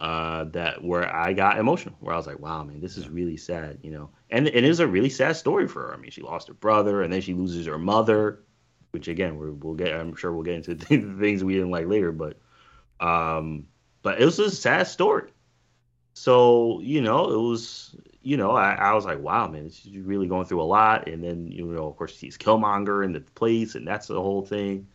[0.00, 3.36] uh, that where I got emotional, where I was like, wow, man, this is really
[3.36, 4.08] sad, you know.
[4.30, 5.94] And, and it is a really sad story for her.
[5.94, 8.40] I mean, she lost her brother, and then she loses her mother,
[8.92, 9.92] which again, we will get.
[9.92, 10.86] I'm sure we'll get into the
[11.20, 12.38] things we didn't like later, but
[12.98, 13.66] um,
[14.02, 15.30] but it was a sad story.
[16.14, 20.28] So you know, it was you know, I, I was like, wow, man, she's really
[20.28, 21.08] going through a lot.
[21.08, 24.46] And then you know, of course, she's Killmonger in the place, and that's the whole
[24.46, 24.88] thing.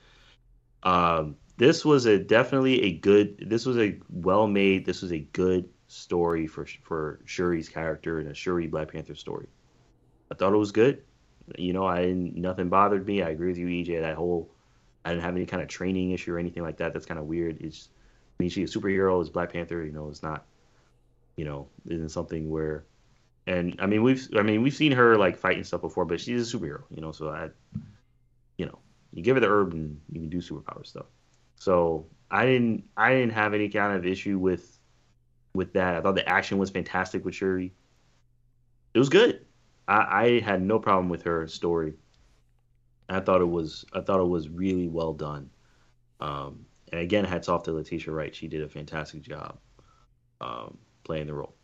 [0.81, 5.19] Um, this was a definitely a good this was a well made this was a
[5.19, 9.47] good story for for Shuri's character and a Shuri Black Panther story.
[10.31, 11.03] I thought it was good.
[11.57, 13.21] You know, I nothing bothered me.
[13.21, 14.01] I agree with you, EJ.
[14.01, 14.49] That whole
[15.03, 16.93] I didn't have any kind of training issue or anything like that.
[16.93, 17.61] That's kind of weird.
[17.61, 17.89] It's
[18.39, 19.21] I mean, she's a superhero.
[19.21, 19.83] Is Black Panther.
[19.83, 20.45] You know, it's not.
[21.37, 22.85] You know, isn't something where,
[23.45, 26.53] and I mean we've I mean we've seen her like fighting stuff before, but she's
[26.53, 26.83] a superhero.
[26.89, 27.49] You know, so I,
[28.57, 28.79] you know,
[29.13, 31.05] you give her the herb and you can do superpower stuff.
[31.55, 34.79] So I didn't I didn't have any kind of issue with
[35.53, 35.95] with that.
[35.95, 37.73] I thought the action was fantastic with Shuri.
[38.93, 39.45] It was good.
[39.87, 41.93] I, I had no problem with her story.
[43.07, 45.49] I thought it was I thought it was really well done.
[46.19, 48.33] Um, and again, hats off to Letitia Wright.
[48.33, 49.57] She did a fantastic job
[50.41, 51.55] um, playing the role.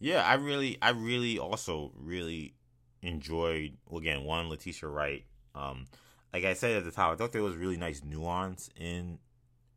[0.00, 2.54] Yeah, I really, I really also really
[3.02, 5.24] enjoyed again one Letitia Wright.
[5.54, 5.86] Um,
[6.34, 9.18] like I said at the top, I thought there was really nice nuance in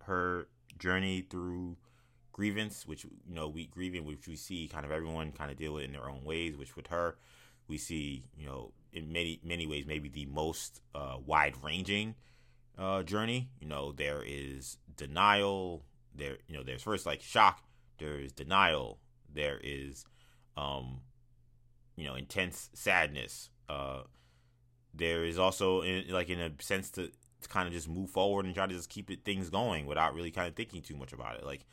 [0.06, 0.48] her
[0.80, 1.78] journey through
[2.32, 5.74] grievance, which you know we grieving, which we see kind of everyone kind of deal
[5.74, 6.58] with in their own ways.
[6.58, 7.16] Which with her,
[7.68, 12.16] we see you know in many many ways maybe the most uh, wide ranging
[12.76, 13.50] uh, journey.
[13.62, 15.84] You know there is denial.
[16.16, 17.62] There you know there's first like shock.
[18.00, 18.98] There is denial.
[19.32, 20.06] There is
[20.58, 21.02] um,
[21.96, 23.52] you know intense sadness.
[23.70, 24.04] Uh,
[24.98, 27.08] there is also in, like in a sense to,
[27.42, 30.14] to kind of just move forward and try to just keep it things going without
[30.14, 31.46] really kind of thinking too much about it.
[31.46, 31.66] Like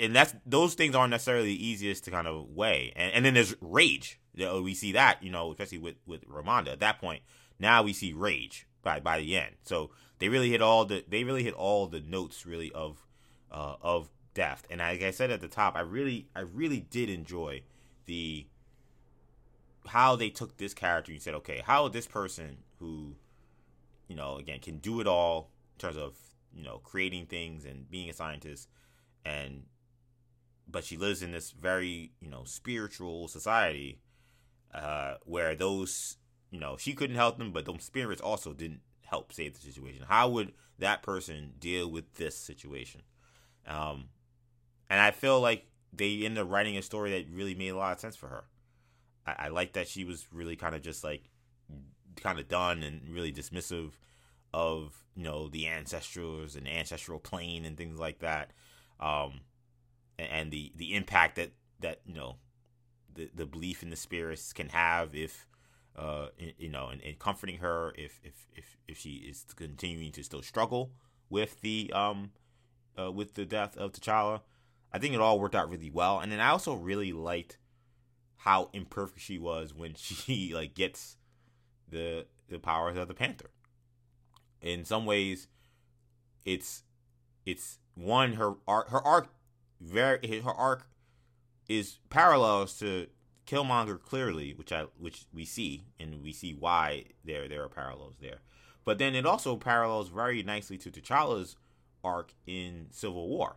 [0.00, 2.92] and that's those things aren't necessarily the easiest to kind of weigh.
[2.96, 4.20] And, and then there's rage.
[4.34, 6.72] We see that, you know, especially with with Ramonda.
[6.72, 7.22] At that point,
[7.58, 9.56] now we see rage by by the end.
[9.62, 13.06] So they really hit all the they really hit all the notes really of
[13.50, 14.66] uh, of depth.
[14.70, 17.62] And like I said at the top, I really I really did enjoy
[18.06, 18.46] the
[19.88, 23.14] how they took this character and said, okay, how this person who,
[24.08, 26.14] you know, again can do it all in terms of
[26.54, 28.68] you know creating things and being a scientist
[29.24, 29.64] and
[30.68, 34.00] but she lives in this very you know spiritual society
[34.74, 36.16] uh, where those
[36.50, 40.04] you know she couldn't help them, but those spirits also didn't help save the situation.
[40.08, 43.02] How would that person deal with this situation?
[43.66, 44.06] Um,
[44.90, 47.92] and I feel like they ended up writing a story that really made a lot
[47.92, 48.44] of sense for her.
[49.26, 51.30] I, I like that she was really kind of just like
[52.16, 53.92] kind of done and really dismissive
[54.54, 58.52] of you know the ancestors and ancestral plane and things like that
[59.00, 59.40] um,
[60.18, 62.36] and the the impact that that you know
[63.14, 65.46] the the belief in the spirits can have if
[65.96, 66.28] uh
[66.58, 70.42] you know and, and comforting her if if if if she is continuing to still
[70.42, 70.92] struggle
[71.30, 72.30] with the um
[72.98, 74.40] uh, with the death of T'Challa.
[74.92, 77.58] I think it all worked out really well, and then I also really liked
[78.46, 81.16] how imperfect she was when she like gets
[81.88, 83.50] the the powers of the Panther.
[84.62, 85.48] In some ways,
[86.44, 86.84] it's
[87.44, 89.28] it's one her arc her arc
[89.80, 90.88] very her arc
[91.68, 93.08] is parallels to
[93.46, 98.14] Killmonger clearly, which I which we see and we see why there there are parallels
[98.20, 98.40] there.
[98.84, 101.56] But then it also parallels very nicely to T'Challa's
[102.04, 103.56] arc in Civil War.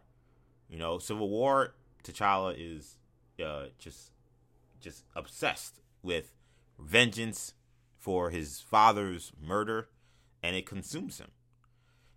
[0.67, 2.97] You know, Civil War T'Challa is
[3.43, 4.11] uh, just
[4.79, 6.33] just obsessed with
[6.79, 7.53] vengeance
[7.97, 9.89] for his father's murder
[10.41, 11.31] and it consumes him.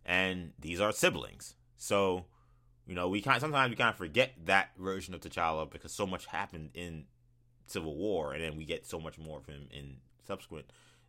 [0.05, 1.55] And these are siblings.
[1.77, 2.27] So,
[2.87, 6.07] you know, we kind sometimes we kind of forget that version of T'Challa because so
[6.07, 7.05] much happened in
[7.67, 10.67] Civil War, and then we get so much more of him in subsequent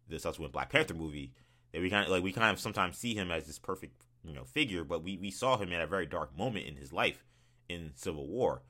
[0.10, 1.34] the subsequent Black Panther movie
[1.72, 4.34] that we kind of like we kind of sometimes see him as this perfect you
[4.34, 7.24] know figure, but we we saw him at a very dark moment in his life
[7.70, 8.62] in Civil War,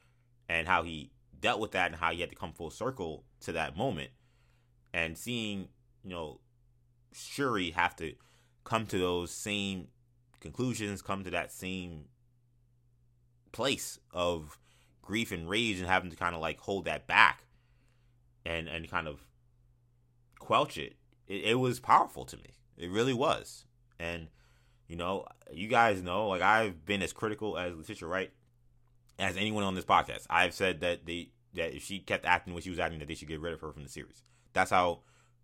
[0.48, 1.12] and how he
[1.44, 4.10] dealt with that and how he had to come full circle to that moment,
[4.94, 5.68] and seeing
[6.04, 6.40] you know
[7.12, 8.14] Shuri have to
[8.64, 9.90] come to those same
[10.40, 12.06] conclusions come to that same
[13.52, 14.58] place of
[15.02, 17.44] grief and rage and having to kind of like hold that back
[18.46, 19.28] and and kind of
[20.40, 20.96] quelch it.
[21.28, 22.56] It, it was powerful to me.
[22.78, 23.66] It really was.
[24.00, 24.30] And
[24.88, 28.32] you know, you guys know, like I've been as critical as Letitia Wright
[29.20, 30.26] as anyone on this podcast.
[30.30, 33.16] I've said that they that if she kept acting what she was acting, that they
[33.16, 34.24] should get rid of her from the series.
[34.54, 35.02] That's how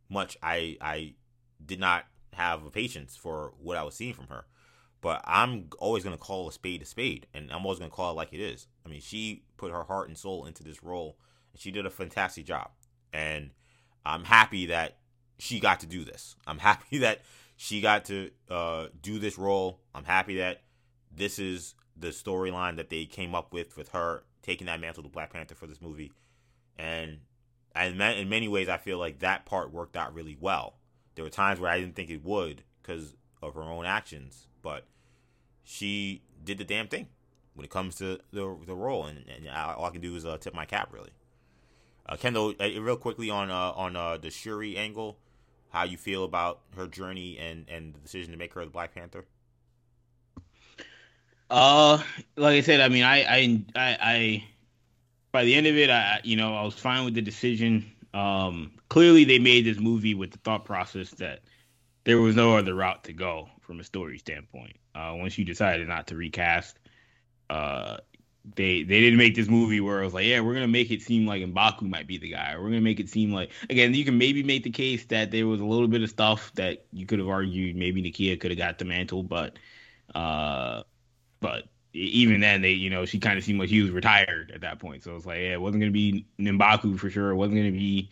[0.10, 1.14] much I I
[1.64, 4.46] did not have patience for what I was seeing from her.
[5.02, 7.96] But I'm always going to call a spade a spade, and I'm always going to
[7.96, 8.68] call it like it is.
[8.86, 11.18] I mean, she put her heart and soul into this role,
[11.54, 12.70] and she did a fantastic job.
[13.14, 13.52] And
[14.06, 14.98] I'm happy that
[15.38, 16.36] she got to do this.
[16.46, 17.22] I'm happy that
[17.56, 19.80] she got to uh, do this role.
[19.96, 20.64] I'm happy that
[21.12, 25.10] this is the storyline that they came up with with her taking that mantle to
[25.10, 26.12] Black Panther for this movie.
[26.78, 27.20] And
[27.76, 30.76] in many ways, I feel like that part worked out really well.
[31.16, 34.86] There were times where I didn't think it would because of her own actions, but
[35.64, 37.08] she did the damn thing
[37.54, 40.38] when it comes to the the role, and, and all I can do is uh,
[40.38, 41.12] tip my cap really.
[42.06, 45.20] Uh, Kendall, uh, real quickly on uh, on uh, the Shuri angle,
[45.70, 48.96] how you feel about her journey and and the decision to make her the Black
[48.96, 49.26] Panther.
[51.50, 52.02] Uh,
[52.36, 54.44] like I said, I mean, I I I, I
[55.32, 57.92] by the end of it, I you know I was fine with the decision.
[58.14, 61.42] Um, clearly they made this movie with the thought process that
[62.04, 64.78] there was no other route to go from a story standpoint.
[64.96, 66.80] Uh, once you decided not to recast,
[67.50, 67.98] uh,
[68.56, 71.02] they they didn't make this movie where it was like, yeah, we're gonna make it
[71.02, 72.54] seem like Mbaku might be the guy.
[72.54, 75.32] Or we're gonna make it seem like again, you can maybe make the case that
[75.32, 78.52] there was a little bit of stuff that you could have argued maybe Nakia could
[78.52, 79.58] have got the mantle, but
[80.16, 80.84] uh,
[81.40, 81.64] but
[81.94, 84.80] even then they you know she kind of seemed like he was retired at that
[84.80, 85.04] point.
[85.04, 87.32] So it's like yeah, it wasn't gonna be Mbaku for sure.
[87.32, 88.10] It wasn't gonna be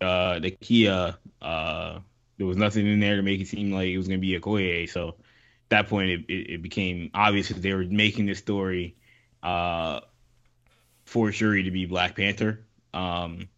[0.00, 1.16] uh Nakia.
[1.42, 2.00] Uh,
[2.38, 4.40] there was nothing in there to make it seem like it was gonna be a
[4.40, 4.88] Okoye.
[4.88, 5.14] So at
[5.70, 8.96] that point it, it, it became obvious that they were making this story
[9.42, 10.00] uh,
[11.04, 12.64] for Shuri to be Black Panther.
[12.94, 13.48] Um,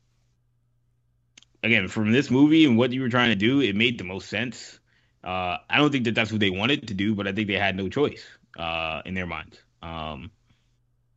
[1.62, 4.28] again, from this movie and what you were trying to do, it made the most
[4.28, 4.78] sense.
[5.22, 7.54] Uh, I don't think that that's what they wanted to do, but I think they
[7.54, 8.24] had no choice
[8.58, 9.58] uh, in their minds.
[9.82, 10.30] Um,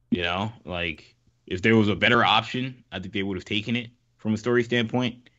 [0.09, 3.75] you know, like if there was a better option, I think they would have taken
[3.75, 5.29] it from a story standpoint.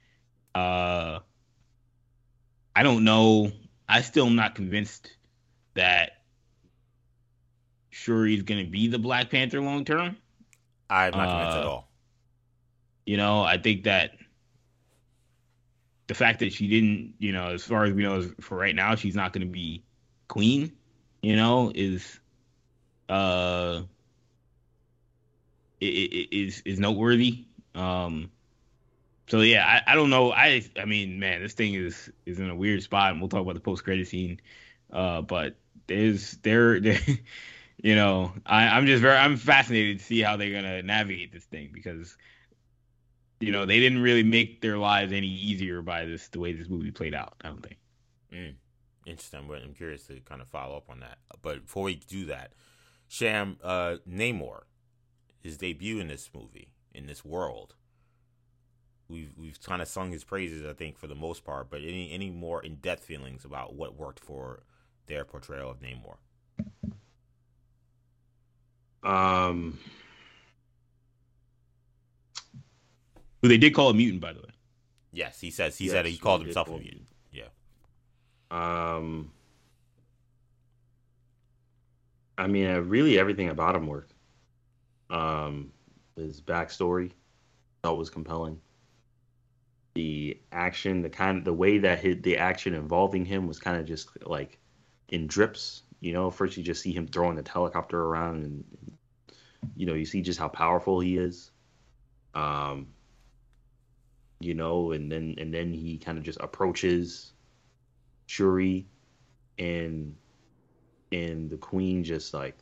[0.55, 1.21] Uh,
[2.75, 3.53] I don't know.
[3.89, 5.17] I still am not convinced
[5.75, 6.23] that
[7.91, 10.17] Shuri is going to be the Black Panther long term.
[10.89, 11.89] I'm not convinced uh, at all.
[13.07, 14.13] You know, I think that
[16.07, 18.95] the fact that she didn't, you know, as far as we know, for right now,
[18.95, 19.83] she's not going to be
[20.29, 20.73] queen.
[21.27, 22.21] You know, is
[23.09, 23.83] uh
[25.81, 27.47] is is noteworthy.
[27.75, 28.31] Um,
[29.27, 30.31] so yeah, I, I don't know.
[30.31, 33.41] I I mean, man, this thing is is in a weird spot, and we'll talk
[33.41, 34.41] about the post credit scene.
[34.93, 35.57] Uh, but
[35.89, 40.85] there's there, you know, I, I'm just very I'm fascinated to see how they're gonna
[40.85, 42.17] navigate this thing because
[43.41, 46.69] you know they didn't really make their lives any easier by this the way this
[46.69, 47.35] movie played out.
[47.43, 47.79] I don't think.
[48.33, 48.55] Mm,
[49.07, 51.19] interesting, I'm curious to kind of follow up on that.
[51.41, 52.53] But before we do that,
[53.09, 54.63] Sham uh, Namor,
[55.41, 57.75] his debut in this movie in this world.
[59.09, 61.71] We've we've kind of sung his praises, I think, for the most part.
[61.71, 64.65] But any any more in depth feelings about what worked for
[65.07, 66.17] their portrayal of Namor?
[69.09, 69.79] Um,
[73.41, 74.51] who they did call a mutant, by the way.
[75.13, 77.07] Yes, he says he yes, said he called himself a mutant.
[78.51, 79.33] Um.
[82.39, 84.13] I mean, uh, really, everything about him worked.
[85.09, 85.73] Um,
[86.17, 87.13] his backstory,
[87.83, 88.61] thought was compelling.
[89.95, 93.79] The action, the kind, of, the way that hit the action involving him was kind
[93.79, 94.59] of just like
[95.09, 95.83] in drips.
[96.01, 98.65] You know, first you just see him throwing the helicopter around, and
[99.75, 101.51] you know, you see just how powerful he is.
[102.35, 102.89] Um,
[104.41, 107.33] you know, and then and then he kind of just approaches
[108.27, 108.87] Shuri,
[109.59, 110.15] and
[111.13, 112.57] and the Queen just like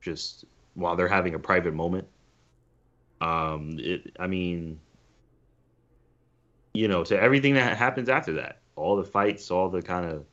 [0.00, 2.08] just while they're having a private moment.
[3.20, 4.80] Um, it, I mean,
[6.72, 10.24] you know, to everything that happens after that, all the fights, all the kind of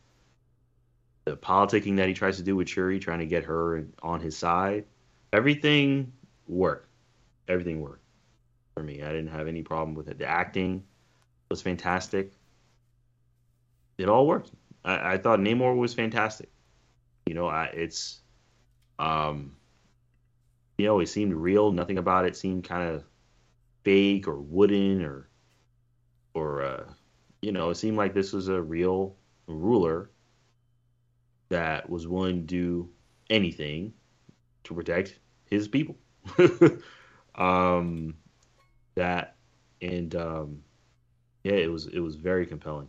[1.25, 4.37] the politicking that he tries to do with Shuri, trying to get her on his
[4.37, 4.85] side
[5.33, 6.11] everything
[6.47, 6.89] worked.
[7.47, 8.03] Everything worked
[8.73, 9.03] for me.
[9.03, 10.17] I didn't have any problem with it.
[10.17, 10.83] The acting
[11.49, 12.33] was fantastic.
[13.97, 14.51] It all worked.
[14.87, 16.49] I, I thought Namor was fantastic.
[17.27, 18.21] You know, I, it's,
[18.97, 19.55] um,
[20.77, 21.71] you know, it seemed real.
[21.71, 23.03] Nothing about it seemed kind of
[23.83, 25.29] fake or wooden or,
[26.33, 26.83] or, uh,
[27.41, 29.15] you know, it seemed like this was a real
[29.47, 30.09] ruler
[31.49, 32.89] that was willing to do
[33.29, 33.93] anything
[34.63, 35.97] to protect his people.
[37.35, 38.15] um,
[38.95, 39.35] that
[39.81, 40.63] and um,
[41.43, 42.87] yeah, it was it was very compelling.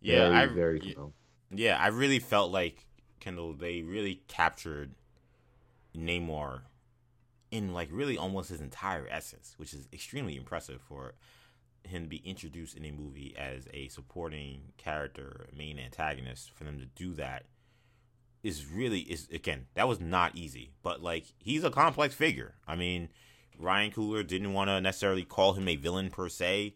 [0.00, 1.12] Yeah, very, I very compelling.
[1.50, 2.86] Yeah, I really felt like
[3.18, 3.54] Kendall.
[3.54, 4.94] They really captured
[5.96, 6.62] Namor
[7.50, 11.14] in like really almost his entire essence, which is extremely impressive for
[11.82, 16.50] him to be introduced in a movie as a supporting character, main antagonist.
[16.52, 17.44] For them to do that
[18.42, 22.54] is really is again that was not easy, but like he's a complex figure.
[22.66, 23.08] I mean,
[23.58, 26.74] Ryan Coogler didn't want to necessarily call him a villain per se.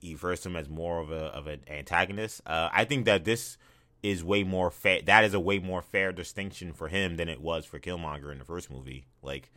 [0.00, 2.42] He, versed him as more of a of an antagonist.
[2.44, 3.56] Uh, I think that this
[4.02, 5.00] is way more fair.
[5.02, 8.38] That is a way more fair distinction for him than it was for Killmonger in
[8.38, 9.06] the first movie.
[9.22, 9.50] Like,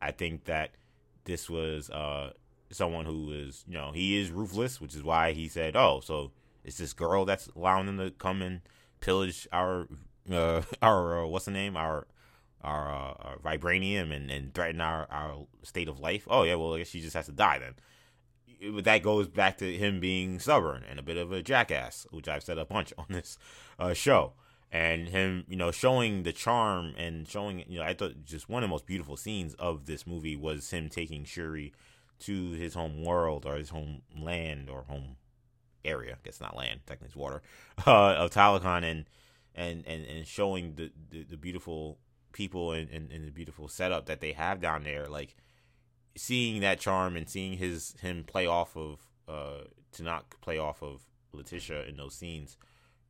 [0.00, 0.72] I think that
[1.24, 2.32] this was uh,
[2.70, 6.30] someone who is, you know, he is ruthless, which is why he said, "Oh, so
[6.64, 8.60] it's this girl that's allowing them to come and
[9.00, 9.88] pillage our
[10.30, 11.76] uh, our uh, what's the name?
[11.76, 12.06] Our
[12.62, 16.26] our, uh, our vibranium and, and threaten our, our state of life.
[16.28, 17.74] Oh yeah, well I guess she just has to die then.
[18.82, 22.42] That goes back to him being stubborn and a bit of a jackass, which I've
[22.42, 23.38] said a bunch on this
[23.78, 24.34] uh, show.
[24.72, 28.62] And him, you know, showing the charm and showing, you know, I thought just one
[28.62, 31.72] of the most beautiful scenes of this movie was him taking Shuri
[32.20, 35.16] to his home world or his home land or home
[35.84, 36.12] area.
[36.12, 37.42] I guess not land, technically it's water.
[37.86, 39.06] Uh, of Talokan and
[39.54, 41.98] and and and showing the the, the beautiful
[42.32, 45.08] people and, and, and the beautiful setup that they have down there.
[45.08, 45.34] Like
[46.16, 50.82] seeing that charm and seeing his him play off of uh to not play off
[50.82, 52.56] of Letitia in those scenes,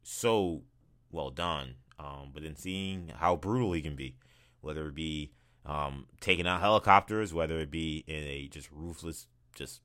[0.02, 0.62] so
[1.10, 1.74] well done.
[1.98, 4.16] Um, but then seeing how brutal he can be,
[4.60, 5.32] whether it be
[5.66, 9.80] um, taking out helicopters, whether it be in a just ruthless just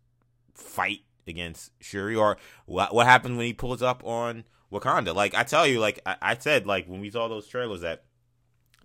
[0.53, 5.13] fight against Shuri, or what what happened when he pulls up on Wakanda.
[5.13, 8.05] Like I tell you, like I, I said, like when we saw those trailers, that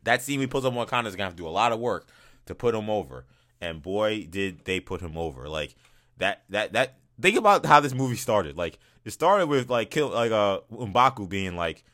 [0.02, 1.78] that scene he pulls up on Wakanda is gonna have to do a lot of
[1.78, 2.08] work
[2.46, 3.26] to put him over.
[3.60, 5.48] And boy, did they put him over!
[5.48, 5.74] Like
[6.18, 6.96] that that that.
[7.20, 8.56] Think about how this movie started.
[8.56, 11.84] Like it started with like kill like uh Mbaku being like,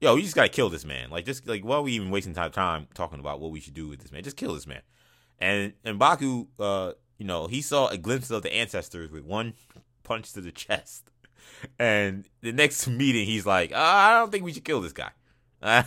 [0.00, 2.34] "Yo, you just gotta kill this man." Like just like why are we even wasting
[2.34, 4.22] time time talking about what we should do with this man?
[4.22, 4.82] Just kill this man.
[5.38, 9.54] And and Mbaku, uh, you know, he saw a glimpse of the ancestors with one
[10.02, 11.10] punch to the chest.
[11.78, 15.10] And the next meeting, he's like, oh, I don't think we should kill this guy.
[15.62, 15.82] Uh,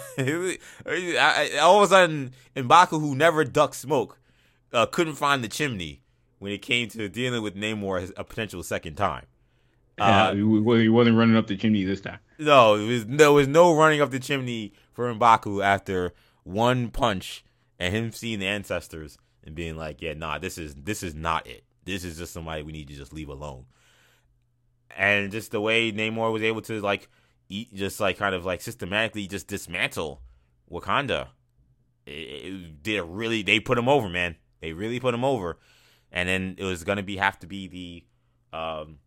[1.61, 4.19] all of a sudden, Mbaku, who never ducked smoke,
[4.73, 6.03] uh, couldn't find the chimney
[6.39, 9.26] when it came to dealing with Namor a potential second time.
[9.99, 12.19] Uh, yeah, he wasn't running up the chimney this time.
[12.38, 16.14] No, it was, there was no running up the chimney for Mbaku after
[16.44, 17.44] one punch
[17.80, 21.48] and him seeing the ancestors and being like, "Yeah, nah, this is this is not
[21.48, 21.64] it.
[21.85, 23.65] This is just somebody we need to just leave alone."
[24.98, 27.07] and just the way Namor was able to like
[27.49, 30.22] eat, just like kind of like systematically just dismantle
[30.69, 31.30] Wakanda.
[32.06, 33.44] It, it did really.
[33.44, 34.35] They put him over, man.
[34.59, 35.57] They really put him over,
[36.11, 38.57] and then it was gonna be have to be the.
[38.57, 38.99] um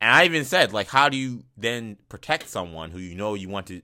[0.00, 3.48] And I even said like, how do you then protect someone who you know you
[3.48, 3.82] want to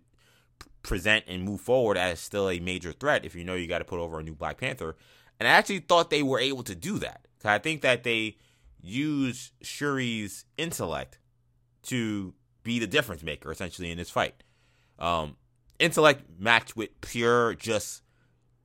[0.82, 3.84] present and move forward as still a major threat if you know you got to
[3.84, 4.96] put over a new Black Panther?
[5.38, 7.26] And I actually thought they were able to do that.
[7.44, 8.36] I think that they
[8.80, 11.18] use Shuri's intellect
[11.84, 14.44] to be the difference maker essentially in this fight.
[14.98, 15.36] Um,
[15.78, 18.02] intellect matched with pure just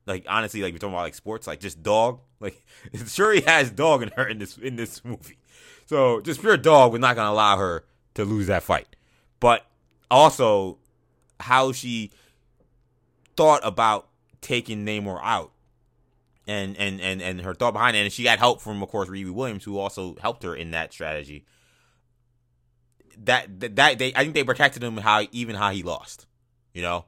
[0.08, 2.64] like honestly like we're talking about like sports like just dog like
[3.06, 5.38] Shuri has dog in her in this in this movie.
[5.86, 8.96] So just pure dog we're not gonna allow her to lose that fight.
[9.38, 9.64] But
[10.10, 10.78] also
[11.38, 12.10] how she
[13.36, 14.08] thought about
[14.40, 15.52] taking Namor out
[16.46, 19.08] and and and and her thought behind it and she got help from of course
[19.08, 21.44] Riri Williams who also helped her in that strategy.
[23.24, 26.26] That that that they I think they protected him how even how he lost,
[26.72, 27.04] you know,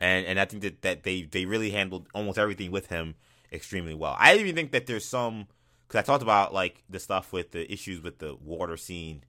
[0.00, 3.14] and and I think that that they they really handled almost everything with him
[3.52, 4.16] extremely well.
[4.18, 5.46] I even think that there's some
[5.86, 9.24] because I talked about like the stuff with the issues with the water scene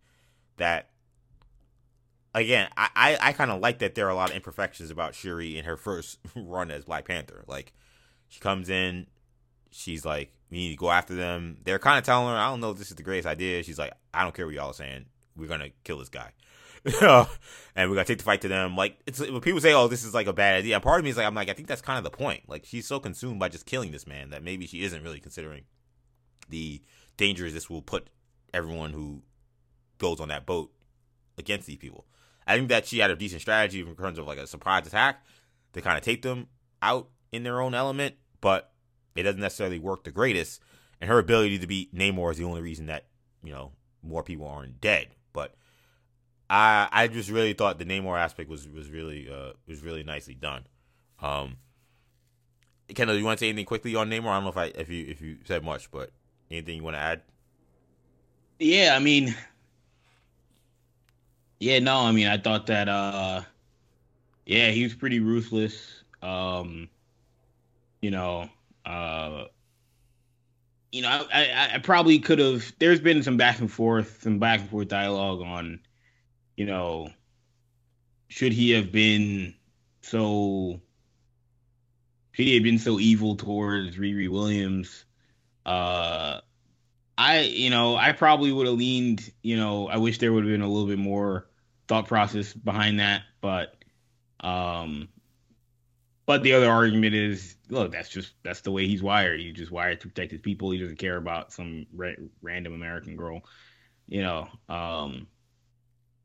[0.58, 0.90] that
[2.36, 5.16] again I I, I kind of like that there are a lot of imperfections about
[5.16, 7.44] Shuri in her first run as Black Panther.
[7.48, 7.74] Like
[8.28, 9.08] she comes in,
[9.72, 11.58] she's like we need to go after them.
[11.64, 13.64] They're kind of telling her I don't know if this is the greatest idea.
[13.64, 15.06] She's like I don't care what y'all are saying
[15.40, 16.32] we're gonna kill this guy.
[17.76, 18.76] and we're gonna take the fight to them.
[18.76, 21.10] Like it's when people say, "Oh, this is like a bad idea." Part of me
[21.10, 22.48] is like, I'm like, I think that's kind of the point.
[22.48, 25.64] Like she's so consumed by just killing this man that maybe she isn't really considering
[26.50, 26.82] the
[27.18, 28.10] dangers this will put
[28.54, 29.22] everyone who
[29.98, 30.72] goes on that boat
[31.38, 32.06] against these people.
[32.48, 35.24] I think that she had a decent strategy in terms of like a surprise attack
[35.74, 36.48] to kind of take them
[36.82, 38.72] out in their own element, but
[39.16, 40.62] it doesn't necessarily work the greatest.
[41.02, 43.06] And her ability to beat Namor is the only reason that
[43.44, 45.10] you know more people aren't dead.
[46.50, 50.34] I I just really thought the Namor aspect was was really uh was really nicely
[50.36, 50.66] done.
[51.22, 51.58] Um,
[52.94, 54.30] Kendall, you want to say anything quickly on Namor?
[54.30, 56.12] I don't know if I if you if you said much, but
[56.50, 57.22] anything you want to add?
[58.60, 59.36] Yeah, I mean,
[61.60, 63.42] yeah, no, I mean, I thought that, uh,
[64.46, 66.04] yeah, he was pretty ruthless.
[66.22, 66.90] Um,
[68.02, 68.50] you know,
[68.86, 69.46] uh,
[70.92, 72.72] you know, I, I, I probably could have.
[72.80, 75.80] There's been some back and forth, some back and forth dialogue on,
[76.60, 77.08] you know,
[78.28, 79.56] should he have been
[80.02, 80.82] so?
[82.34, 85.06] Should he have been so evil towards Riri Williams?
[85.66, 86.42] Uh,
[87.18, 89.32] I, you know, I probably would have leaned.
[89.42, 91.48] You know, I wish there would have been a little bit more
[91.88, 93.82] thought process behind that, but,
[94.42, 95.08] um,
[96.26, 99.40] but the other argument is, look, that's just that's the way he's wired.
[99.40, 100.72] He's just wired to protect his people.
[100.72, 103.44] He doesn't care about some ra- random American girl,
[104.10, 104.50] you know.
[104.68, 105.28] Um,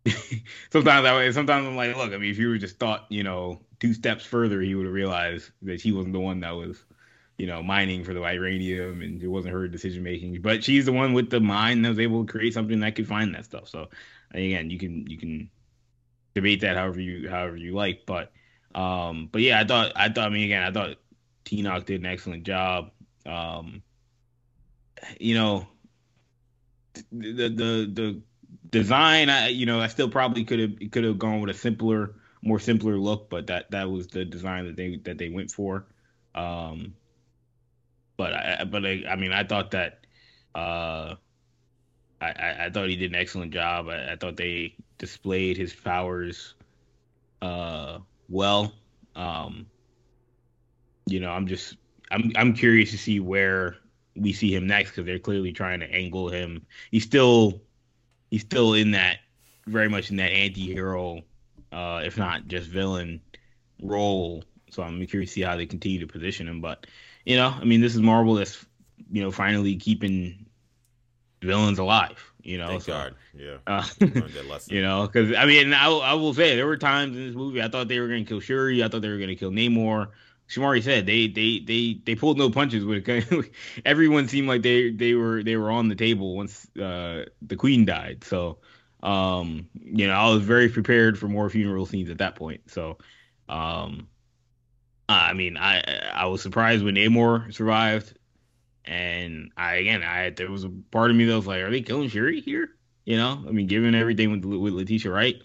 [0.70, 3.60] sometimes I sometimes I'm like, look, I mean, if you were just thought, you know,
[3.80, 6.84] two steps further, he would have realized that he wasn't the one that was
[7.36, 10.40] you know, mining for the vibranium, and it wasn't her decision making.
[10.40, 13.08] But she's the one with the mind that was able to create something that could
[13.08, 13.68] find that stuff.
[13.68, 13.88] So
[14.30, 15.50] again, you can you can
[16.34, 18.02] debate that however you however you like.
[18.06, 18.32] But
[18.74, 20.96] um, but yeah, I thought I thought I mean again, I thought
[21.44, 22.90] Tenoch did an excellent job.
[23.26, 23.82] Um,
[25.18, 25.66] you know,
[27.10, 28.22] the the the
[28.70, 32.14] design, I you know, I still probably could have could have gone with a simpler,
[32.42, 35.86] more simpler look, but that that was the design that they that they went for.
[36.34, 36.94] Um,
[38.16, 40.06] but I but I, I mean, I thought that
[40.54, 41.16] uh,
[42.20, 43.88] I I thought he did an excellent job.
[43.88, 46.54] I, I thought they displayed his powers
[47.42, 48.72] uh well.
[49.16, 49.66] Um,
[51.06, 51.76] you know, I'm just
[52.10, 53.76] I'm I'm curious to see where
[54.16, 56.66] we see him next because they're clearly trying to angle him.
[56.90, 57.63] He's still
[58.30, 59.18] he's still in that
[59.66, 61.22] very much in that anti-hero,
[61.72, 63.20] uh, if not just villain
[63.82, 64.44] role.
[64.70, 66.60] So I'm curious to see how they continue to position him.
[66.60, 66.86] But
[67.24, 68.64] you know, I mean, this is Marvel that's
[69.10, 70.46] you know finally keeping
[71.42, 72.32] villains alive.
[72.42, 73.14] You know, Thank so, God.
[73.34, 73.56] Yeah.
[73.66, 74.74] uh, Learned that lesson.
[74.74, 77.62] you know, because I mean, I, I will say there were times in this movie
[77.62, 78.84] I thought they were going to kill Shuri.
[78.84, 80.08] I thought they were going to kill Namor.
[80.48, 83.50] Shamari said they they they they pulled no punches with it.
[83.84, 87.84] Everyone seemed like they they were they were on the table once uh, the queen
[87.84, 88.24] died.
[88.24, 88.58] So
[89.02, 92.70] um, you know, I was very prepared for more funeral scenes at that point.
[92.70, 92.98] So
[93.48, 94.08] um,
[95.08, 98.16] I mean, I I was surprised when Namor survived,
[98.84, 101.80] and I again I there was a part of me that was like, are they
[101.80, 102.68] killing Shuri here?
[103.06, 105.42] You know, I mean, given everything with with Letitia Wright,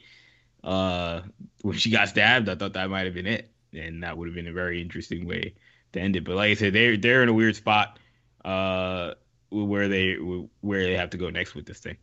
[0.62, 1.22] uh,
[1.62, 4.36] when she got stabbed, I thought that might have been it and that would have
[4.36, 5.54] been a very interesting way
[5.94, 6.24] to end it.
[6.24, 8.00] But like I said, they're they're in a weird spot
[8.44, 9.14] uh,
[9.50, 11.98] where they where they have to go next with this thing.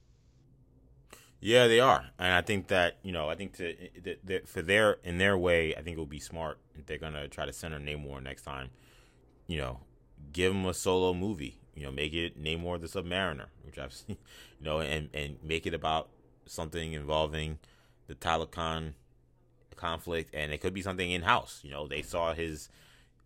[1.41, 3.75] Yeah, they are, and I think that you know, I think to,
[4.27, 7.29] to, for their in their way, I think it would be smart if they're gonna
[7.29, 8.71] try to center Namor next time.
[9.47, 9.81] You know,
[10.33, 11.61] give him a solo movie.
[11.75, 14.17] You know, make it Namor the Submariner, which I've seen.
[14.59, 16.09] You know, and and make it about
[16.47, 17.59] something involving
[18.07, 18.95] the Talokan
[19.77, 21.61] conflict, and it could be something in house.
[21.63, 22.69] You know, they saw his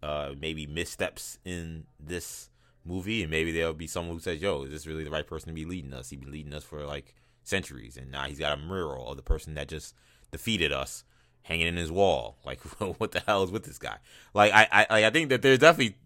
[0.03, 2.51] uh, maybe missteps in this
[2.85, 5.49] movie, and maybe there'll be someone who says, "Yo, is this really the right person
[5.49, 6.11] to be leading us?
[6.11, 9.23] He's been leading us for like centuries, and now he's got a mural of the
[9.23, 9.95] person that just
[10.31, 11.05] defeated us."
[11.43, 12.61] Hanging in his wall, like
[12.99, 13.97] what the hell is with this guy?
[14.35, 15.97] Like I, I, I think that there's definitely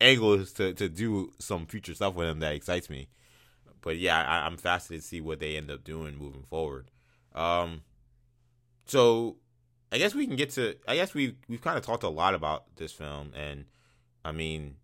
[0.00, 3.08] angles to, to do some future stuff with him that excites me.
[3.82, 6.90] But yeah, I, I'm fascinated to see what they end up doing moving forward.
[7.34, 7.82] Um,
[8.86, 9.36] so
[9.92, 10.76] I guess we can get to.
[10.86, 13.64] I guess we we've kind of talked a lot about this film, and
[14.24, 14.76] I mean,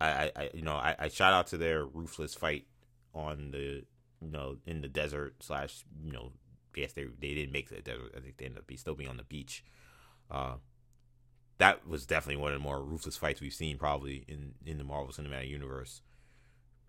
[0.00, 2.66] I, I you know I, I shout out to their ruthless fight
[3.14, 3.84] on the
[4.20, 6.32] you know in the desert slash you know
[6.76, 8.14] yes they they didn't make the desert.
[8.16, 9.64] I think they ended up be, still being on the beach.
[10.30, 10.54] Uh,
[11.58, 14.84] that was definitely one of the more ruthless fights we've seen probably in in the
[14.84, 16.02] Marvel Cinematic Universe.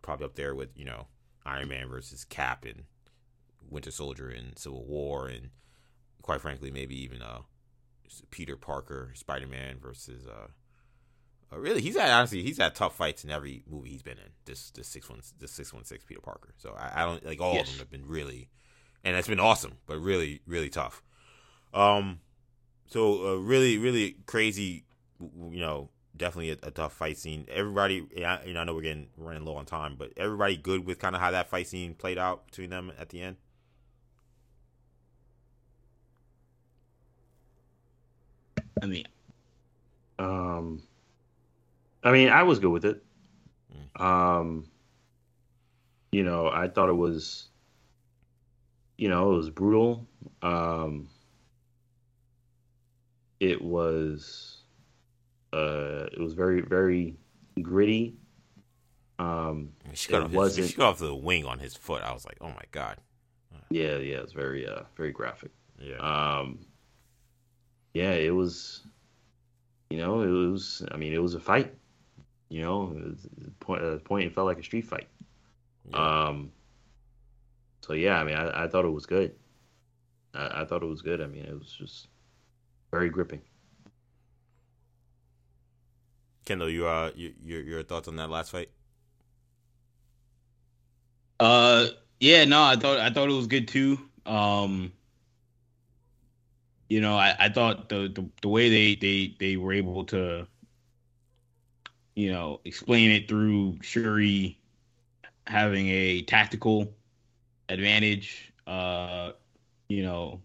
[0.04, 1.08] Probably up there with you know
[1.44, 2.84] Iron Man versus Cap and
[3.68, 5.50] Winter Soldier and Civil War and
[6.22, 7.40] quite frankly maybe even uh
[8.30, 10.48] Peter Parker, Spider Man versus uh,
[11.54, 14.32] uh, really he's had honestly he's had tough fights in every movie he's been in.
[14.46, 16.54] This this six one this six one six Peter Parker.
[16.58, 17.68] So I, I don't like all yes.
[17.68, 18.50] of them have been really,
[19.04, 21.02] and it's been awesome, but really really tough.
[21.74, 22.20] Um,
[22.88, 24.86] so uh, really really crazy,
[25.20, 27.46] you know, definitely a, a tough fight scene.
[27.50, 31.00] Everybody, you know, I know we're getting running low on time, but everybody good with
[31.00, 33.38] kind of how that fight scene played out between them at the end.
[38.84, 39.06] I mean,
[40.20, 40.84] um,
[42.04, 43.02] I mean, I was good with it.
[43.98, 44.02] Mm.
[44.02, 44.66] Um,
[46.12, 47.48] you know, I thought it was,
[48.98, 50.06] you know, it was brutal.
[50.42, 51.08] Um,
[53.40, 54.58] it was,
[55.54, 57.16] uh, it was very, very
[57.62, 58.18] gritty.
[59.18, 62.04] Um, she got, off his, she got off the wing on his foot.
[62.04, 62.98] I was like, oh my god.
[63.70, 65.52] Yeah, yeah, it's very, uh, very graphic.
[65.80, 65.96] Yeah.
[65.98, 66.60] Um,
[67.94, 68.82] yeah, it was,
[69.90, 70.86] you know, it was.
[70.92, 71.74] I mean, it was a fight.
[72.50, 75.08] You know, it point at point it felt like a street fight.
[75.90, 76.28] Yeah.
[76.28, 76.52] Um.
[77.82, 79.36] So yeah, I mean, I, I thought it was good.
[80.34, 81.22] I, I thought it was good.
[81.22, 82.08] I mean, it was just
[82.92, 83.42] very gripping.
[86.46, 88.70] Kendall, you uh, you, your your thoughts on that last fight?
[91.40, 91.88] Uh,
[92.20, 94.00] yeah, no, I thought I thought it was good too.
[94.26, 94.92] Um,
[96.90, 100.48] you know, I, I thought the, the, the way they, they they were able to,
[102.16, 104.60] you know, explain it through Shuri
[105.48, 106.94] having a tactical
[107.70, 109.32] advantage, uh,
[109.90, 110.42] you know,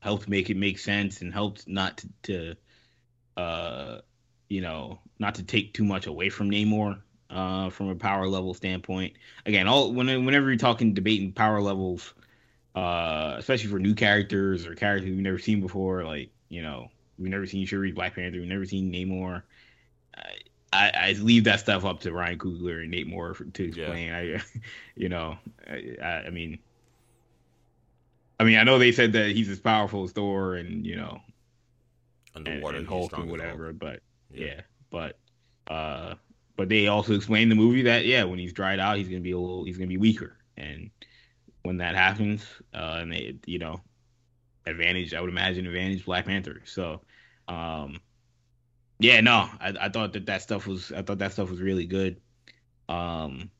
[0.00, 4.00] helped make it make sense and helped not to, to uh,
[4.48, 7.00] you know, not to take too much away from Namor
[7.30, 9.14] uh, from a power level standpoint.
[9.46, 12.12] Again, all when, whenever you're talking debating power levels,
[12.74, 17.30] uh, especially for new characters or characters we've never seen before, like you know, we've
[17.30, 19.42] never seen Shuri, Black Panther, we've never seen Namor.
[20.72, 24.08] I, I leave that stuff up to Ryan Coogler and Nate Moore to explain.
[24.08, 24.38] Yeah.
[24.38, 24.42] I,
[24.96, 25.36] you know,
[25.68, 26.58] I, I mean,
[28.40, 31.20] I mean, I know they said that he's as powerful as Thor, and you know,
[32.34, 33.72] underwater and, and Hulk and whatever.
[33.72, 34.00] But
[34.32, 34.46] yeah.
[34.46, 35.18] yeah, but
[35.68, 36.14] uh,
[36.56, 39.32] but they also explained the movie that yeah, when he's dried out, he's gonna be
[39.32, 40.90] a little, he's gonna be weaker, and
[41.62, 42.44] when that happens,
[42.74, 43.80] uh, and they, you know,
[44.66, 46.62] advantage, I would imagine advantage Black Panther.
[46.64, 47.00] So,
[47.48, 48.00] um,
[48.98, 51.86] yeah, no, I, I thought that that stuff was, I thought that stuff was really
[51.86, 52.20] good.
[52.88, 53.50] Um,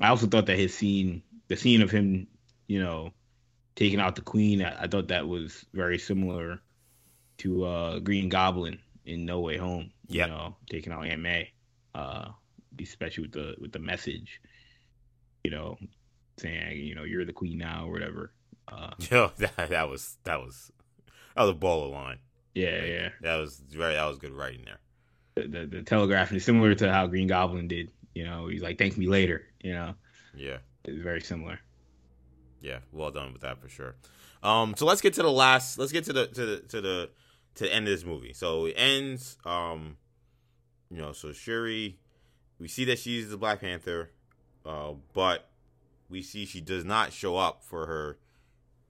[0.00, 2.26] I also thought that his scene, the scene of him,
[2.66, 3.12] you know,
[3.74, 6.60] taking out the Queen, I, I thought that was very similar
[7.38, 9.90] to uh, Green Goblin in No Way Home.
[10.08, 10.28] Yep.
[10.28, 11.52] You know, taking out Aunt May,
[11.94, 12.28] uh,
[12.80, 14.40] especially with the with the message,
[15.42, 15.78] you know,
[16.42, 18.32] saying you know you're the queen now or whatever.
[18.70, 20.70] Uh, Yo, that that was that was
[21.34, 22.18] that was a ball of line.
[22.54, 23.08] Yeah, like, yeah.
[23.22, 24.78] That was very that was good writing there.
[25.34, 27.90] The, the, the telegraphing is similar to how Green Goblin did.
[28.14, 29.94] You know, he's like, "Thank me later." You know.
[30.34, 30.58] Yeah.
[30.84, 31.60] It's very similar.
[32.60, 33.94] Yeah, well done with that for sure.
[34.42, 35.78] Um, so let's get to the last.
[35.78, 37.10] Let's get to the to the to the
[37.56, 38.32] to the end of this movie.
[38.32, 39.36] So it ends.
[39.44, 39.96] Um,
[40.90, 41.98] you know, so Shuri,
[42.58, 44.10] we see that she's the Black Panther,
[44.66, 45.48] uh, but
[46.12, 48.18] we see she does not show up for her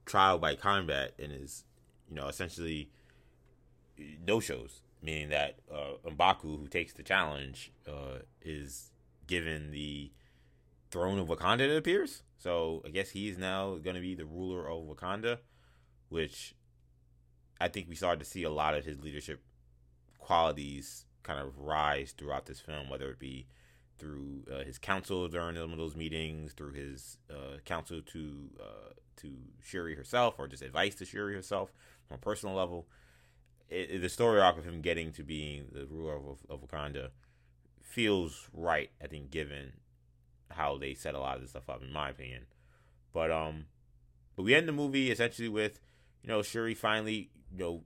[0.05, 1.65] trial by combat and is,
[2.09, 2.91] you know, essentially
[4.27, 8.91] no shows, meaning that uh, Mbaku, who takes the challenge, uh, is
[9.29, 10.11] given the
[10.91, 11.61] throne of Wakanda.
[11.61, 12.25] It appears.
[12.39, 15.39] So I guess he is now going to be the ruler of Wakanda,
[16.09, 16.57] which
[17.61, 19.41] I think we started to see a lot of his leadership
[20.19, 23.47] qualities kind of rise throughout this film, whether it be
[23.99, 28.93] through uh, his counsel during some of those meetings, through his uh, counsel to uh,
[29.17, 29.33] to
[29.63, 31.73] Shuri herself, or just advice to Shuri herself
[32.09, 32.87] from a personal level.
[33.69, 37.09] It, it, the story arc of him getting to being the ruler of, of Wakanda
[37.83, 38.91] feels right.
[39.03, 39.73] I think, given
[40.51, 42.47] how they set a lot of this stuff up, in my opinion.
[43.13, 43.67] But um,
[44.37, 45.81] but we end the movie essentially with
[46.23, 47.83] you know Shuri finally you know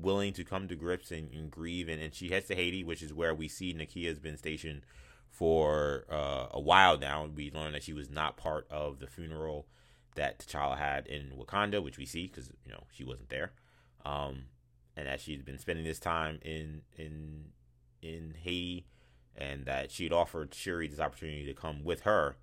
[0.00, 3.02] willing to come to grips and, and grieve and, and she heads to Haiti which
[3.02, 4.82] is where we see Nakia has been stationed
[5.30, 9.66] for uh, a while now we learned that she was not part of the funeral
[10.16, 13.52] that T'Challa had in Wakanda which we see because you know she wasn't there
[14.04, 14.44] um,
[14.96, 17.46] and that she'd been spending this time in in
[18.02, 18.86] in Haiti
[19.36, 22.36] and that she'd offered Shuri this opportunity to come with her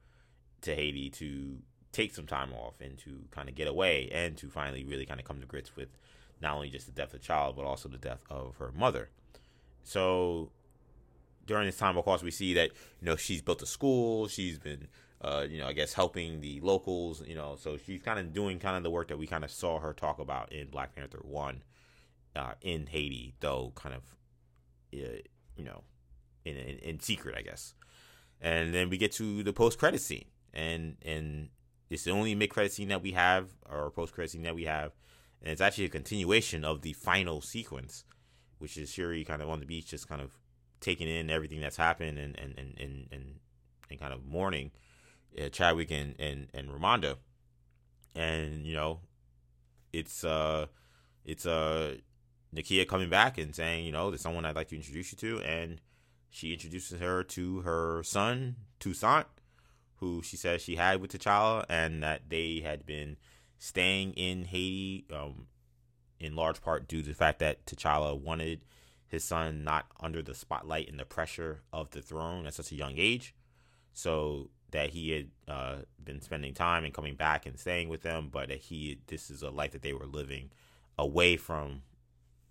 [0.61, 1.57] to Haiti to
[1.91, 5.19] take some time off and to kind of get away and to finally really kind
[5.19, 5.89] of come to grips with
[6.41, 9.09] not only just the death of T'Challa, but also the death of her mother.
[9.83, 10.51] So
[11.47, 12.71] during this time, of course, we see that
[13.01, 14.27] you know she's built a school.
[14.27, 14.87] She's been,
[15.21, 17.23] uh, you know, I guess helping the locals.
[17.25, 19.51] You know, so she's kind of doing kind of the work that we kind of
[19.51, 21.63] saw her talk about in Black Panther One,
[22.35, 24.03] uh, in Haiti, though kind of,
[24.93, 25.21] uh,
[25.55, 25.83] you know,
[26.45, 27.73] in, in in secret, I guess.
[28.39, 31.49] And then we get to the post credit scene, and and
[31.89, 34.65] it's the only mid credit scene that we have, or post credit scene that we
[34.65, 34.91] have
[35.41, 38.03] and it's actually a continuation of the final sequence,
[38.57, 40.31] which is Shuri kind of on the beach, just kind of
[40.79, 43.35] taking in everything that's happened and and and and and,
[43.89, 44.71] and kind of mourning
[45.39, 47.15] uh, Chadwick and and and Ramonda,
[48.15, 48.99] and you know,
[49.93, 50.67] it's uh,
[51.25, 51.95] it's uh,
[52.55, 55.41] Nakia coming back and saying, you know, there's someone I'd like to introduce you to,
[55.43, 55.81] and
[56.29, 59.25] she introduces her to her son Toussaint,
[59.97, 63.17] who she says she had with T'Challa, and that they had been
[63.59, 65.47] staying in Haiti, um,
[66.19, 68.61] in large part due to the fact that T'Challa wanted
[69.07, 72.75] his son not under the spotlight and the pressure of the throne at such a
[72.75, 73.33] young age.
[73.93, 78.29] So that he had uh, been spending time and coming back and staying with them,
[78.31, 80.51] but that he this is a life that they were living
[80.97, 81.81] away from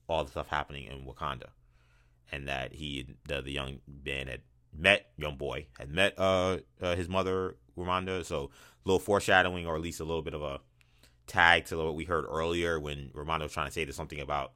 [0.08, 1.48] all the stuff happening in Wakanda,
[2.32, 4.40] and that he the, the young man had
[4.76, 9.76] met young boy had met uh, uh his mother Ramonda, so a little foreshadowing or
[9.76, 10.60] at least a little bit of a
[11.26, 14.52] tag to what we heard earlier when Ramonda was trying to say there's something about,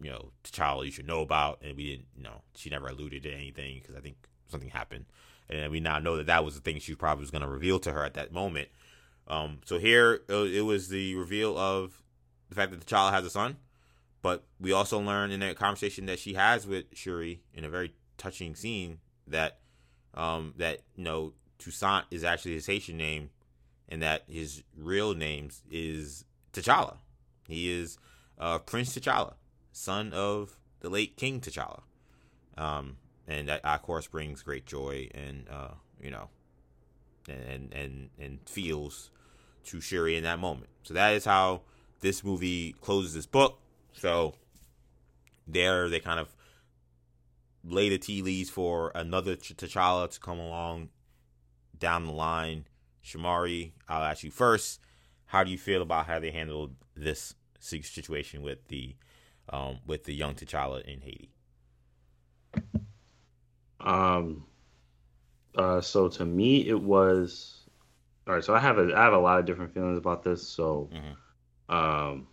[0.00, 3.22] you know, T'Challa you should know about, and we didn't, you know, she never alluded
[3.24, 4.16] to anything because I think
[4.48, 5.06] something happened,
[5.48, 7.78] and we now know that that was the thing she probably was going to reveal
[7.80, 8.68] to her at that moment.
[9.28, 12.02] Um, so here uh, it was the reveal of
[12.48, 13.56] the fact that T'Challa has a son,
[14.22, 17.94] but we also learn in a conversation that she has with Shuri in a very
[18.18, 19.58] touching scene that
[20.14, 23.30] um, that you know Toussaint is actually his Haitian name
[23.88, 26.96] and that his real name is T'Challa.
[27.48, 27.98] He is
[28.38, 29.34] uh, Prince T'Challa,
[29.72, 31.82] son of the late King T'Challa.
[32.56, 36.28] Um, and that of course brings great joy and uh, you know,
[37.28, 39.10] and and and feels
[39.66, 40.70] to Shuri in that moment.
[40.82, 41.62] So that is how
[42.00, 43.58] this movie closes this book.
[43.92, 44.34] So
[45.46, 46.34] there, they kind of
[47.64, 50.88] lay the tea leaves for another T'Challa to come along
[51.78, 52.66] down the line.
[53.04, 54.80] Shamari, I'll ask you first.
[55.26, 58.96] How do you feel about how they handled this situation with the
[59.50, 61.30] um, with the young T'Challa in Haiti?
[63.80, 64.44] Um.
[65.54, 65.80] Uh.
[65.80, 67.66] So to me, it was.
[68.26, 68.44] All right.
[68.44, 70.46] So I have a I have a lot of different feelings about this.
[70.46, 71.74] So, mm-hmm.
[71.74, 72.28] um,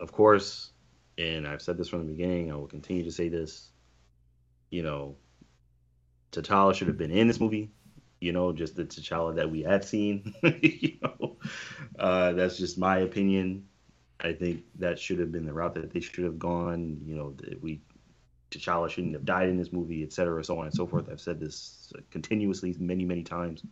[0.00, 0.70] of course,
[1.18, 2.50] and I've said this from the beginning.
[2.50, 3.70] I will continue to say this.
[4.70, 5.16] You know,
[6.32, 7.70] T'Challa should have been in this movie.
[8.20, 10.34] You know, just the T'Challa that we had seen.
[10.42, 11.36] you know,
[11.98, 13.66] uh, that's just my opinion.
[14.20, 17.00] I think that should have been the route that they should have gone.
[17.04, 17.80] You know, we
[18.50, 21.08] T'Challa shouldn't have died in this movie, et cetera, so on and so forth.
[21.10, 23.62] I've said this continuously many, many times.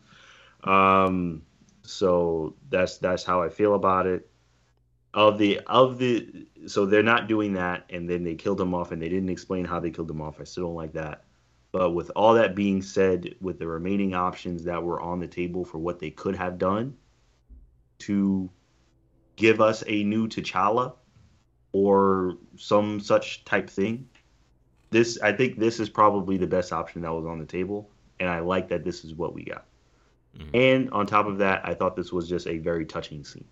[0.65, 1.43] Um,
[1.83, 4.29] so that's that's how I feel about it.
[5.15, 8.93] Of the of the so they're not doing that, and then they killed him off,
[8.93, 10.41] and they didn't explain how they killed him off.
[10.41, 11.25] I still don't like that.
[11.71, 15.65] But with all that being said, with the remaining options that were on the table
[15.65, 16.97] for what they could have done
[18.01, 18.51] to
[19.37, 20.95] give us a new T'Challa
[21.73, 24.09] or some such type thing,
[24.91, 27.89] this I think this is probably the best option that was on the table,
[28.21, 29.65] and I like that this is what we got.
[30.37, 30.57] Mm-hmm.
[30.57, 33.47] And on top of that, I thought this was just a very touching scene.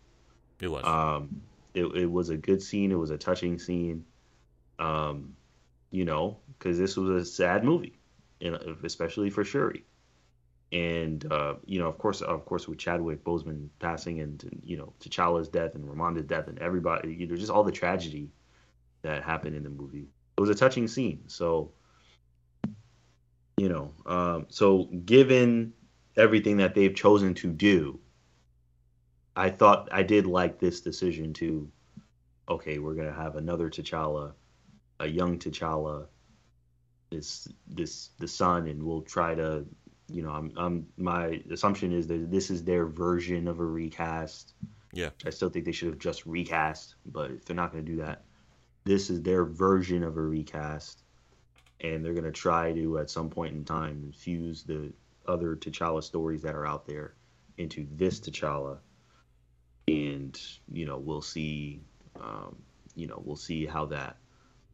[0.60, 0.84] It was.
[0.84, 1.42] Um,
[1.74, 2.90] it, it was a good scene.
[2.90, 4.04] It was a touching scene.
[4.78, 5.34] Um,
[5.90, 7.98] you know, because this was a sad movie,
[8.40, 9.84] and especially for Shuri.
[10.72, 14.92] And uh, you know, of course, of course, with Chadwick Boseman passing, and you know,
[15.00, 18.30] T'Challa's death, and Ramonda's death, and everybody, you know, just all the tragedy
[19.02, 20.06] that happened in the movie
[20.40, 21.24] it was a touching scene.
[21.26, 21.72] So,
[23.58, 25.74] you know, um, so given
[26.16, 28.00] everything that they've chosen to do,
[29.36, 31.70] I thought I did like this decision to,
[32.48, 34.32] okay, we're gonna have another T'Challa,
[34.98, 36.06] a young T'Challa,
[37.10, 39.66] this this the son, and we'll try to,
[40.12, 44.54] you know, I'm, I'm my assumption is that this is their version of a recast.
[44.92, 47.96] Yeah, I still think they should have just recast, but if they're not gonna do
[47.96, 48.24] that,
[48.84, 51.02] this is their version of a recast,
[51.80, 54.92] and they're gonna try to at some point in time fuse the
[55.26, 57.14] other T'Challa stories that are out there
[57.58, 58.78] into this T'Challa,
[59.86, 60.40] and
[60.72, 61.80] you know we'll see,
[62.20, 62.56] um,
[62.94, 64.16] you know we'll see how that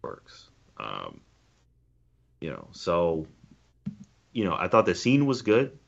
[0.03, 0.49] works.
[0.79, 1.21] Um,
[2.41, 3.27] you know, so
[4.37, 5.79] you know I thought the scene was good.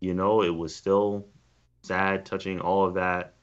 [0.00, 1.26] You know, it was still
[1.82, 3.34] sad, touching all of that.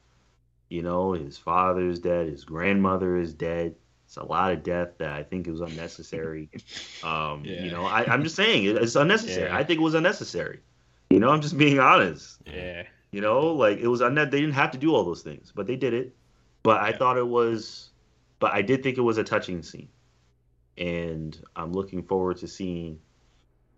[0.68, 3.76] You know, his father is dead, his grandmother is dead.
[4.06, 6.50] It's a lot of death that I think it was unnecessary.
[7.04, 7.62] Um, yeah.
[7.62, 9.50] You know, I, am just saying it's unnecessary.
[9.50, 9.58] Yeah.
[9.58, 10.62] I think it was unnecessary.
[11.10, 12.38] You know, I'm just being honest.
[12.46, 12.84] Yeah.
[13.12, 15.68] You know, like it was unne- they didn't have to do all those things, but
[15.68, 16.16] they did it.
[16.64, 17.90] But I thought it was,
[18.40, 19.90] but I did think it was a touching scene,
[20.78, 23.00] and I'm looking forward to seeing,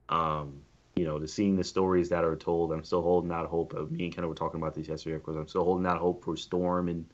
[0.09, 0.61] um,
[0.95, 2.71] you know, to seeing the stories that are told.
[2.71, 3.73] I'm still holding out hope.
[3.91, 5.37] Me and Kendall were talking about this yesterday, of course.
[5.37, 7.05] I'm still holding out hope for Storm and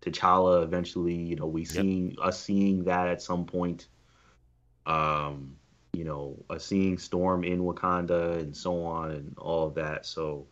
[0.00, 1.14] T'Challa eventually.
[1.14, 1.70] You know, we yep.
[1.70, 3.88] seeing us seeing that at some point.
[4.86, 5.56] Um,
[5.92, 10.06] you know, us seeing Storm in Wakanda and so on and all of that.
[10.06, 10.46] So,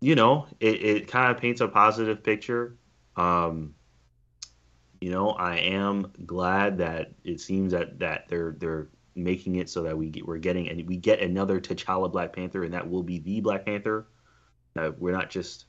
[0.00, 2.76] you know, it, it kind of paints a positive picture.
[3.16, 3.74] Um,
[5.00, 8.88] you know, I am glad that it seems that that they're they're
[9.18, 12.64] making it so that we get, we're getting and we get another T'Challa Black Panther,
[12.64, 14.06] and that will be the Black Panther.
[14.76, 15.66] Uh, we're not just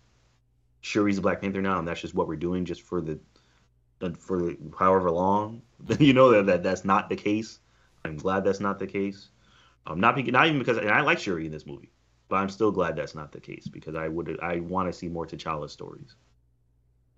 [0.81, 3.19] he's a Black Panther now, and that's just what we're doing just for the
[4.17, 5.61] for however long.
[5.99, 7.59] you know that, that that's not the case.
[8.05, 9.29] I'm glad that's not the case.
[9.85, 11.91] Um, not be, not even because and I like Shuri in this movie,
[12.27, 15.07] but I'm still glad that's not the case because I would I want to see
[15.07, 16.15] more T'Challa stories.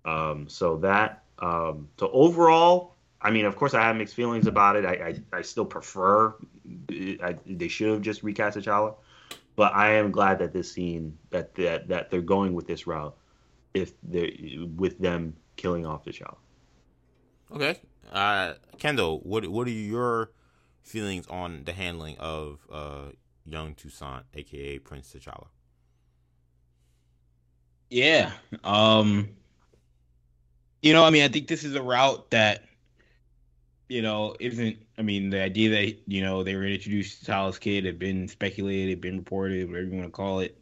[0.04, 4.76] Um, so that um, so overall, I mean, of course, I have mixed feelings about
[4.76, 4.84] it.
[4.84, 6.34] I I, I still prefer
[6.90, 8.94] I, they should have just recast T'Challa,
[9.56, 13.16] but I am glad that this scene that that that they're going with this route,
[13.74, 16.36] if they with them killing off T'Challa.
[17.54, 17.80] Okay,
[18.12, 20.32] uh, Kendall, what what are your
[20.82, 23.10] feelings on the handling of uh,
[23.44, 25.46] young Toussaint, aka Prince T'Challa?
[27.90, 28.32] Yeah,
[28.64, 29.28] um,
[30.80, 32.64] you know, I mean, I think this is a route that
[33.88, 37.58] you know, isn't I mean the idea that you know they were introduced to T'Challa's
[37.58, 40.58] kid had been speculated, been reported, whatever you want to call it.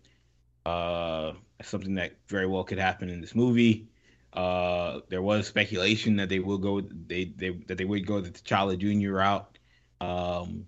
[0.67, 3.89] Uh, something that very well could happen in this movie.
[4.33, 8.31] Uh, there was speculation that they will go they, they that they would go the
[8.31, 9.59] T'Challa Junior route.
[10.01, 10.67] um,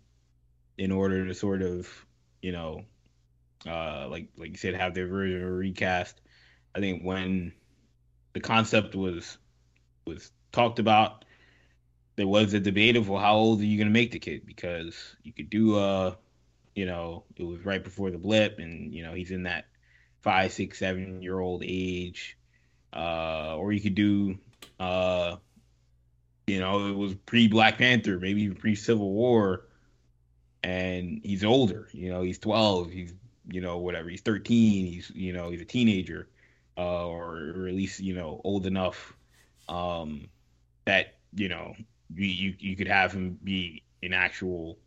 [0.79, 1.89] in order to sort of,
[2.43, 2.85] you know,
[3.67, 6.21] uh, like like you said, have their version recast.
[6.75, 7.53] I think when
[8.35, 9.39] the concept was
[10.07, 11.25] was talked about,
[12.17, 14.47] there was a debate of well, how old are you going to make the kid?
[14.47, 16.17] Because you could do a,
[16.75, 19.67] you know, it was right before the blip, and you know he's in that
[20.21, 22.37] five, six, seven year old age,
[22.95, 24.39] uh, or you could do,
[24.79, 25.37] uh,
[26.47, 29.67] you know, it was pre Black Panther, maybe even pre Civil War,
[30.63, 31.89] and he's older.
[31.93, 32.91] You know, he's twelve.
[32.91, 33.15] He's
[33.51, 34.09] you know whatever.
[34.09, 34.87] He's thirteen.
[34.87, 36.29] He's you know he's a teenager,
[36.77, 39.15] uh, or, or at least you know old enough
[39.69, 40.29] um,
[40.85, 41.75] that you know
[42.15, 44.79] you, you you could have him be an actual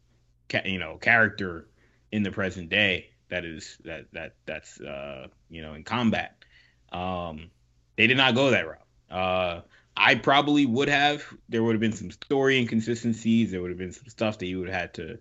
[0.63, 1.67] you know character
[2.11, 6.43] in the present day that is that that that's uh, you know in combat.
[6.91, 7.49] Um,
[7.97, 8.79] they did not go that route.
[9.09, 9.61] Uh,
[9.97, 11.23] I probably would have.
[11.49, 13.51] There would have been some story inconsistencies.
[13.51, 15.19] There would have been some stuff that you would have had to,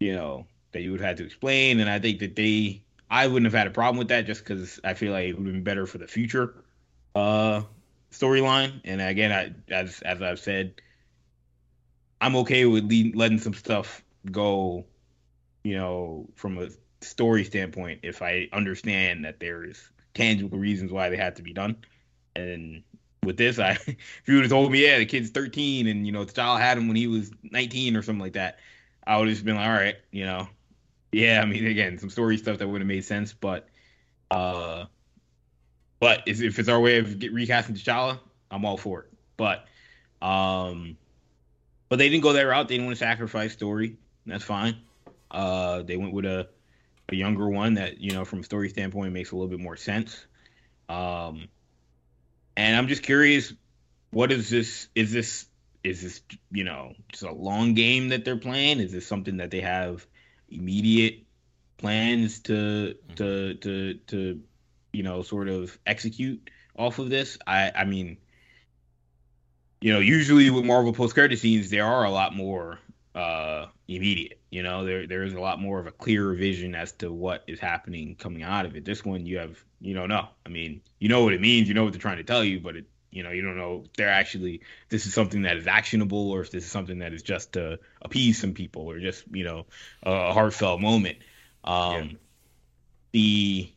[0.00, 1.80] you know, that you would have had to explain.
[1.80, 4.80] And I think that they, I wouldn't have had a problem with that just because
[4.82, 6.64] I feel like it would have been better for the future
[7.14, 7.62] uh,
[8.10, 8.80] storyline.
[8.84, 10.80] And again, I, as as I've said,
[12.20, 14.84] I'm okay with le- letting some stuff go,
[15.62, 16.68] you know, from a
[17.00, 21.76] story standpoint if I understand that there's tangible reasons why they had to be done.
[22.34, 22.82] And
[23.22, 26.12] with this, I if you would have told me, yeah, the kid's 13 and you
[26.12, 28.58] know T'Challa had him when he was 19 or something like that,
[29.06, 30.48] I would have just been like, all right, you know,
[31.12, 31.40] yeah.
[31.40, 33.68] I mean, again, some story stuff that would have made sense, but
[34.30, 34.84] uh,
[36.00, 38.20] but if it's our way of get, recasting T'Challa,
[38.50, 39.12] I'm all for it.
[39.36, 39.66] But
[40.20, 40.96] um,
[41.88, 42.68] but they didn't go that route.
[42.68, 43.96] They didn't want to sacrifice story.
[44.26, 44.76] That's fine.
[45.30, 46.48] Uh, they went with a
[47.10, 49.76] a younger one that you know from a story standpoint makes a little bit more
[49.76, 50.26] sense.
[50.88, 51.48] Um,
[52.56, 53.52] and I'm just curious,
[54.10, 54.88] what is this?
[54.94, 55.46] Is this
[55.84, 56.20] is this
[56.50, 58.80] you know just a long game that they're playing?
[58.80, 60.06] Is this something that they have
[60.50, 61.24] immediate
[61.78, 64.40] plans to to to to
[64.92, 67.38] you know sort of execute off of this?
[67.46, 68.18] I I mean,
[69.80, 72.78] you know, usually with Marvel post credit scenes, there are a lot more
[73.14, 74.38] uh immediate.
[74.50, 77.44] You know, there there is a lot more of a clearer vision as to what
[77.46, 78.84] is happening coming out of it.
[78.84, 80.28] This one, you have you don't know.
[80.44, 82.60] I mean, you know what it means, you know what they're trying to tell you,
[82.60, 84.60] but it you know you don't know if they're actually
[84.90, 87.78] this is something that is actionable or if this is something that is just to
[88.02, 89.66] appease some people or just you know
[90.02, 91.18] a heartfelt moment.
[91.64, 92.16] Um, yeah.
[93.12, 93.72] The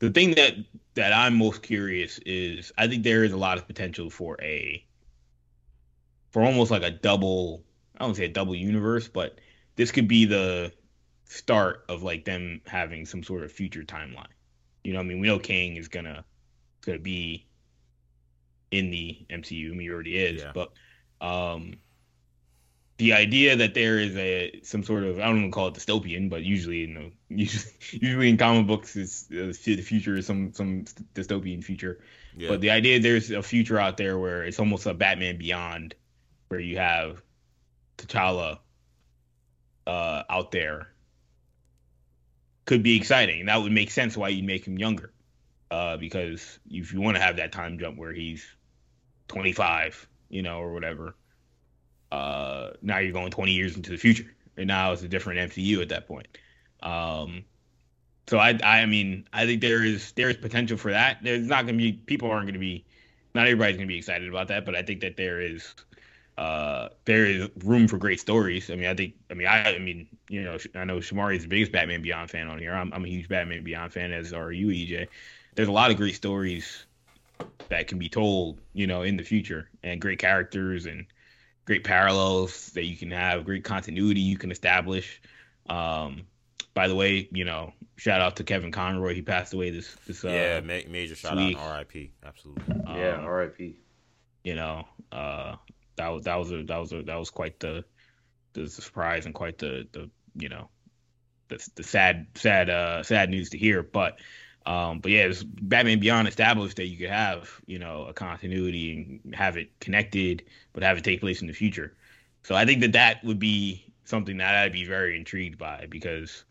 [0.00, 0.54] the thing that
[0.94, 4.84] that I'm most curious is I think there is a lot of potential for a
[6.32, 7.62] for almost like a double
[7.98, 9.38] I don't say a double universe, but
[9.76, 10.72] this could be the
[11.26, 14.26] start of like them having some sort of future timeline.
[14.82, 16.24] You know, I mean, we know Kang is gonna
[16.84, 17.46] gonna be
[18.70, 19.70] in the MCU.
[19.70, 20.52] I mean, he already is, yeah.
[20.52, 20.72] but
[21.20, 21.74] um,
[22.96, 26.28] the idea that there is a some sort of I don't even call it dystopian,
[26.28, 30.52] but usually in know usually, usually in comic books is uh, the future is some
[30.52, 30.84] some
[31.14, 32.00] dystopian future.
[32.36, 32.48] Yeah.
[32.48, 35.94] But the idea there's a future out there where it's almost a Batman Beyond,
[36.52, 37.22] where you have
[37.96, 38.58] T'Challa
[39.86, 40.88] uh, out there
[42.66, 43.46] could be exciting.
[43.46, 45.14] That would make sense why you'd make him younger.
[45.70, 48.44] Uh, because if you want to have that time jump where he's
[49.28, 51.16] 25, you know, or whatever,
[52.12, 54.30] uh, now you're going 20 years into the future.
[54.58, 56.28] And now it's a different MCU at that point.
[56.82, 57.46] Um,
[58.28, 61.20] so I, I mean, I think there is there is potential for that.
[61.22, 62.84] There's not going to be people aren't going to be,
[63.34, 65.74] not everybody's going to be excited about that, but I think that there is
[66.38, 68.70] uh, there is room for great stories.
[68.70, 71.42] I mean, I think, I mean, I, I mean, you know, I know Shamari is
[71.42, 72.72] the biggest Batman Beyond fan on here.
[72.72, 75.08] I'm, I'm a huge Batman Beyond fan, as are you, EJ.
[75.54, 76.86] There's a lot of great stories
[77.68, 81.06] that can be told, you know, in the future, and great characters and
[81.64, 85.20] great parallels that you can have, great continuity you can establish.
[85.68, 86.22] Um,
[86.74, 89.14] by the way, you know, shout out to Kevin Conroy.
[89.14, 91.56] He passed away this this uh, yeah, ma- major shout week.
[91.56, 92.12] out, R.I.P.
[92.24, 92.74] Absolutely.
[92.86, 93.76] Um, yeah, R.I.P.
[94.44, 95.56] You know, uh,
[96.02, 97.84] that was that was a that was a that was quite the
[98.52, 100.68] the surprise and quite the the you know
[101.48, 103.82] the the sad sad uh sad news to hear.
[103.82, 104.18] But
[104.66, 109.34] um but yeah, Batman Beyond established that you could have you know a continuity and
[109.34, 111.94] have it connected, but have it take place in the future.
[112.44, 116.44] So I think that that would be something that I'd be very intrigued by because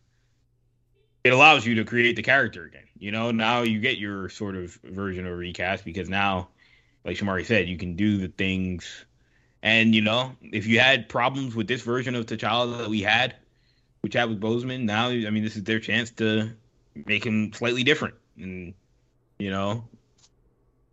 [1.24, 2.86] it allows you to create the character again.
[2.98, 6.48] You know, now you get your sort of version of recast because now,
[7.04, 9.04] like Shamari said, you can do the things
[9.62, 13.36] and you know, if you had problems with this version of T'Challa that we had
[14.02, 16.50] which had with Boseman, now I mean, this is their chance to
[17.06, 18.74] make him slightly different, and
[19.38, 19.84] you know,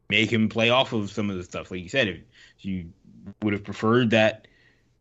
[0.10, 1.72] make him play off of some of the stuff.
[1.72, 2.20] Like you said, if
[2.60, 2.92] you
[3.42, 4.48] would have preferred that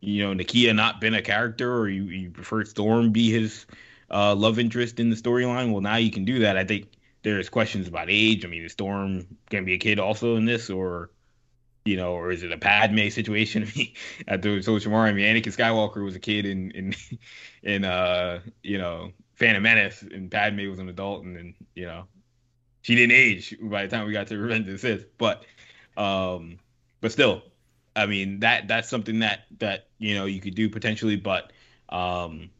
[0.01, 3.65] you know Nakia not been a character, or you, you prefer Storm be his
[4.11, 5.71] uh, love interest in the storyline.
[5.71, 6.57] Well, now you can do that.
[6.57, 6.87] I think
[7.21, 8.43] there's questions about age.
[8.43, 11.11] I mean, is Storm gonna be a kid also in this, or
[11.89, 13.63] you know, or is it a Padme situation?
[13.67, 13.93] I mean,
[14.27, 16.95] at the social media, I mean, Anakin Skywalker was a kid in in
[17.63, 22.05] in uh you know Phantom Menace, and Padme was an adult, and then you know
[22.81, 25.45] she didn't age by the time we got to Revenge of the Sith, but
[25.97, 26.59] um,
[27.01, 27.41] but still,
[27.95, 31.51] I mean that that's something that that you know you could do potentially, but
[31.89, 32.51] um,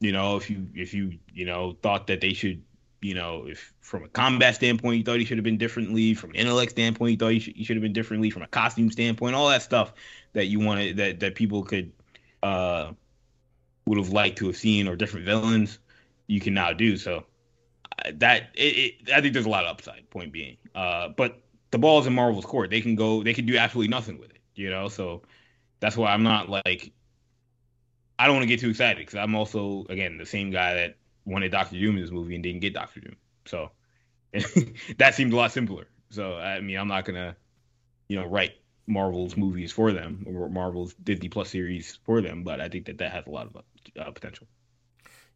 [0.00, 2.62] you know if you if you you know thought that they should
[3.00, 6.30] you know, if from a combat standpoint you thought he should have been differently, from
[6.30, 8.90] an intellect standpoint you thought he should, he should have been differently, from a costume
[8.90, 9.92] standpoint, all that stuff
[10.32, 11.92] that you wanted that that people could
[12.42, 12.92] uh
[13.86, 15.78] would have liked to have seen or different villains,
[16.26, 16.96] you can now do.
[16.96, 17.24] So
[18.14, 18.60] that it,
[19.06, 20.08] it, I think there's a lot of upside.
[20.10, 21.40] Point being, uh, but
[21.70, 22.70] the ball is in Marvel's court.
[22.70, 23.22] They can go.
[23.22, 24.40] They can do absolutely nothing with it.
[24.54, 25.22] You know, so
[25.80, 26.92] that's why I'm not like.
[28.18, 30.96] I don't want to get too excited because I'm also again the same guy that
[31.26, 33.16] wanted Doctor Doom in this movie and didn't get Doctor Doom.
[33.44, 33.70] So
[34.98, 35.86] that seemed a lot simpler.
[36.10, 37.36] So I mean, I'm not gonna,
[38.08, 38.54] you know, write
[38.86, 42.98] Marvel's movies for them or Marvel's Disney Plus series for them, but I think that
[42.98, 43.56] that has a lot of
[43.98, 44.46] uh, potential.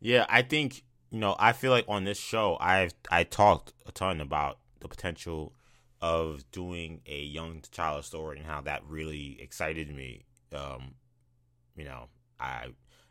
[0.00, 3.92] Yeah, I think you know, I feel like on this show, I've I talked a
[3.92, 5.52] ton about the potential
[6.00, 10.24] of doing a young T'Challa story and how that really excited me.
[10.54, 10.94] Um,
[11.76, 12.08] you know,
[12.38, 12.68] I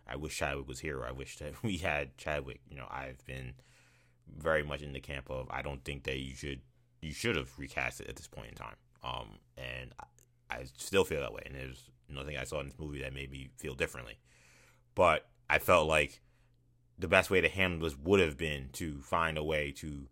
[0.09, 1.05] I wish Chadwick was here.
[1.05, 2.61] I wish that we had Chadwick.
[2.69, 3.53] You know, I've been
[4.27, 6.61] very much in the camp of I don't think that you should
[7.01, 8.75] you should have recast it at this point in time.
[9.03, 11.43] Um, and I, I still feel that way.
[11.45, 14.17] And there's nothing I saw in this movie that made me feel differently.
[14.95, 16.21] But I felt like
[16.97, 20.07] the best way to handle this would have been to find a way to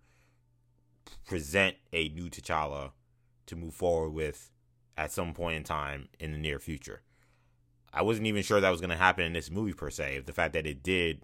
[1.25, 2.91] present a new T'Challa
[3.47, 4.51] to move forward with
[4.97, 7.01] at some point in time in the near future.
[7.97, 10.23] I wasn't even sure that was going to happen in this movie per se.
[10.25, 11.23] The fact that it did,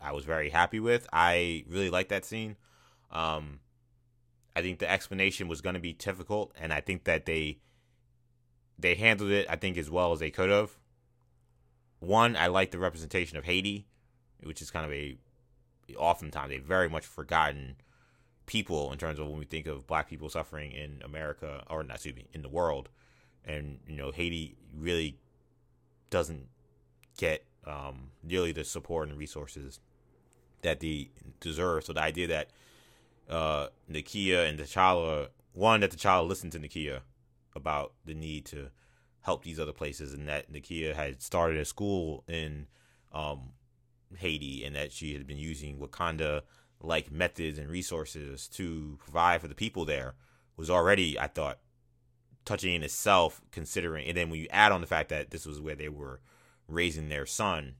[0.00, 1.06] I was very happy with.
[1.12, 2.56] I really liked that scene.
[3.10, 3.60] Um,
[4.54, 7.58] I think the explanation was going to be difficult, and I think that they
[8.78, 10.72] they handled it, I think, as well as they could have.
[12.00, 13.86] One, I like the representation of Haiti
[14.42, 15.16] which is kind of a
[15.96, 17.76] oftentimes a very much forgotten
[18.46, 21.96] people in terms of when we think of black people suffering in America or not
[21.96, 22.88] excuse me in the world
[23.44, 25.18] and you know Haiti really
[26.12, 26.46] doesn't
[27.16, 29.80] get um, nearly the support and resources
[30.60, 31.10] that they
[31.40, 31.84] deserve.
[31.84, 32.50] So the idea that
[33.28, 37.00] uh, Nakia and T'Challa one that T'Challa listened to Nakia
[37.54, 38.70] about the need to
[39.22, 42.66] help these other places and that Nakia had started a school in
[43.12, 43.50] um,
[44.16, 46.42] Haiti and that she had been using Wakanda
[46.80, 50.14] like methods and resources to provide for the people there
[50.56, 51.58] was already, I thought,
[52.44, 54.06] touching in itself, considering.
[54.06, 56.20] And then when you add on the fact that this was where they were
[56.68, 57.74] raising their son,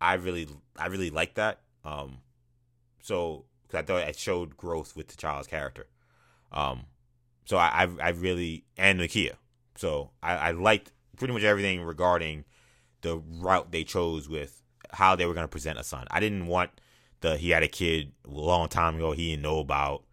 [0.00, 1.60] I really, I really like that.
[1.84, 2.18] Um,
[3.02, 5.86] so because I thought it showed growth with T'Challa's character.
[6.52, 6.84] Um,
[7.44, 9.34] so I, I, I really and Nakia.
[9.76, 12.44] So I, I liked pretty much everything regarding
[13.02, 16.06] the route they chose with how they were going to present a son.
[16.10, 16.70] I didn't want
[17.20, 20.04] the he had a kid a long time ago he didn't know about,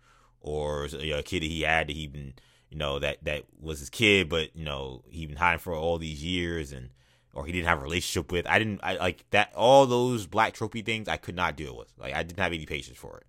[0.41, 2.33] or you know, a kid that he had that he been
[2.73, 5.99] you know that that was his kid, but you know he been hiding for all
[5.99, 6.89] these years and
[7.31, 8.47] or he didn't have a relationship with.
[8.47, 11.93] I didn't I like that all those black trophy things I could not deal with.
[11.99, 13.27] Like I didn't have any patience for it.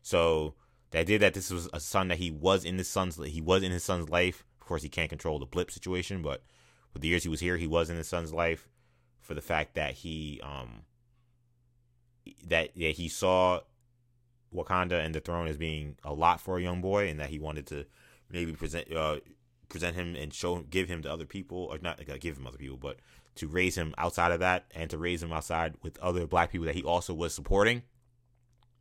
[0.00, 0.54] So
[0.92, 3.62] the idea that this was a son that he was in his son's he was
[3.62, 4.44] in his son's life.
[4.58, 6.42] Of course, he can't control the blip situation, but
[6.90, 8.66] for the years he was here, he was in his son's life
[9.20, 10.84] for the fact that he um
[12.46, 13.60] that yeah, he saw
[14.54, 17.38] Wakanda and the throne as being a lot for a young boy, and that he
[17.38, 17.84] wanted to
[18.30, 19.16] maybe present uh,
[19.68, 22.58] present him and show give him to other people, or not uh, give him other
[22.58, 22.98] people, but
[23.36, 26.66] to raise him outside of that, and to raise him outside with other black people
[26.66, 27.82] that he also was supporting.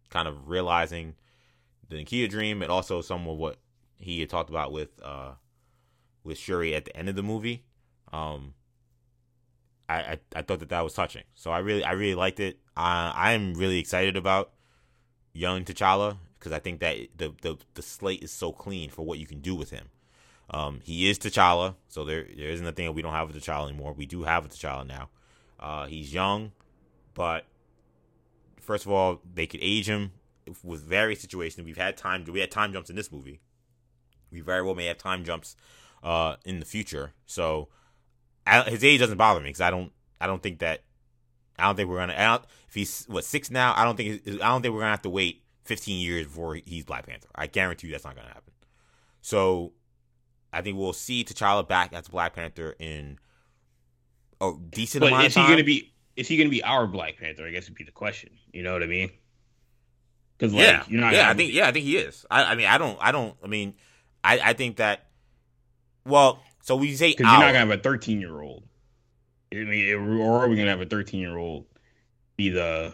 [0.09, 1.15] Kind of realizing
[1.89, 3.57] the Nakia dream, and also some of what
[3.97, 5.33] he had talked about with uh,
[6.23, 7.65] with Shuri at the end of the movie.
[8.13, 8.53] Um,
[9.87, 11.23] I, I, I thought that that was touching.
[11.35, 12.59] So I really I really liked it.
[12.77, 14.51] Uh, I'm really excited about
[15.33, 19.17] young T'Challa because I think that the, the the slate is so clean for what
[19.17, 19.89] you can do with him.
[20.51, 23.67] Um, he is T'Challa, so there there isn't a thing we don't have a T'Challa
[23.69, 23.93] anymore.
[23.93, 25.09] We do have a T'Challa now.
[25.59, 26.51] Uh, he's young,
[27.15, 27.45] but
[28.61, 30.11] first of all, they could age him
[30.63, 31.65] with various situations.
[31.65, 32.23] We've had time.
[32.31, 33.39] We had time jumps in this movie.
[34.31, 35.55] We very well may have time jumps
[36.03, 37.13] uh, in the future.
[37.25, 37.69] So
[38.67, 39.91] his age doesn't bother me because I don't
[40.21, 40.83] I don't think that
[41.57, 42.13] I don't think we're gonna.
[42.13, 42.35] I
[42.67, 45.09] if he's what six now, I don't think I don't think we're gonna have to
[45.09, 47.27] wait 15 years before he's Black Panther.
[47.35, 48.53] I guarantee you that's not gonna happen.
[49.21, 49.73] So
[50.53, 53.19] I think we'll see T'Challa back as Black Panther in
[54.39, 55.93] a decent but amount is of he gonna be?
[56.15, 57.45] Is he gonna be our Black Panther?
[57.45, 58.29] I guess would be the question.
[58.53, 59.09] You know what I mean?
[60.37, 61.13] Because like, yeah, you're not.
[61.13, 62.25] yeah, I think yeah, I think he is.
[62.29, 63.35] I, I mean, I don't, I don't.
[63.43, 63.73] I mean,
[64.23, 65.07] I, I think that.
[66.05, 68.63] Well, so we say because you're not gonna have a 13 year old.
[69.51, 71.65] I mean, or are we gonna have a 13 year old
[72.37, 72.93] be the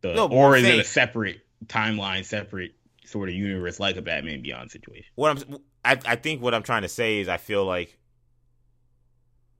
[0.00, 2.74] the, No, or is saying- it a separate timeline, separate
[3.04, 5.06] sort of universe like a Batman Beyond situation?
[5.14, 7.98] what I'm I, I think what I'm trying to say is I feel like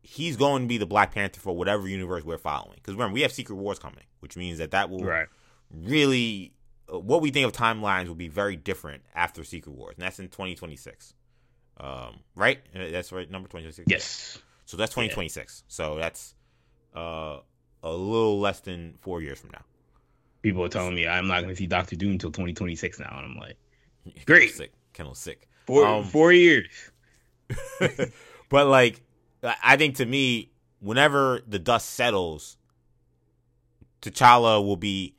[0.03, 2.77] he's going to be the Black Panther for whatever universe we're following.
[2.77, 5.27] Because remember, we have Secret Wars coming, which means that that will Right.
[5.71, 6.53] really
[6.93, 10.19] uh, what we think of timelines will be very different after Secret Wars, and that's
[10.19, 11.15] in 2026.
[11.79, 12.59] Um, right?
[12.75, 13.87] Uh, That's right, number 2026.
[13.91, 14.39] Yes.
[14.65, 15.65] So that's 2026.
[15.69, 16.35] So that's
[16.95, 17.41] uh,
[17.83, 19.63] a little less than four years from now.
[20.47, 23.37] People are telling me I'm not gonna see Doctor Doom until 2026 now, and I'm
[23.37, 23.57] like,
[24.27, 24.55] Great.
[24.55, 24.71] Sick.
[24.93, 25.49] Kendall's sick.
[25.67, 26.69] four Um, four years.
[28.49, 29.03] but like
[29.43, 32.59] I think to me, whenever the dust settles,
[34.03, 35.17] T'Challa will be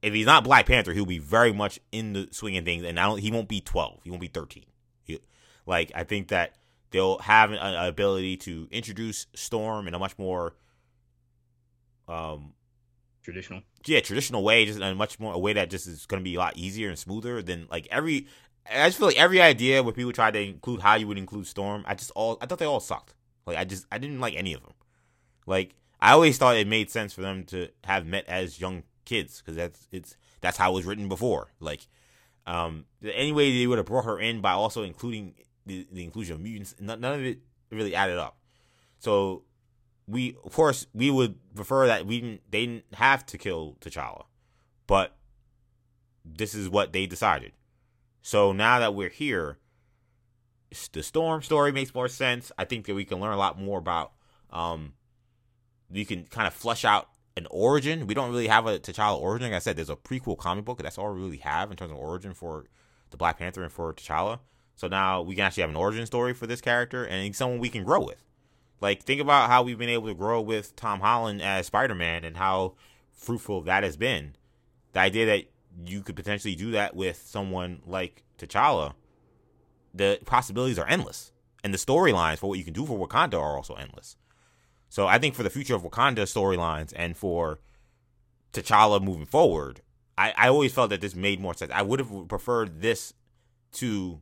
[0.00, 3.00] if he's not Black Panther, he'll be very much in the swing of things, and
[3.00, 3.18] I don't.
[3.18, 3.98] He won't be twelve.
[4.04, 4.66] He won't be thirteen.
[5.02, 5.18] He,
[5.66, 6.54] like I think that
[6.92, 10.54] they'll have an, an ability to introduce Storm in a much more,
[12.06, 12.52] um,
[13.22, 13.62] Traditional.
[13.86, 16.34] yeah, traditional way, just a much more a way that just is going to be
[16.34, 18.26] a lot easier and smoother than like every.
[18.68, 21.46] I just feel like every idea where people try to include how you would include
[21.46, 23.14] Storm, I just all I thought they all sucked.
[23.46, 24.72] Like I just I didn't like any of them.
[25.46, 29.40] Like I always thought it made sense for them to have met as young kids
[29.40, 31.48] because that's it's that's how it was written before.
[31.60, 31.86] Like
[32.46, 35.34] um any way they would have brought her in by also including
[35.66, 37.38] the, the inclusion of mutants, none, none of it
[37.70, 38.36] really added up.
[38.98, 39.44] So
[40.06, 44.24] we of course we would prefer that we didn't they didn't have to kill T'Challa,
[44.86, 45.16] but
[46.24, 47.52] this is what they decided.
[48.22, 49.58] So now that we're here,
[50.92, 52.52] the Storm story makes more sense.
[52.56, 54.12] I think that we can learn a lot more about.
[54.50, 54.94] Um,
[55.90, 58.06] you can kind of flush out an origin.
[58.06, 59.50] We don't really have a T'Challa origin.
[59.50, 60.82] Like I said, there's a prequel comic book.
[60.82, 62.66] That's all we really have in terms of origin for
[63.10, 64.40] the Black Panther and for T'Challa.
[64.76, 67.68] So now we can actually have an origin story for this character and someone we
[67.68, 68.24] can grow with.
[68.82, 72.36] Like think about how we've been able to grow with Tom Holland as Spider-Man and
[72.36, 72.74] how
[73.12, 74.34] fruitful that has been.
[74.92, 75.44] The idea that
[75.86, 78.94] you could potentially do that with someone like T'Challa,
[79.94, 81.30] the possibilities are endless.
[81.62, 84.16] And the storylines for what you can do for Wakanda are also endless.
[84.88, 87.60] So I think for the future of Wakanda storylines and for
[88.52, 89.80] T'Challa moving forward,
[90.18, 91.70] I, I always felt that this made more sense.
[91.72, 93.14] I would have preferred this
[93.74, 94.20] to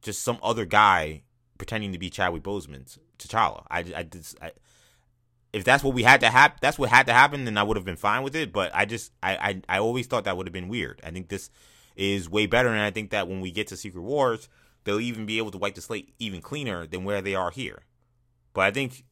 [0.00, 1.24] just some other guy
[1.58, 3.64] pretending to be Chadwick Boseman's T'Challa.
[3.70, 4.52] I, I just I,
[5.52, 7.76] if that's what we had to happen, that's what had to happen, then I would
[7.76, 8.52] have been fine with it.
[8.52, 11.00] But I just I I, I always thought that would have been weird.
[11.04, 11.50] I think this
[11.96, 14.48] is way better, and I think that when we get to Secret Wars,
[14.84, 17.82] they'll even be able to wipe the slate even cleaner than where they are here.
[18.52, 19.04] But I think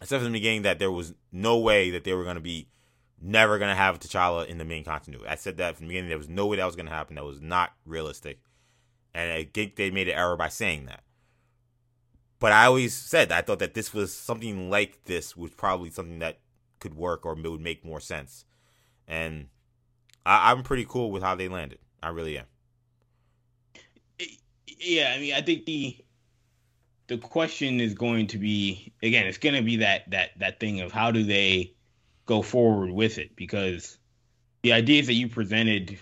[0.00, 2.68] except from the beginning that there was no way that they were going to be
[3.20, 5.26] never going to have T'Challa in the main continuity.
[5.26, 6.10] I said that from the beginning.
[6.10, 7.16] There was no way that was going to happen.
[7.16, 8.40] That was not realistic.
[9.14, 11.03] And I think they made an error by saying that.
[12.44, 16.18] But I always said I thought that this was something like this was probably something
[16.18, 16.40] that
[16.78, 18.44] could work or would make more sense.
[19.08, 19.48] And
[20.26, 21.78] I, I'm pretty cool with how they landed.
[22.02, 22.44] I really am.
[24.78, 25.96] Yeah, I mean, I think the
[27.06, 30.82] the question is going to be again, it's going to be that that that thing
[30.82, 31.72] of how do they
[32.26, 33.96] go forward with it because
[34.60, 35.98] the ideas that you presented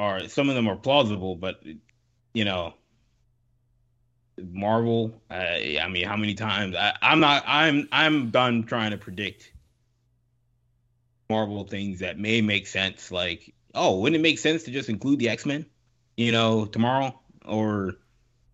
[0.00, 1.62] are some of them are plausible, but
[2.34, 2.74] you know,
[4.38, 5.20] Marvel.
[5.30, 6.74] Uh, I mean, how many times?
[6.76, 7.44] I, I'm not.
[7.46, 7.88] I'm.
[7.92, 9.52] I'm done trying to predict
[11.30, 13.10] Marvel things that may make sense.
[13.10, 15.66] Like, oh, wouldn't it make sense to just include the X Men?
[16.16, 17.94] You know, tomorrow or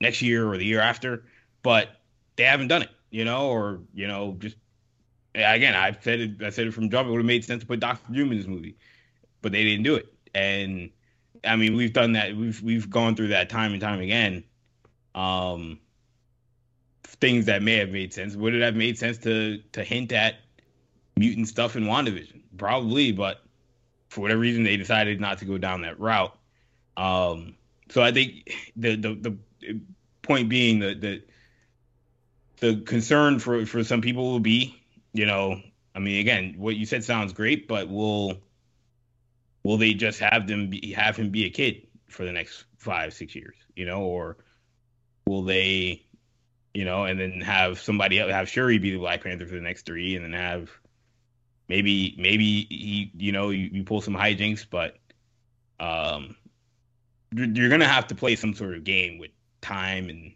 [0.01, 1.25] next year or the year after,
[1.63, 2.01] but
[2.37, 2.91] they haven't done it.
[3.11, 4.57] You know, or you know, just
[5.35, 6.43] again, I've said it.
[6.43, 7.09] I said it from jump.
[7.09, 8.77] It would have made sense to put Doctor Doom in this movie,
[9.41, 10.13] but they didn't do it.
[10.35, 10.91] And
[11.45, 12.37] I mean, we've done that.
[12.37, 14.45] We've we've gone through that time and time again.
[15.15, 15.79] Um,
[17.05, 18.35] things that may have made sense.
[18.35, 20.37] Would it have made sense to to hint at
[21.17, 22.41] mutant stuff in WandaVision?
[22.57, 23.43] Probably, but
[24.09, 26.37] for whatever reason, they decided not to go down that route.
[26.97, 27.55] Um,
[27.91, 29.81] so I think the the the
[30.23, 31.23] point being that the
[32.61, 34.81] the concern for for some people will be,
[35.13, 35.61] you know,
[35.95, 38.39] I mean, again, what you said sounds great, but will
[39.63, 43.13] will they just have them be, have him be a kid for the next five
[43.15, 44.39] six years, you know, or
[45.27, 46.05] will they,
[46.75, 49.61] you know, and then have somebody else have Shuri be the Black Panther for the
[49.61, 50.71] next three, and then have
[51.69, 54.99] maybe maybe he, you know, you, you pull some hijinks, but
[55.81, 56.37] um,
[57.35, 59.31] you're, gonna have to play some sort of game with
[59.61, 60.33] time and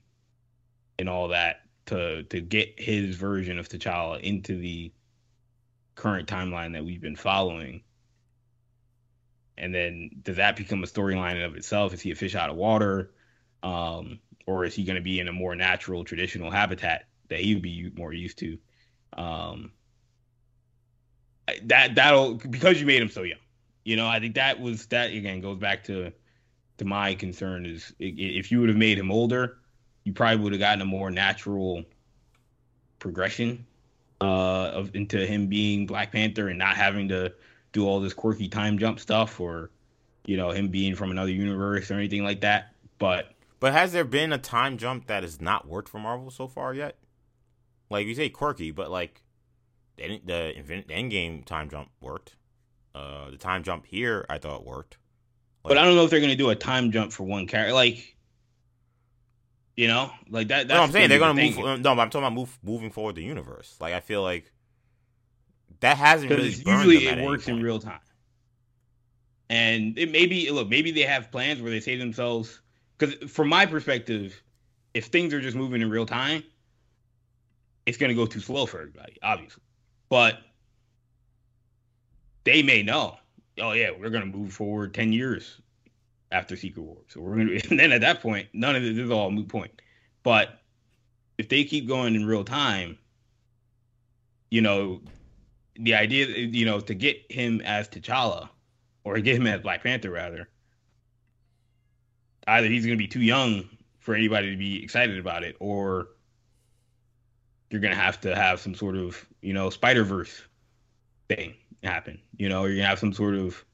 [0.98, 4.92] and all that to to get his version of T'Challa into the
[5.94, 7.82] current timeline that we've been following.
[9.58, 11.94] And then does that become a storyline of itself?
[11.94, 13.10] Is he a fish out of water?
[13.62, 17.54] Um, or is he going to be in a more natural, traditional habitat that he
[17.54, 18.58] would be more used to?
[19.16, 19.72] Um,
[21.64, 23.38] that that'll because you made him so young.
[23.84, 26.12] You know, I think that was that again goes back to
[26.78, 29.58] to my concern is if you would have made him older,
[30.04, 31.84] you probably would have gotten a more natural
[32.98, 33.64] progression
[34.20, 37.32] uh, of into him being Black Panther and not having to
[37.72, 39.70] do all this quirky time jump stuff or
[40.24, 42.72] you know him being from another universe or anything like that.
[42.98, 46.48] But but has there been a time jump that has not worked for Marvel so
[46.48, 46.96] far yet?
[47.90, 49.22] Like you say quirky, but like
[49.96, 52.36] they the the Endgame time jump worked.
[52.94, 54.98] Uh, the time jump here, I thought worked.
[55.64, 57.74] Like, but I don't know if they're gonna do a time jump for one character.
[57.74, 58.16] Like,
[59.76, 60.66] you know, like that.
[60.66, 61.56] no, I'm saying they're gonna move.
[61.56, 63.76] No, but I'm talking about move, moving forward the universe.
[63.80, 64.52] Like I feel like
[65.80, 66.48] that hasn't really.
[66.48, 68.00] Usually, it works in real time.
[69.48, 72.60] And it maybe look, maybe they have plans where they say to themselves,
[72.98, 74.42] because from my perspective,
[74.94, 76.42] if things are just moving in real time,
[77.84, 79.62] it's going to go too slow for everybody, obviously.
[80.08, 80.38] But
[82.44, 83.16] they may know,
[83.60, 85.60] oh yeah, we're going to move forward ten years
[86.32, 87.68] after Secret War, so we're going to.
[87.70, 89.82] And then at that point, none of this is all moot point.
[90.22, 90.60] But
[91.38, 92.98] if they keep going in real time,
[94.50, 95.00] you know,
[95.78, 98.48] the idea, you know, to get him as T'Challa,
[99.04, 100.48] or get him as Black Panther rather,
[102.46, 103.68] either he's going to be too young
[103.98, 106.08] for anybody to be excited about it, or
[107.70, 110.40] you're going to have to have some sort of, you know, Spider Verse
[111.28, 112.20] thing happen.
[112.36, 113.64] You know, you're going to have some sort of,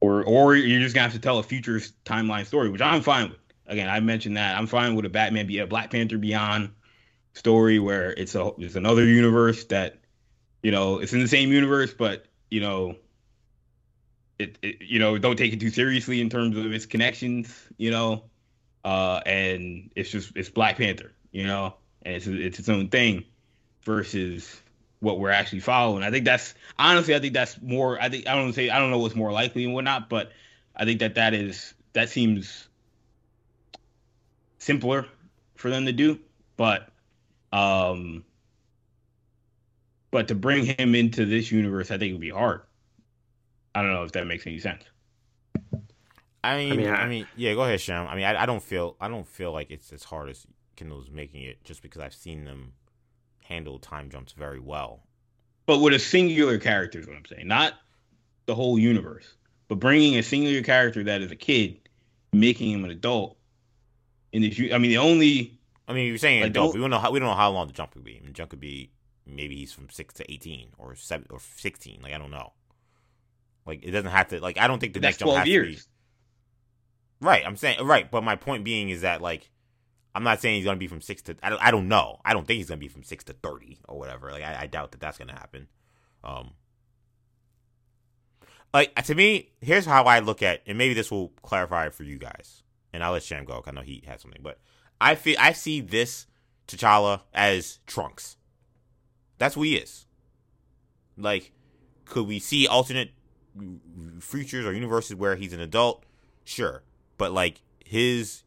[0.00, 3.30] or or you're just to have to tell a future timeline story, which I'm fine
[3.30, 3.38] with.
[3.66, 6.72] Again, I mentioned that I'm fine with a Batman be a Black Panther Beyond
[7.34, 10.00] story where it's a it's another universe that,
[10.62, 12.96] you know, it's in the same universe, but you know,
[14.42, 17.90] it, it, you know don't take it too seriously in terms of its connections you
[17.90, 18.24] know?
[18.84, 21.74] Uh and it's just it's black panther you know?
[22.02, 23.24] And it's it's its own thing
[23.82, 24.60] versus
[25.00, 26.04] what we're actually following.
[26.04, 28.90] I think that's honestly i think that's more i think i don't say i don't
[28.90, 30.32] know what's more likely and whatnot but
[30.76, 32.68] i think that that is that seems
[34.58, 35.06] simpler
[35.56, 36.18] for them to do.
[36.56, 36.88] But
[37.52, 38.24] um
[40.10, 42.62] but to bring him into this universe i think would be hard
[43.74, 44.84] I don't know if that makes any sense.
[46.44, 47.54] I mean, I mean, I, I mean yeah.
[47.54, 48.06] Go ahead, Sham.
[48.08, 50.46] I mean, I, I don't feel, I don't feel like it's as hard as
[50.76, 52.72] Kendall's making it, just because I've seen them
[53.44, 55.04] handle time jumps very well.
[55.66, 57.74] But with a singular character is what I'm saying, not
[58.46, 59.34] the whole universe,
[59.68, 61.78] but bringing a singular character that is a kid,
[62.32, 63.38] making him an adult.
[64.32, 65.58] and if you, I mean, the only.
[65.88, 66.74] I mean, you're saying like, adult.
[66.74, 68.16] We don't know how we don't know how long the jump could be.
[68.16, 68.90] I mean, jump could be
[69.26, 72.00] maybe he's from six to eighteen or seven or sixteen.
[72.02, 72.52] Like I don't know.
[73.66, 74.40] Like it doesn't have to.
[74.40, 75.76] Like I don't think the That's next jump has years.
[75.76, 77.26] to be.
[77.26, 79.50] Right, I'm saying right, but my point being is that like
[80.14, 81.36] I'm not saying he's gonna be from six to.
[81.42, 82.20] I don't, I don't know.
[82.24, 84.30] I don't think he's gonna be from six to thirty or whatever.
[84.30, 85.68] Like I, I doubt that that's gonna happen.
[86.24, 86.52] Um,
[88.74, 92.18] like to me, here's how I look at, and maybe this will clarify for you
[92.18, 92.62] guys.
[92.92, 93.56] And I'll let Sham go.
[93.56, 94.58] because I know he has something, but
[95.00, 96.26] I feel I see this
[96.68, 98.36] T'Challa as Trunks.
[99.38, 100.06] That's who he is.
[101.16, 101.52] Like,
[102.04, 103.12] could we see alternate
[104.20, 106.04] futures or universes where he's an adult,
[106.44, 106.82] sure.
[107.18, 108.44] But like his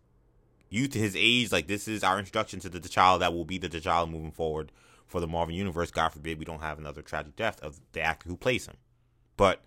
[0.70, 3.70] youth his age, like this is our introduction to the T'Challa that will be the
[3.70, 4.72] T'Challa moving forward
[5.08, 5.92] for the Marvel universe.
[5.92, 8.76] God forbid we don't have another tragic death of the actor who plays him.
[9.38, 9.62] But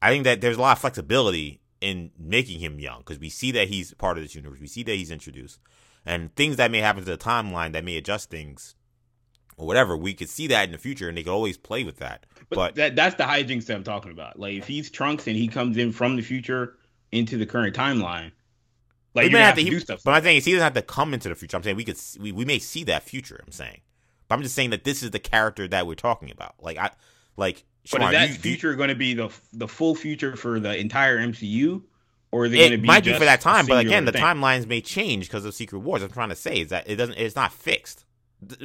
[0.00, 3.52] I think that there's a lot of flexibility in making him young because we see
[3.52, 4.60] that he's part of this universe.
[4.60, 5.60] We see that he's introduced,
[6.04, 8.74] and things that may happen to the timeline that may adjust things
[9.58, 9.96] or whatever.
[9.96, 12.24] We could see that in the future, and they could always play with that.
[12.48, 14.38] But, but that, that's the hijinks that I'm talking about.
[14.38, 16.78] Like if he's Trunks and he comes in from the future
[17.12, 18.32] into the current timeline,
[19.14, 20.02] like you have, have to, to, do stuff.
[20.04, 21.56] But my thing is, he doesn't have to come into the future.
[21.56, 23.42] I'm saying we could we, we may see that future.
[23.44, 23.80] I'm saying,
[24.28, 26.54] but I'm just saying that this is the character that we're talking about.
[26.60, 26.90] Like I
[27.36, 27.64] like.
[27.90, 31.18] But is that you, future going to be the the full future for the entire
[31.18, 31.82] MCU?
[32.30, 34.66] Or are they going to be might be for that time, but again, the timelines
[34.66, 36.02] may change because of Secret Wars.
[36.02, 37.16] I'm trying to say is that it doesn't.
[37.16, 38.04] It's not fixed.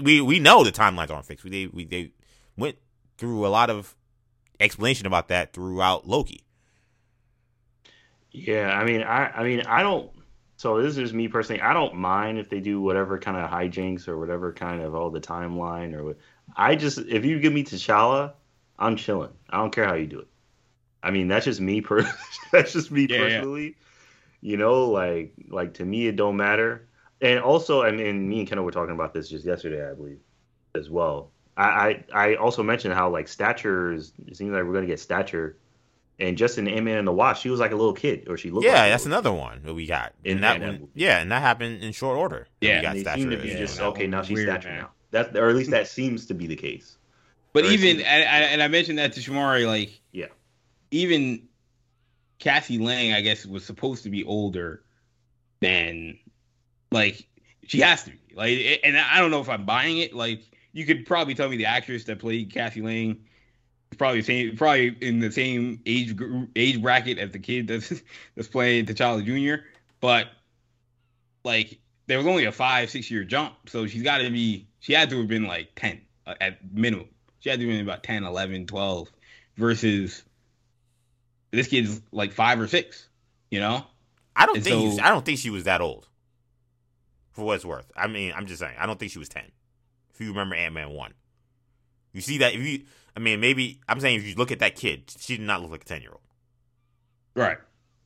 [0.02, 1.44] We we know the timelines aren't fixed.
[1.44, 2.12] We they we they
[2.58, 2.78] went
[3.18, 3.96] through a lot of
[4.60, 6.44] explanation about that throughout Loki.
[8.32, 10.12] Yeah, I mean, I, I mean, I don't.
[10.58, 11.62] So this is me personally.
[11.62, 15.10] I don't mind if they do whatever kind of hijinks or whatever kind of all
[15.10, 16.16] the timeline or.
[16.56, 18.34] I just if you give me T'Challa,
[18.78, 19.32] I'm chilling.
[19.50, 20.28] I don't care how you do it.
[21.02, 21.82] I mean, that's just me.
[21.82, 22.10] Per-
[22.52, 23.66] that's just me yeah, personally.
[23.66, 24.52] Yeah.
[24.52, 26.88] You know, like like to me, it don't matter.
[27.24, 30.20] And also, I mean, me and Kendall were talking about this just yesterday, I believe,
[30.76, 31.32] as well.
[31.58, 34.12] I, I, I also mentioned how like stature is.
[34.28, 35.58] It seems like we're gonna get stature,
[36.20, 38.38] and just in Ant Man and the Wasp, she was like a little kid, or
[38.38, 38.66] she looked.
[38.66, 40.14] Yeah, like that's another one that we got.
[40.24, 40.92] In And that that one, movie.
[40.96, 42.48] yeah, and that happened in short order.
[42.62, 43.90] Yeah, we got They stature seem to be as just well.
[43.92, 44.08] okay.
[44.08, 44.78] Now she's Weird, stature man.
[44.82, 44.90] now.
[45.12, 46.98] That or at least that seems to be the case.
[47.54, 50.28] But Or even seems- and, and and I mentioned that to Shamari, like Yeah.
[50.90, 51.44] even
[52.40, 54.82] Cassie Lang, I guess, was supposed to be older
[55.60, 56.18] than
[56.94, 57.28] like
[57.68, 58.20] she has to be.
[58.36, 60.14] Like, and I don't know if I'm buying it.
[60.14, 60.42] Like,
[60.72, 63.22] you could probably tell me the actress that played Cassie Lang
[63.92, 66.16] is probably same, probably in the same age
[66.56, 67.90] age bracket as the kid that's
[68.36, 69.64] that's playing T'Challa Jr.
[70.00, 70.28] But
[71.44, 74.68] like, there was only a five six year jump, so she's got to be.
[74.80, 77.08] She had to have been like ten uh, at minimum.
[77.40, 79.10] She had to have been about 10, 11, 12
[79.58, 80.24] versus
[81.52, 83.10] this kid's like five or six.
[83.52, 83.86] You know,
[84.36, 86.08] I don't And think so- I don't think she was that old.
[87.34, 89.52] For what it's worth, I mean, I'm just saying, I don't think she was ten.
[90.14, 91.14] If you remember Ant Man one,
[92.14, 92.84] you see that if you,
[93.18, 95.72] I mean, maybe I'm saying if you look at that kid, she did not look
[95.72, 96.22] like a ten year old.
[97.36, 97.58] right?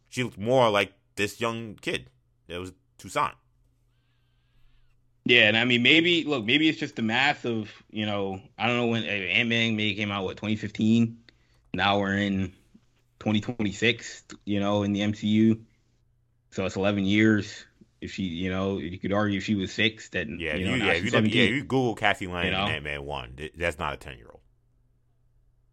[0.09, 2.09] She looked more like this young kid.
[2.47, 3.33] that was Toussaint.
[5.25, 8.67] Yeah, and I mean, maybe look, maybe it's just the math of you know, I
[8.67, 11.17] don't know when uh, Ant Man maybe came out what 2015.
[11.73, 12.53] Now we're in
[13.19, 14.23] 2026.
[14.45, 15.59] You know, in the MCU,
[16.51, 17.65] so it's 11 years.
[17.99, 20.75] If she, you know, you could argue if she was six, then Yeah, you know,
[20.75, 22.65] you, yeah, you look, yeah, you Google Cassie Lang You know?
[22.65, 24.41] and Ant Man one, that's not a ten year old.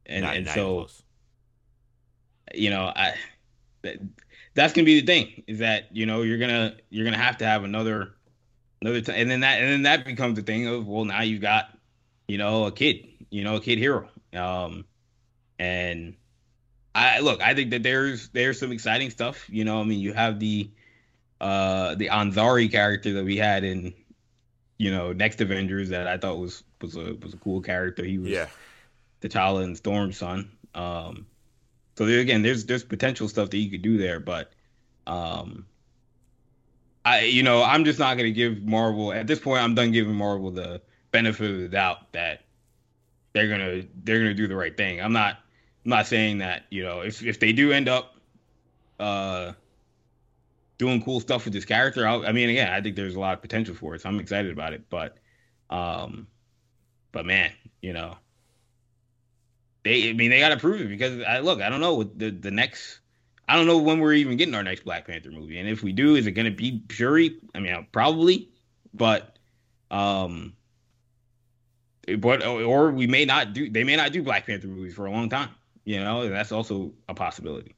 [0.07, 1.03] and Not- and not so close.
[2.55, 3.15] you know, I
[3.83, 3.97] that,
[4.55, 7.45] that's gonna be the thing is that you know you're gonna you're gonna have to
[7.47, 8.15] have another
[8.81, 11.43] another time, and then that and then that becomes the thing of well now you've
[11.43, 11.77] got
[12.29, 14.85] you know a kid, you know a kid hero, um,
[15.59, 16.15] and
[16.95, 19.45] I look I think that there's there's some exciting stuff.
[19.51, 20.71] You know, I mean you have the
[21.45, 23.93] uh the Azari character that we had in
[24.79, 28.03] you know next Avengers that I thought was was a was a cool character.
[28.03, 28.47] He was Yeah,
[29.21, 30.51] T'Challa and Storm's son.
[30.75, 31.27] Um,
[31.97, 34.53] so there again, there's there's potential stuff that you could do there, but
[35.07, 35.67] um,
[37.05, 39.63] I you know I'm just not gonna give Marvel at this point.
[39.63, 40.81] I'm done giving Marvel the
[41.13, 42.41] benefit of the doubt that
[43.35, 44.99] they're gonna they're gonna do the right thing.
[44.99, 45.37] I'm not
[45.85, 48.17] I'm not saying that you know if if they do end up
[48.99, 49.53] uh
[50.79, 53.35] doing cool stuff with this character, I'll, I mean again I think there's a lot
[53.35, 54.03] of potential for it.
[54.03, 55.17] So I'm excited about it, but
[55.71, 56.27] um,
[57.13, 58.17] but man, you know.
[59.85, 62.19] They I mean they got to prove it because I look I don't know what
[62.19, 63.01] the the next
[63.47, 65.93] I don't know when we're even getting our next Black Panther movie and if we
[65.93, 67.39] do is it going to be Shuri?
[67.55, 68.49] I mean probably
[68.95, 69.39] but
[69.91, 70.55] um
[72.19, 75.11] but or we may not do they may not do Black Panther movies for a
[75.11, 75.51] long time
[75.85, 77.75] you know that's also a possibility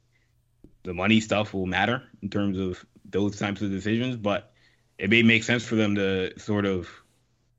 [0.86, 4.52] the money stuff will matter in terms of those types of decisions but
[4.98, 6.88] it may make sense for them to sort of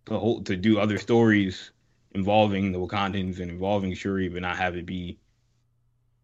[0.06, 1.72] to hold to do other stories
[2.14, 5.20] involving the Wakandans and involving Shuri, but not have it be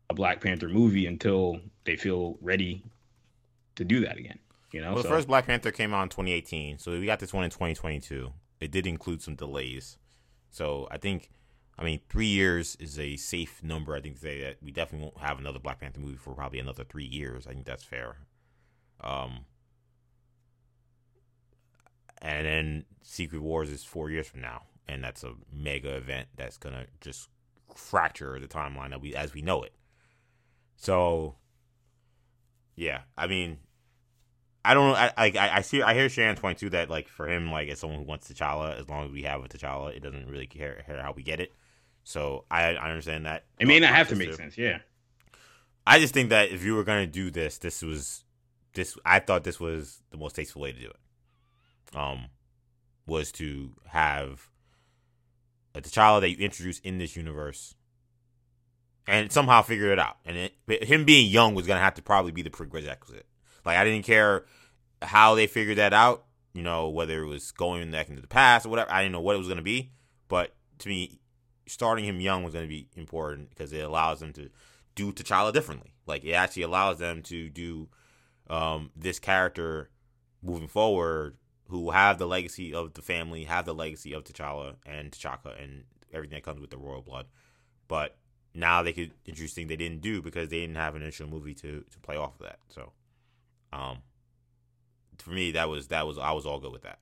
[0.10, 2.82] a Black Panther movie until they feel ready
[3.76, 4.40] to do that again.
[4.72, 7.20] You know, well, the So- first Black Panther came out in 2018, so we got
[7.20, 8.34] this one in 2022.
[8.60, 9.98] It did include some delays,
[10.50, 11.30] so I think,
[11.78, 13.96] I mean, three years is a safe number.
[13.96, 16.60] I think to say that we definitely won't have another Black Panther movie for probably
[16.60, 17.48] another three years.
[17.48, 18.18] I think that's fair.
[19.02, 19.46] Um,
[22.22, 26.58] and then Secret Wars is four years from now, and that's a mega event that's
[26.58, 27.28] gonna just
[27.76, 29.74] fracture the timeline that we as we know it.
[30.76, 31.36] So,
[32.76, 33.58] yeah, I mean,
[34.64, 34.96] I don't know.
[34.96, 35.82] I I, I see.
[35.82, 38.80] I hear Shannon point too that like for him, like as someone who wants T'Challa,
[38.80, 41.40] as long as we have a T'Challa, it doesn't really care, care how we get
[41.40, 41.52] it.
[42.04, 43.46] So I I understand that.
[43.60, 44.36] it may not have to make too.
[44.36, 44.58] sense.
[44.58, 44.80] Yeah,
[45.88, 48.24] I just think that if you were gonna do this, this was
[48.74, 48.98] this.
[49.06, 51.98] I thought this was the most tasteful way to do it.
[51.98, 52.26] Um,
[53.06, 54.50] was to have
[55.76, 57.76] a T'Challa that you introduce in this universe,
[59.08, 60.18] and somehow figure it out.
[60.26, 63.26] And it, him being young was gonna have to probably be the prerequisite.
[63.66, 64.46] Like I didn't care
[65.02, 66.26] how they figured that out.
[66.54, 68.92] You know, whether it was going back into the past or whatever.
[68.92, 69.92] I didn't know what it was gonna be,
[70.28, 71.20] but to me,
[71.66, 74.50] starting him young was gonna be important because it allows them to
[74.96, 75.94] do T'Challa differently.
[76.06, 77.90] Like it actually allows them to do
[78.50, 79.90] um, this character
[80.42, 81.38] moving forward,
[81.68, 85.86] who have the legacy of the family, have the legacy of T'Challa and T'Chaka and
[86.14, 87.26] everything that comes with the royal blood.
[87.88, 88.18] But
[88.54, 91.56] now they could introduce things they didn't do because they didn't have an initial movie
[91.56, 92.60] to to play off of that.
[92.70, 92.92] So,
[93.72, 94.00] um,
[95.18, 97.00] for me, that was that was I was all good with that.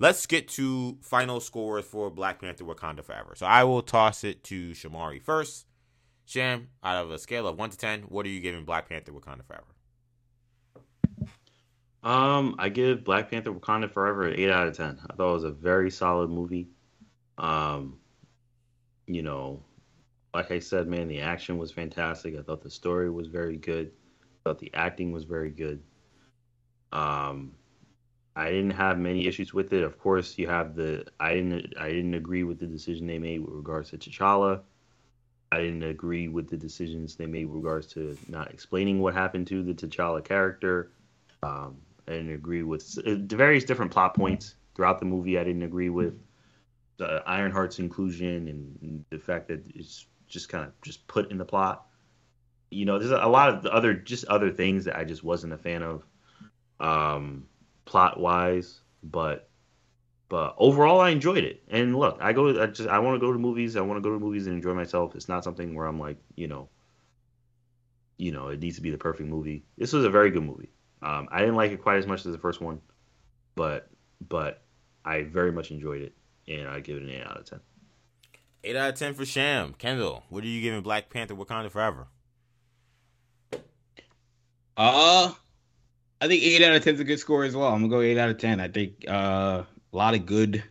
[0.00, 3.34] Let's get to final scores for Black Panther: Wakanda Forever.
[3.36, 5.66] So I will toss it to Shamari first.
[6.24, 9.12] Sham, out of a scale of one to ten, what are you giving Black Panther:
[9.12, 9.66] Wakanda Forever?
[12.02, 14.98] Um, I give Black Panther: Wakanda Forever an eight out of ten.
[15.10, 16.68] I thought it was a very solid movie.
[17.36, 17.98] Um,
[19.06, 19.62] you know,
[20.32, 22.38] like I said, man, the action was fantastic.
[22.38, 23.90] I thought the story was very good.
[24.22, 25.82] I thought the acting was very good.
[26.90, 27.52] Um,
[28.36, 29.82] I didn't have many issues with it.
[29.82, 33.40] Of course, you have the I didn't I didn't agree with the decision they made
[33.40, 34.60] with regards to T'Challa.
[35.52, 39.48] I didn't agree with the decisions they made with regards to not explaining what happened
[39.48, 40.92] to the T'Challa character.
[41.42, 45.38] Um, I didn't agree with uh, the various different plot points throughout the movie.
[45.38, 46.14] I didn't agree with
[46.98, 51.44] the Ironheart's inclusion and the fact that it's just kind of just put in the
[51.44, 51.86] plot.
[52.70, 55.58] You know, there's a lot of other just other things that I just wasn't a
[55.58, 56.04] fan of,
[56.78, 57.46] um,
[57.90, 58.80] plot wise.
[59.02, 59.48] But
[60.28, 61.62] but overall, I enjoyed it.
[61.68, 63.76] And look, I go, I just I want to go to movies.
[63.76, 65.14] I want to go to movies and enjoy myself.
[65.14, 66.68] It's not something where I'm like, you know,
[68.16, 69.64] you know, it needs to be the perfect movie.
[69.76, 70.70] This was a very good movie.
[71.02, 72.80] Um, I didn't like it quite as much as the first one,
[73.56, 73.90] but
[74.26, 74.62] but
[75.04, 76.14] I very much enjoyed it,
[76.46, 77.60] and I give it an eight out of ten.
[78.62, 79.74] Eight out of ten for Sham.
[79.74, 82.06] Kendall, what are you giving Black Panther: Wakanda Forever?
[84.76, 85.32] Uh,
[86.20, 87.68] I think eight out of ten is a good score as well.
[87.68, 88.60] I'm gonna go eight out of ten.
[88.60, 90.62] I think uh, a lot of good,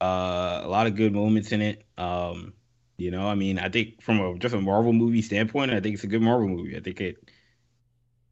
[0.00, 1.84] uh, a lot of good moments in it.
[1.96, 2.52] Um,
[2.98, 5.94] you know, I mean, I think from a just a Marvel movie standpoint, I think
[5.94, 6.76] it's a good Marvel movie.
[6.76, 7.30] I think it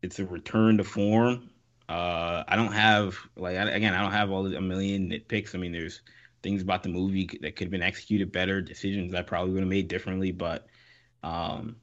[0.02, 1.50] it's a return to form.
[1.88, 5.54] Uh, I don't have like again, I don't have all the, a million nitpicks.
[5.54, 6.02] I mean, there's
[6.42, 9.68] things about the movie that could have been executed better, decisions I probably would have
[9.68, 10.66] made differently, but
[11.22, 11.76] um,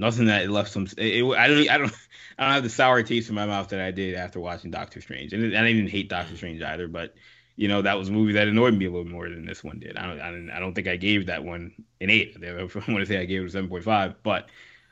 [0.00, 0.86] nothing that left some.
[0.96, 1.92] It, it, I don't, I don't,
[2.38, 5.00] I don't have the sour taste in my mouth that I did after watching Doctor
[5.00, 7.14] Strange, and I didn't hate Doctor Strange either, but
[7.56, 9.78] you know that was a movie that annoyed me a little more than this one
[9.78, 9.96] did.
[9.96, 12.36] I don't, I don't, I don't think I gave that one an eight.
[12.42, 14.48] I want to say I gave it a seven point five, but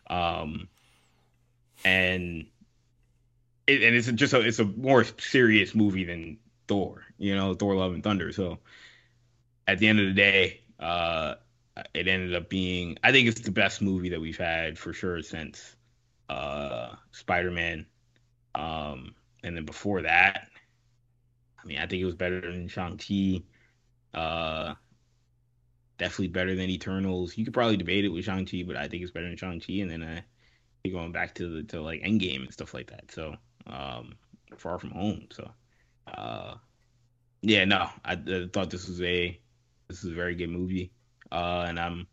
[0.09, 0.68] um,
[1.85, 2.47] and
[3.66, 7.74] it, and it's just a, it's a more serious movie than Thor, you know, Thor:
[7.74, 8.32] Love and Thunder.
[8.32, 8.59] So
[9.66, 11.35] at the end of the day, uh,
[11.94, 15.22] it ended up being I think it's the best movie that we've had for sure
[15.22, 15.76] since
[16.28, 17.86] uh, Spider-Man.
[18.55, 20.48] Um, and then before that,
[21.62, 23.42] I mean, I think it was better than Shang-Chi.
[24.14, 24.74] Uh,
[25.98, 27.36] definitely better than Eternals.
[27.36, 29.74] You could probably debate it with Shang-Chi, but I think it's better than Shang-Chi.
[29.74, 30.24] And then I
[30.90, 33.10] going back to the to like Endgame and stuff like that.
[33.10, 33.36] So
[33.66, 34.14] um,
[34.56, 35.26] Far From Home.
[35.30, 35.50] So
[36.14, 36.55] uh,
[37.42, 39.38] yeah, no, I, I, thought this was a
[39.88, 40.92] this is a very good movie,
[41.30, 42.06] uh, and I'm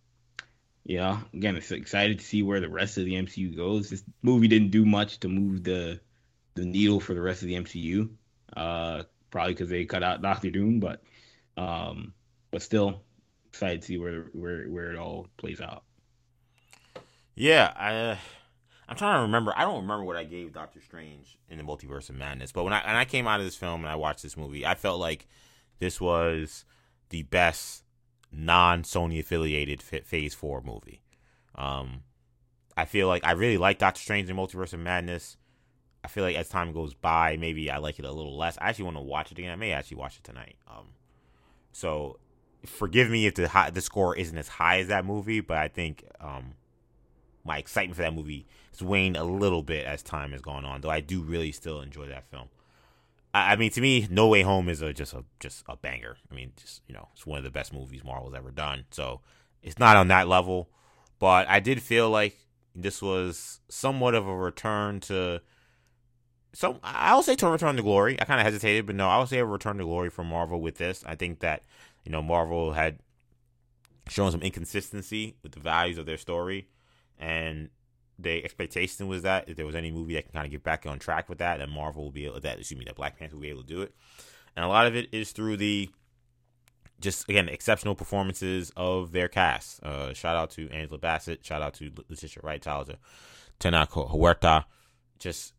[0.86, 3.90] you know again excited to see where the rest of the MCU goes.
[3.90, 6.00] This movie didn't do much to move the
[6.56, 8.10] the needle for the rest of the MCU,
[8.56, 11.02] uh, probably because they cut out Doctor Doom, but
[11.58, 12.14] um,
[12.52, 13.02] but still
[13.50, 15.84] excited to see where where where it all plays out.
[17.36, 17.96] Yeah, I.
[17.96, 18.18] Uh
[18.88, 19.54] I'm trying to remember.
[19.56, 22.74] I don't remember what I gave Doctor Strange in the Multiverse of Madness, but when
[22.74, 25.00] I and I came out of this film and I watched this movie, I felt
[25.00, 25.28] like
[25.80, 26.66] this was
[27.10, 27.84] the best
[28.36, 31.02] non Sony affiliated Phase Four movie.
[31.56, 32.02] Um,
[32.76, 35.38] I feel like I really like Doctor Strange and Multiverse of Madness.
[36.04, 38.58] I feel like as time goes by, maybe I like it a little less.
[38.60, 39.52] I actually want to watch it again.
[39.52, 40.56] I may actually watch it tonight.
[40.68, 40.86] Um,
[41.72, 42.20] so
[42.66, 45.68] forgive me if the high, the score isn't as high as that movie, but I
[45.68, 46.54] think um,
[47.44, 50.82] my excitement for that movie has waned a little bit as time has gone on.
[50.82, 52.50] Though I do really still enjoy that film.
[53.36, 56.18] I, mean, to me, No Way Home is a just a just a banger.
[56.32, 58.86] I mean, just you know, it's one of the best movies Marvel's ever done.
[58.92, 59.22] So
[59.62, 60.70] it's not on that level,
[61.20, 62.38] but I did feel like
[62.74, 65.42] this was somewhat of a return to.
[66.54, 68.20] So I'll say to return to glory.
[68.22, 70.62] I kind of hesitated, but no, I would say a return to glory for Marvel
[70.62, 71.04] with this.
[71.06, 71.64] I think that
[72.06, 73.00] you know Marvel had
[74.08, 76.70] shown some inconsistency with the values of their story
[77.20, 77.70] and
[78.18, 80.86] the expectation was that if there was any movie that can kind of get back
[80.86, 83.36] on track with that, that Marvel will be able that excuse me that Black Panther
[83.36, 83.94] will be able to do it,
[84.56, 85.90] and a lot of it is through the
[87.00, 89.84] just again exceptional performances of their cast.
[89.84, 92.96] Uh, shout out to Angela Bassett, shout out to Letitia Wright, Tyler
[93.60, 94.66] Tenoch Huerta,
[95.20, 95.54] just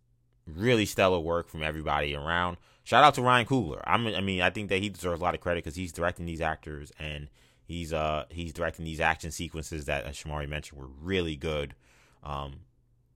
[0.46, 2.56] really stellar work from everybody around.
[2.84, 3.80] Shout out to Ryan Coogler.
[3.84, 6.24] I'm, I mean, I think that he deserves a lot of credit because he's directing
[6.24, 7.28] these actors and
[7.66, 11.74] He's uh he's directing these action sequences that as Shamari mentioned were really good.
[12.26, 12.54] Um,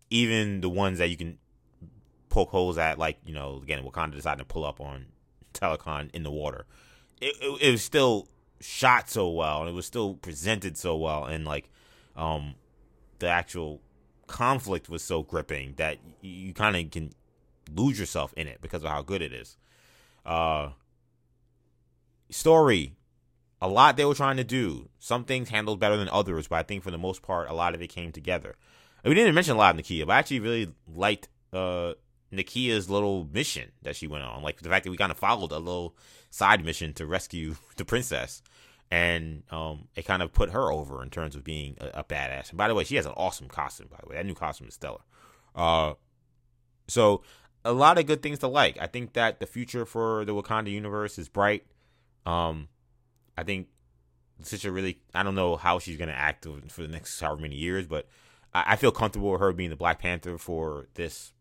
[0.08, 1.38] even the ones that you can
[2.28, 5.06] poke holes at, like you know, again, Wakanda decided to pull up on
[5.54, 6.64] Talokan in the water.
[7.20, 8.28] It, it, it was still
[8.60, 11.70] shot so well, and it was still presented so well, and like,
[12.16, 12.54] um,
[13.18, 13.80] the actual
[14.26, 17.12] conflict was so gripping that you, you kind of can
[17.74, 19.56] lose yourself in it because of how good it is.
[20.24, 20.70] Uh,
[22.30, 22.94] story
[23.62, 24.88] a lot they were trying to do.
[24.98, 27.74] Some things handled better than others, but I think for the most part, a lot
[27.74, 28.56] of it came together.
[29.05, 31.94] We didn't mention a lot of Nakia, but I actually really liked uh,
[32.32, 34.43] Nakia's little mission that she went on.
[34.43, 35.97] Like the fact that we kind of followed a little
[36.31, 38.43] side mission to rescue the princess,
[38.90, 42.51] and um, it kind of put her over in terms of being a, a, badass.
[42.51, 43.89] And by the way, she has an awesome costume.
[43.90, 45.01] By the way, that new costume is stellar.
[45.55, 45.94] Uh,
[46.89, 47.22] so
[47.64, 48.78] a lot of good things to like.
[48.81, 51.66] I think that the future for the Wakanda universe is bright.
[52.27, 52.68] Um,
[53.36, 53.68] I think
[54.43, 57.56] such a really I don't know how she's gonna act for the next however many
[57.56, 58.09] years, but
[58.52, 61.32] I, feel comfortable with her being the Black Panther for this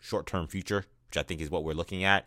[0.00, 2.26] short term future, which I think is what we're looking at.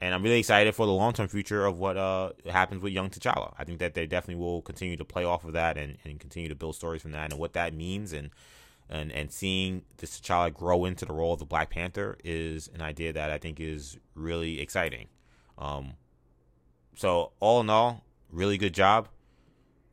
[0.00, 3.08] And I'm really excited for the long term future of what uh, happens with young
[3.08, 3.54] T'Challa.
[3.58, 6.48] I think that they definitely will continue to play off of that and, and continue
[6.48, 8.30] to build stories from that and what that means and
[8.90, 12.82] and and seeing this T'Challa grow into the role of the Black Panther is an
[12.82, 15.06] idea that I think is really exciting.
[15.56, 15.92] Um,
[16.96, 19.08] so all in all, really good job.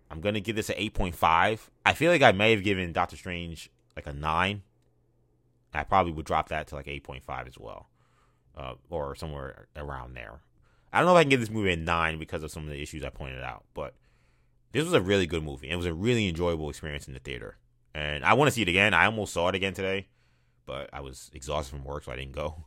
[0.10, 1.70] I'm gonna give this an 8.5.
[1.86, 4.64] I feel like I may have given Doctor Strange like a nine.
[5.74, 7.90] I probably would drop that to like 8.5 as well,
[8.58, 10.42] uh, or somewhere around there.
[10.92, 12.70] I don't know if I can give this movie a nine because of some of
[12.70, 13.94] the issues I pointed out, but
[14.72, 15.70] this was a really good movie.
[15.70, 17.58] It was a really enjoyable experience in the theater,
[17.94, 18.96] and I want to see it again.
[18.96, 20.08] I almost saw it again today,
[20.66, 22.66] but I was exhausted from work, so I didn't go.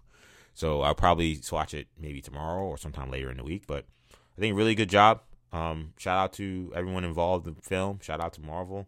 [0.54, 3.64] So I'll probably watch it maybe tomorrow or sometime later in the week.
[3.66, 5.22] But I think really good job.
[5.52, 7.98] Um, shout out to everyone involved in the film.
[8.00, 8.86] Shout out to Marvel.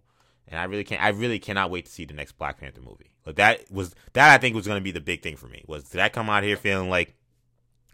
[0.48, 1.02] And I really can't.
[1.02, 3.10] I really cannot wait to see the next Black Panther movie.
[3.26, 5.64] Like that was that I think was going to be the big thing for me.
[5.66, 7.14] Was did I come out here feeling like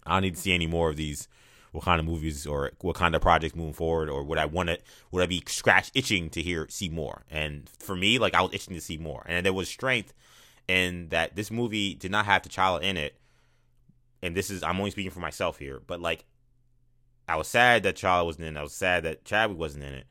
[0.05, 1.29] I don't need to see any more of these
[1.73, 4.79] of movies or of projects moving forward, or would I want to?
[5.13, 7.25] Would I be scratch itching to hear see more?
[7.31, 10.13] And for me, like I was itching to see more, and there was strength
[10.69, 13.17] in that this movie did not have T'Challa in it.
[14.23, 16.25] And this is I'm only speaking for myself here, but like
[17.31, 18.57] I was sad that Charlie wasn't in.
[18.57, 18.61] it.
[18.61, 20.07] I was sad that Chadwick wasn't in it,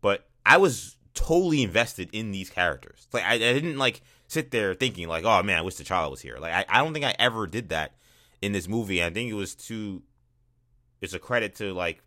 [0.00, 3.06] but I was totally invested in these characters.
[3.12, 6.22] Like I, I didn't like sit there thinking like, oh man, I wish T'Challa was
[6.22, 6.38] here.
[6.40, 7.92] Like I, I don't think I ever did that
[8.40, 9.04] in this movie.
[9.04, 10.02] I think it was too.
[11.02, 12.02] It's a credit to like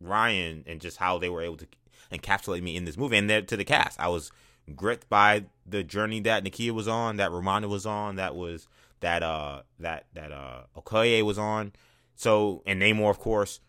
[0.00, 1.66] Ryan and just how they were able to
[2.10, 4.00] encapsulate me in this movie and then to the cast.
[4.00, 4.32] I was
[4.74, 8.66] gripped by the journey that Nakia was on, that Ramonda was on, that was
[9.00, 11.72] that uh that that uh Okoye was on.
[12.16, 13.60] So and Namor of course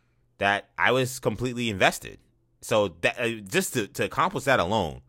[0.44, 2.20] that I was completely invested.
[2.60, 5.00] So that uh, just to, to accomplish that alone,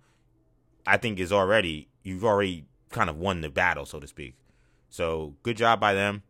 [0.86, 4.36] I think is already you've already kind of won the battle, so to speak.
[4.90, 6.22] So good job by them,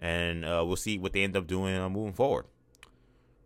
[0.00, 2.46] and uh, we'll see what they end up doing uh, moving forward.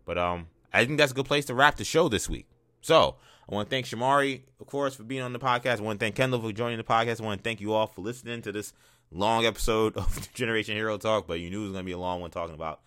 [0.03, 2.47] But um, I think that's a good place to wrap the show this week.
[2.81, 3.17] So
[3.47, 5.77] I want to thank Shamari, of course, for being on the podcast.
[5.77, 7.21] I want to thank Kendall for joining the podcast.
[7.21, 8.73] I want to thank you all for listening to this
[9.11, 11.27] long episode of Generation Hero Talk.
[11.27, 12.81] But you knew it was going to be a long one talking about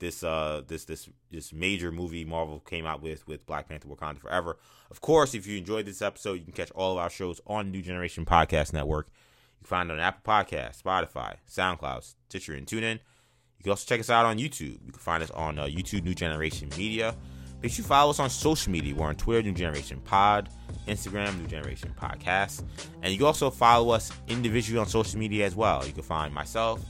[0.00, 4.18] this uh this this this major movie Marvel came out with with Black Panther Wakanda
[4.18, 4.58] Forever.
[4.90, 7.70] Of course, if you enjoyed this episode, you can catch all of our shows on
[7.70, 9.06] New Generation Podcast Network.
[9.08, 12.94] You can find it on Apple Podcast, Spotify, SoundCloud, Stitcher, and TuneIn.
[12.94, 14.78] You can also check us out on YouTube.
[14.84, 17.14] You can find us on uh, YouTube New Generation Media.
[17.62, 18.94] Make sure you follow us on social media.
[18.94, 20.48] We're on Twitter, New Generation Pod,
[20.88, 22.64] Instagram, New Generation Podcast.
[23.02, 25.86] And you can also follow us individually on social media as well.
[25.86, 26.82] You can find myself,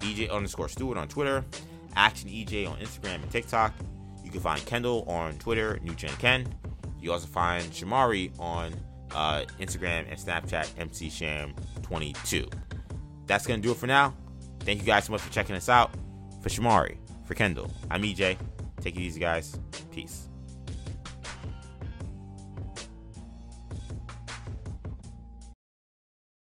[0.00, 1.46] EJ underscore Stewart on Twitter,
[1.98, 3.74] Action EJ on Instagram and TikTok.
[4.24, 6.46] You can find Kendall on Twitter, New Gen Ken.
[7.00, 8.72] You also find Shamari on
[9.14, 12.52] uh, Instagram and Snapchat, MCSham22.
[13.26, 14.14] That's going to do it for now.
[14.60, 15.90] Thank you guys so much for checking us out.
[16.40, 18.36] For Shamari, for Kendall, I'm EJ.
[18.80, 19.58] Take it easy, guys.
[19.90, 20.27] Peace.